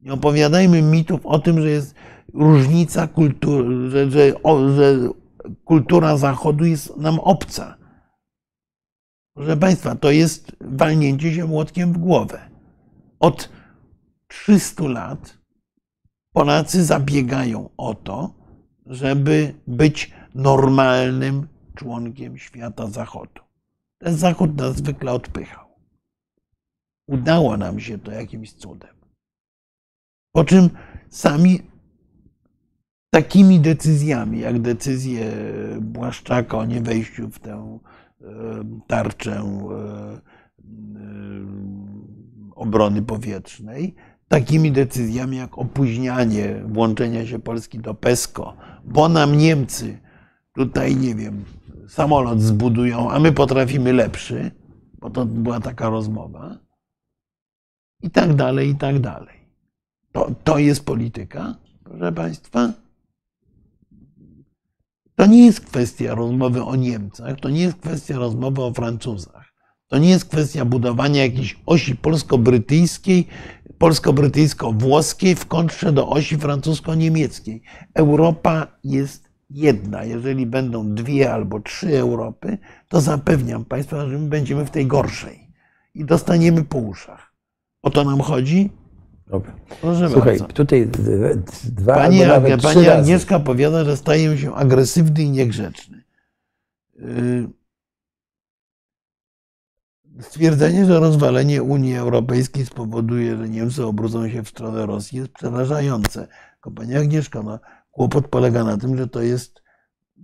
[0.00, 1.94] Nie opowiadajmy mitów o tym, że jest
[2.34, 4.32] różnica kultury, że, że,
[4.76, 5.08] że
[5.64, 7.83] kultura Zachodu jest nam obca.
[9.34, 12.50] Proszę Państwa, to jest walnięcie się młotkiem w głowę.
[13.20, 13.50] Od
[14.28, 15.38] 300 lat
[16.32, 18.34] Polacy zabiegają o to,
[18.86, 23.42] żeby być normalnym członkiem świata Zachodu.
[23.98, 25.64] Ten Zachód nas zwykle odpychał.
[27.08, 28.94] Udało nam się to jakimś cudem.
[30.32, 30.70] Po czym
[31.10, 31.60] sami
[33.10, 35.32] takimi decyzjami, jak decyzję
[35.80, 37.78] Błaszczaka o niewejściu w tę
[38.86, 40.20] tarczę e, e,
[42.54, 43.94] obrony powietrznej,
[44.28, 49.98] takimi decyzjami jak opóźnianie włączenia się Polski do PESCO, bo nam Niemcy
[50.52, 51.44] tutaj, nie wiem,
[51.88, 54.50] samolot zbudują, a my potrafimy lepszy,
[54.98, 56.58] bo to była taka rozmowa,
[58.02, 59.38] i tak dalej, i tak dalej.
[60.12, 62.83] To, to jest polityka, proszę Państwa.
[65.16, 69.54] To nie jest kwestia rozmowy o Niemcach, to nie jest kwestia rozmowy o Francuzach.
[69.88, 73.26] To nie jest kwestia budowania jakiejś osi polsko-brytyjskiej,
[73.78, 77.62] polsko-brytyjsko-włoskiej w kontrze do osi francusko-niemieckiej.
[77.94, 80.04] Europa jest jedna.
[80.04, 82.58] Jeżeli będą dwie albo trzy Europy,
[82.88, 85.50] to zapewniam Państwa, że my będziemy w tej gorszej
[85.94, 87.32] i dostaniemy po uszach.
[87.82, 88.70] O to nam chodzi?
[89.26, 89.52] Dobra.
[89.80, 90.54] Proszę Słuchaj, bardzo.
[90.54, 90.88] tutaj
[91.64, 93.00] dwa Pani, albo nawet trzy pani razy.
[93.00, 96.04] Agnieszka powiada, że staje się agresywny i niegrzeczny.
[96.94, 97.48] Yy,
[100.20, 106.28] Stwierdzenie, że rozwalenie Unii Europejskiej spowoduje, że Niemcy obrócą się w stronę Rosji jest przerażające.
[106.52, 107.58] Tylko Pani Agnieszko, no,
[107.90, 109.62] kłopot polega na tym, że to jest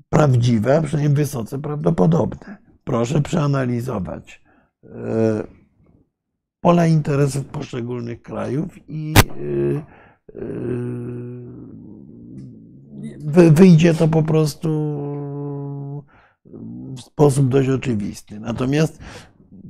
[0.08, 2.56] prawdziwe, a przynajmniej wysoce prawdopodobne.
[2.84, 4.42] Proszę przeanalizować
[4.82, 4.90] yy,
[6.60, 9.82] pola interesów poszczególnych krajów i yy,
[13.18, 14.68] wy- wyjdzie to po prostu
[16.96, 18.40] w sposób dość oczywisty.
[18.40, 18.98] Natomiast,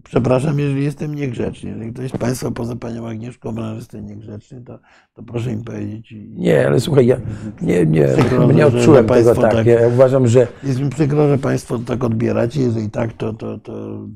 [0.05, 4.79] przepraszam, jeżeli jestem niegrzeczny, jeżeli ktoś z Państwa poza Panią Agnieszką że jestem niegrzeczny, to,
[5.15, 6.15] to proszę mi powiedzieć.
[6.29, 7.17] Nie, ale słuchaj, ja
[7.63, 9.53] nie, nie, Przykro, nie odczułem tego tak.
[9.53, 12.61] tak- Ja uważam, że Jest mi przykro, że Państwo tak odbieracie.
[12.61, 14.07] Jeżeli tak, to, to, to,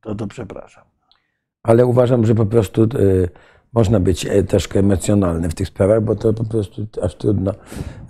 [0.00, 0.84] to, to przepraszam.
[1.62, 3.28] Ale uważam, że po prostu y,
[3.72, 7.54] można być e, troszkę emocjonalny w tych sprawach, bo to po prostu aż trudno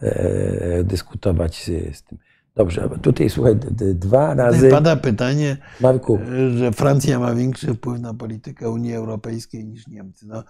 [0.02, 2.18] e, dyskutować z, z tym.
[2.54, 3.56] Dobrze, tutaj słuchaj,
[3.94, 4.70] dwa razy.
[4.70, 6.18] Pada pytanie, Marku,
[6.56, 10.26] że Francja ma większy wpływ na politykę Unii Europejskiej niż Niemcy.
[10.28, 10.44] No,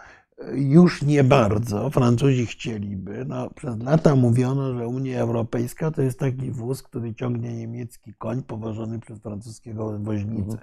[0.54, 1.90] już nie bardzo.
[1.90, 3.24] Francuzi chcieliby.
[3.28, 8.42] No, przez lata mówiono, że Unia Europejska to jest taki wóz, który ciągnie niemiecki koń
[8.42, 10.58] powożony przez francuskiego woźnicę.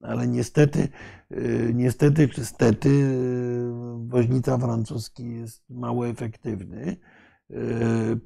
[0.00, 0.88] Ale niestety,
[1.32, 6.96] y, niestety czy stety, y, woźnica francuski jest mało efektywny.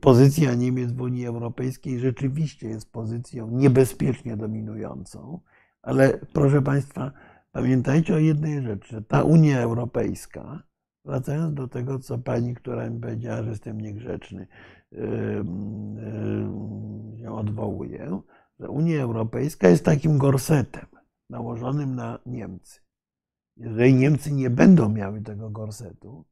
[0.01, 5.41] pozycja Niemiec w Unii Europejskiej rzeczywiście jest pozycją niebezpiecznie dominującą,
[5.83, 7.13] ale proszę Państwa,
[7.53, 9.03] pamiętajcie o jednej rzeczy.
[9.09, 10.63] Ta Unia Europejska,
[11.05, 14.47] wracając do tego, co pani, która mi powiedziała, że jestem niegrzeczny,
[17.21, 18.21] się odwołuje,
[18.61, 21.00] że Unia Europejska jest takim gorsetem
[21.31, 22.81] nałożonym na Niemcy.
[23.57, 26.25] Jeżeli Niemcy nie będą miały tego gorsetu,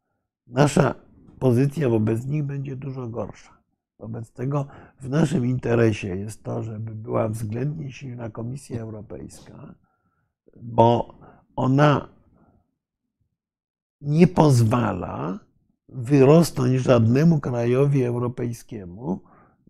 [0.47, 0.95] nasza
[1.39, 3.59] pozycja wobec nich będzie dużo gorsza.
[3.99, 4.67] Wobec tego
[5.01, 9.75] w naszym interesie jest to, żeby była względnie silna Komisja Europejska,
[10.63, 11.15] bo
[11.57, 12.09] ona
[14.01, 15.39] nie pozwala
[15.89, 19.21] wyrosnąć żadnemu krajowi europejskiemu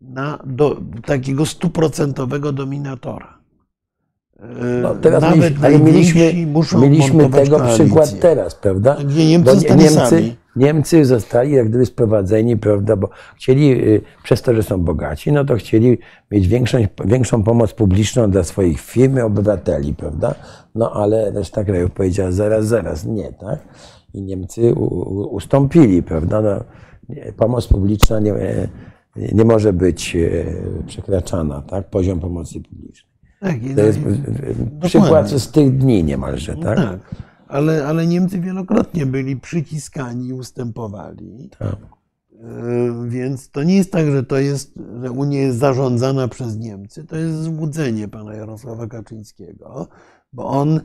[0.01, 3.38] na do, takiego stuprocentowego dominatora.
[4.83, 6.33] No, teraz Nawet mieliśmy, ale mieliśmy,
[6.81, 7.85] mieliśmy tego koalicję.
[7.85, 8.97] przykład teraz, prawda?
[9.05, 10.37] Gdzie Niemcy, Bo Niemcy.
[10.57, 15.45] Niemcy zostali jak gdyby sprowadzeni, prawda, bo chcieli, y, przez to, że są bogaci, no
[15.45, 15.99] to chcieli
[16.31, 20.35] mieć większą, większą pomoc publiczną dla swoich firm i obywateli, prawda?
[20.75, 23.59] No ale reszta krajów powiedziała zaraz, zaraz, nie, tak?
[24.15, 26.43] I Niemcy u, u, ustąpili, prawda?
[26.43, 26.65] No,
[27.37, 28.35] pomoc publiczna nie,
[29.33, 30.45] nie może być e,
[30.87, 31.91] przekraczana, tak?
[31.91, 33.08] Poziom pomocy publicznej.
[33.41, 33.99] Tak, to jest
[34.83, 36.77] przykład z tych dni niemalże, tak?
[36.77, 37.15] tak
[37.49, 41.51] ale, ale Niemcy wielokrotnie byli przyciskani i ustępowali.
[41.59, 41.77] Tak.
[42.41, 47.05] E, więc to nie jest tak, że to jest, że Unia jest zarządzana przez Niemcy.
[47.05, 49.89] To jest złudzenie pana Jarosława Kaczyńskiego,
[50.33, 50.81] bo on,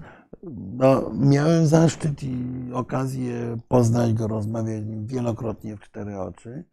[0.73, 2.37] no, miałem zaszczyt i
[2.73, 6.63] okazję poznać go, rozmawiać wielokrotnie w cztery oczy.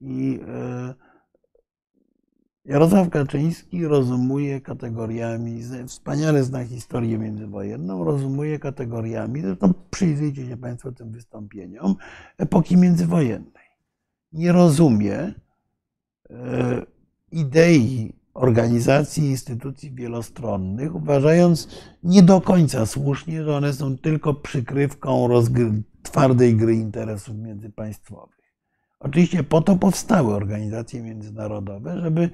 [0.00, 0.94] I e,
[2.64, 11.12] Jarosław Kaczyński rozumuje kategoriami, wspaniale zna historię międzywojenną, rozumuje kategoriami, zresztą przyjrzyjcie się Państwo tym
[11.12, 11.96] wystąpieniom,
[12.38, 13.62] epoki międzywojennej.
[14.32, 15.34] Nie rozumie
[16.30, 16.86] e,
[17.32, 21.68] idei organizacji instytucji wielostronnych, uważając
[22.02, 25.28] nie do końca słusznie, że one są tylko przykrywką
[26.02, 28.41] twardej gry interesów międzypaństwowych.
[29.02, 32.30] Oczywiście po to powstały organizacje międzynarodowe, żeby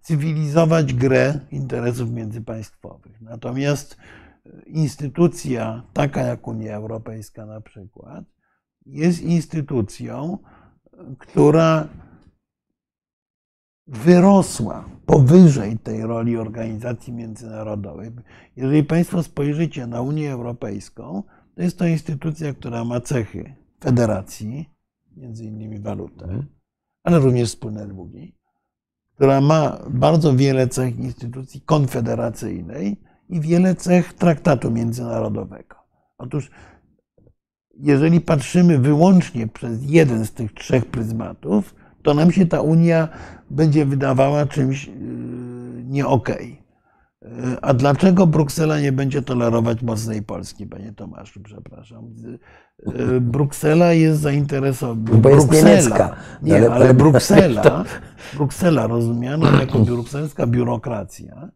[0.00, 3.20] cywilizować grę interesów międzypaństwowych.
[3.20, 3.96] Natomiast
[4.66, 8.24] instytucja taka jak Unia Europejska na przykład
[8.86, 10.38] jest instytucją,
[11.18, 11.88] która
[13.86, 18.10] wyrosła powyżej tej roli organizacji międzynarodowej.
[18.56, 21.22] Jeżeli Państwo spojrzycie na Unię Europejską,
[21.54, 24.75] to jest to instytucja, która ma cechy federacji,
[25.16, 26.46] między innymi walutę, mhm.
[27.02, 28.36] ale również wspólne długi,
[29.14, 35.76] która ma bardzo wiele cech instytucji konfederacyjnej i wiele cech traktatu międzynarodowego.
[36.18, 36.50] Otóż,
[37.74, 43.08] jeżeli patrzymy wyłącznie przez jeden z tych trzech pryzmatów, to nam się ta Unia
[43.50, 44.94] będzie wydawała czymś yy,
[45.84, 46.52] nie okej.
[46.52, 46.65] Okay.
[47.62, 51.40] A dlaczego Bruksela nie będzie tolerować mocnej Polski, panie Tomaszu?
[51.42, 52.14] Przepraszam.
[53.20, 55.18] Bruksela jest zainteresowana.
[55.18, 56.16] Bo jest Bruksela, niemiecka.
[56.42, 57.84] Nie, ale, ale Bruksela,
[58.34, 61.50] Bruksela rozumiana jako brukselska biurokracja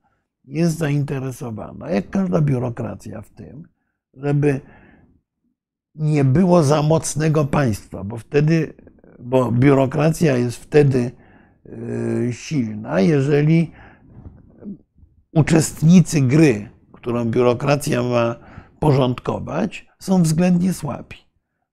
[0.45, 3.63] jest zainteresowana, jak każda biurokracja w tym,
[4.15, 4.61] żeby
[5.95, 8.75] nie było za mocnego państwa, bo wtedy,
[9.19, 11.11] bo biurokracja jest wtedy
[11.67, 13.73] y, silna, jeżeli
[15.33, 18.37] uczestnicy gry, którą biurokracja ma
[18.81, 21.17] porządkować, są względnie słabi.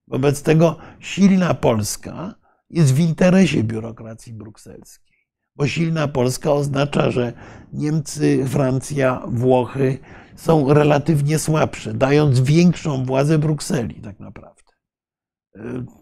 [0.08, 2.34] Wobec tego silna Polska
[2.70, 5.14] jest w interesie biurokracji brukselskiej,
[5.56, 7.32] bo silna Polska oznacza, że
[7.72, 9.98] Niemcy, Francja, Włochy
[10.36, 14.58] są relatywnie słabsze, dając większą władzę Brukseli tak naprawdę.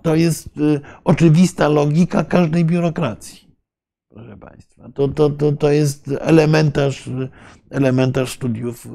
[0.02, 3.45] To jest y, oczywista logika każdej biurokracji
[4.16, 4.88] proszę Państwa.
[4.94, 7.10] To, to, to, to jest elementarz,
[7.70, 8.88] elementarz studiów,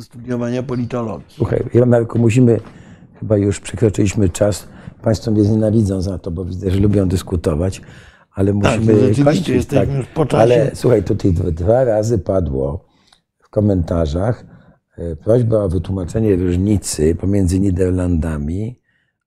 [0.00, 1.26] studiowania politologii.
[1.28, 2.60] Słuchaj, ja Marku, musimy,
[3.20, 4.68] chyba już przekroczyliśmy czas.
[5.02, 7.82] Państwo mnie znienawidzą za to, bo widzę, że lubią dyskutować,
[8.34, 9.48] ale tak, musimy tak, kończyć.
[9.48, 9.96] Jesteśmy tak.
[9.96, 10.42] już po czasie.
[10.42, 12.84] Ale słuchaj, tutaj dwa razy padło
[13.38, 14.44] w komentarzach
[14.98, 18.79] e, prośba o wytłumaczenie różnicy pomiędzy Niderlandami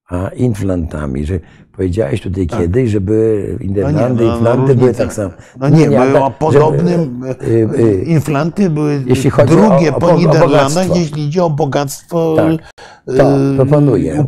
[0.08, 1.40] a inflantami, że
[1.72, 2.60] powiedziałeś tutaj tak.
[2.60, 5.30] kiedyś, żeby Niderlandy, no no, Inflanty no, były tak samo.
[5.60, 9.96] No nie, nie były o podobnym, żeby, y, y, Inflanty były jeśli chodzi drugie o,
[9.96, 12.72] o, po Niderlandach, o jeśli idzie o bogactwo, tak,
[13.16, 14.26] to proponuję.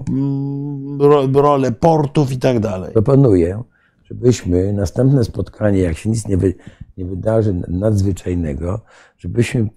[1.35, 2.93] rolę portów i tak dalej.
[2.93, 3.63] Proponuję,
[4.05, 6.55] żebyśmy następne spotkanie, jak się nic nie, wy,
[6.97, 8.81] nie wydarzy nadzwyczajnego,
[9.19, 9.69] żebyśmy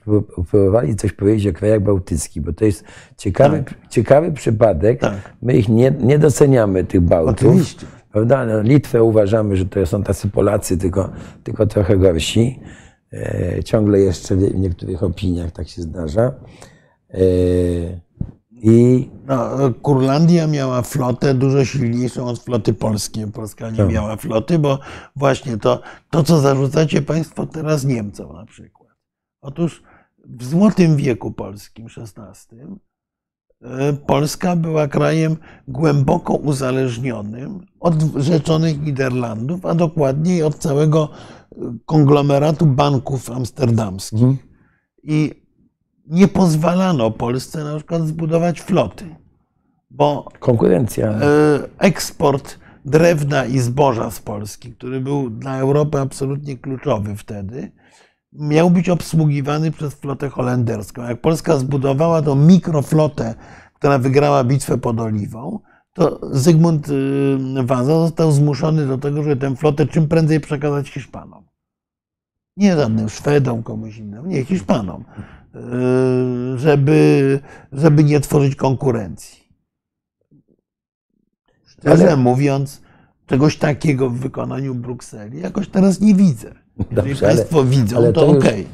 [0.43, 2.83] próbowali coś powiedzieć o krajach bałtyckich, bo to jest
[3.17, 3.89] ciekawy, tak.
[3.89, 4.99] ciekawy przypadek.
[4.99, 5.33] Tak.
[5.41, 7.47] My ich nie, nie doceniamy, tych Bałtów.
[7.49, 7.85] Oczywiście.
[8.11, 8.45] prawda?
[8.45, 11.09] No, Litwę uważamy, że to są tacy Polacy, tylko,
[11.43, 12.59] tylko trochę gorsi.
[13.13, 16.33] E, ciągle jeszcze w niektórych opiniach tak się zdarza.
[17.13, 17.19] E,
[18.51, 19.49] I No,
[19.81, 23.27] Kurlandia miała flotę dużo silniejszą od floty polskiej.
[23.27, 23.89] Polska nie Tak.
[23.89, 24.79] miała floty, bo
[25.15, 28.78] właśnie to, to, co zarzucacie Państwo teraz Niemcom na przykład.
[29.41, 29.83] Otóż
[30.27, 32.57] w złotym wieku polskim, XVI,
[33.61, 35.37] e, Polska była krajem
[35.67, 41.09] głęboko uzależnionym od rzeczonych Niderlandów, a dokładniej od całego
[41.51, 41.55] e,
[41.85, 44.23] konglomeratu banków amsterdamskich.
[44.23, 44.37] Mhm.
[45.03, 45.31] I
[46.05, 49.15] nie pozwalano Polsce na przykład zbudować floty,
[49.89, 51.07] bo konkurencja.
[51.07, 51.19] e,
[51.77, 57.71] eksport drewna i zboża z Polski, który był dla Europy absolutnie kluczowy wtedy,
[58.33, 61.01] miał być obsługiwany przez flotę holenderską.
[61.03, 63.35] Jak Polska zbudowała tą mikroflotę,
[63.73, 65.59] która wygrała bitwę pod Oliwą,
[65.93, 71.43] to Zygmunt y, Waza został zmuszony do tego, żeby tę flotę czym prędzej przekazać Hiszpanom.
[72.57, 75.05] Nie żadnym Szwedom, komuś innemu, nie, Hiszpanom,
[75.55, 77.39] Y, żeby,
[77.71, 79.43] żeby nie tworzyć konkurencji.
[81.65, 82.81] Szczerze Ale- mówiąc,
[83.25, 86.55] czegoś takiego w wykonaniu Brukseli jakoś teraz nie widzę.
[86.79, 88.67] Jeżeli Dobrze, ale- Państwo widzą, ale to, to okej.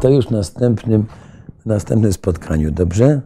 [0.00, 1.04] To już w następnym,
[1.66, 3.20] następnym spotkaniu, dobrze?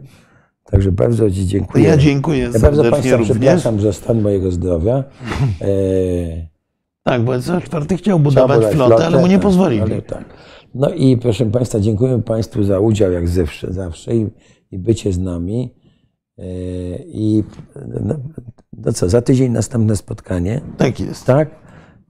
[0.64, 1.84] Także bardzo Ci dziękuję.
[1.84, 3.36] ja dziękuję Ja bardzo serdecznie Państwa również.
[3.38, 5.04] przepraszam za stan mojego zdrowia.
[5.60, 6.48] E,
[7.02, 9.82] Tak, bo co czwarty chciał budować budować flotę, ale mu nie tak, pozwolili.
[9.82, 10.24] ale tak.
[10.74, 14.26] No i proszę Państwa, dziękuję Państwu za udział jak zawsze, zawsze i,
[14.70, 15.74] i bycie z nami.
[16.38, 16.42] E,
[17.04, 17.44] I
[18.04, 18.14] no,
[18.76, 21.24] no co, za tydzień następne spotkanie, Tak jest.
[21.26, 21.50] tak?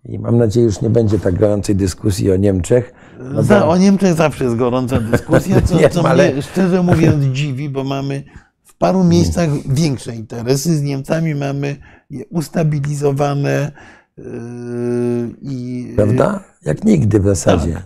[0.04, 2.92] I mam nadzieję, już nie będzie tak gorącej dyskusji o Niemczech.
[3.32, 6.82] No Za, bo- o Niemczech zawsze jest gorąca dyskusja, co, Nie, co ale- mnie szczerze
[6.82, 8.22] mówiąc dziwi, bo mamy
[8.64, 10.76] w paru miejscach większe interesy.
[10.76, 11.76] Z Niemcami mamy
[12.30, 13.72] ustabilizowane
[14.18, 14.24] yy,
[15.42, 15.92] i.
[15.96, 16.44] Prawda?
[16.64, 17.82] Jak nigdy w zasadzie.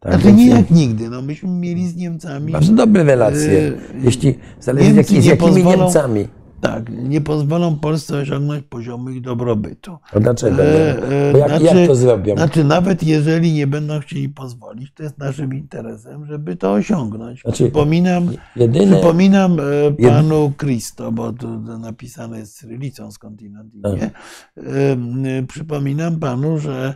[0.00, 1.10] Tak, Znaczy więc nie jak nigdy.
[1.10, 2.52] No, myśmy mieli z Niemcami.
[2.52, 3.52] Bardzo dobre relacje.
[3.52, 6.28] Yy, Jeśli zależy z, Niemcy z nie jakimi pozwolą- Niemcami.
[6.60, 9.96] Tak, nie pozwolą Polsce osiągnąć poziomu ich dobrobytu.
[10.12, 10.62] A dlaczego?
[10.64, 12.36] E, e, jak, znaczy- jak to zrobią?
[12.36, 17.40] Znaczy, nawet jeżeli nie będą chcieli pozwolić, to jest naszym interesem, żeby to osiągnąć.
[17.42, 23.92] Znaczy, przypominam, Jedyne, przypominam e, panu Christo, bo tu napisane jest cyrylicą skądinąd Tak.
[23.92, 24.10] imię.
[24.56, 26.94] M, Przypominam panu, że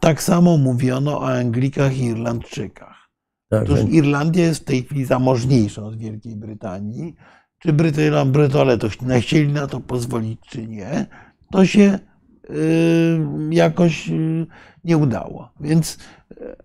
[0.00, 3.08] tak samo mówiono o Anglikach i Irlandczykach.
[3.50, 7.14] tak, Otóż Irlandia jest w tej chwili zamożniejsza od Wielkiej Brytanii.
[7.62, 8.88] Czy Brytyjom, Brytole to
[9.20, 11.06] chcieli na to pozwolić, czy nie,
[11.50, 11.98] to się
[12.50, 13.18] y,
[13.50, 14.46] jakoś y,
[14.84, 15.48] nie udało.
[15.60, 15.98] Więc
[16.32, 16.56] y,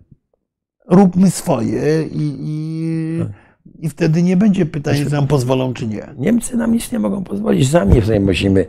[0.88, 3.28] róbmy swoje i, i, Tak.
[3.78, 6.06] i wtedy nie będzie pytania, czy nam pozwolą, czy nie.
[6.16, 7.70] Niemcy nam nic nie mogą pozwolić.
[7.70, 8.66] Sami sobie musimy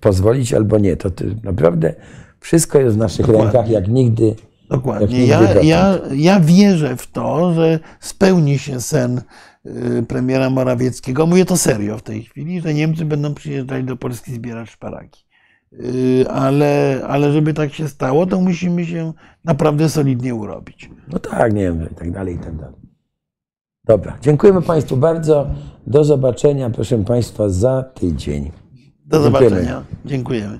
[0.00, 0.96] pozwolić albo nie.
[0.96, 1.94] To, to naprawdę
[2.40, 3.44] wszystko jest w naszych Dokładnie.
[3.52, 4.26] rękach, jak nigdy.
[4.26, 4.36] Jak
[4.70, 5.06] Dokładnie.
[5.06, 5.64] nigdy Ja, dotąd.
[5.64, 9.20] ja, ja wierzę w to, że spełni się sen
[10.08, 11.26] premiera Morawieckiego.
[11.26, 15.20] Mówię to serio w tej chwili, że Niemcy będą przyjeżdżali do Polski zbierać szparagi.
[15.72, 19.12] Y, Ale, ale żeby tak się stało, to musimy się
[19.44, 20.90] naprawdę solidnie urobić.
[21.12, 22.76] No tak, nie wiem, i tak dalej, i tak dalej.
[23.84, 25.46] Dobra, dziękujemy Państwu bardzo.
[25.86, 28.50] Do zobaczenia, proszę Państwa, za tydzień.
[29.04, 29.48] Do Dziękujemy.
[29.48, 29.82] zobaczenia.
[30.04, 30.58] Dziękujemy.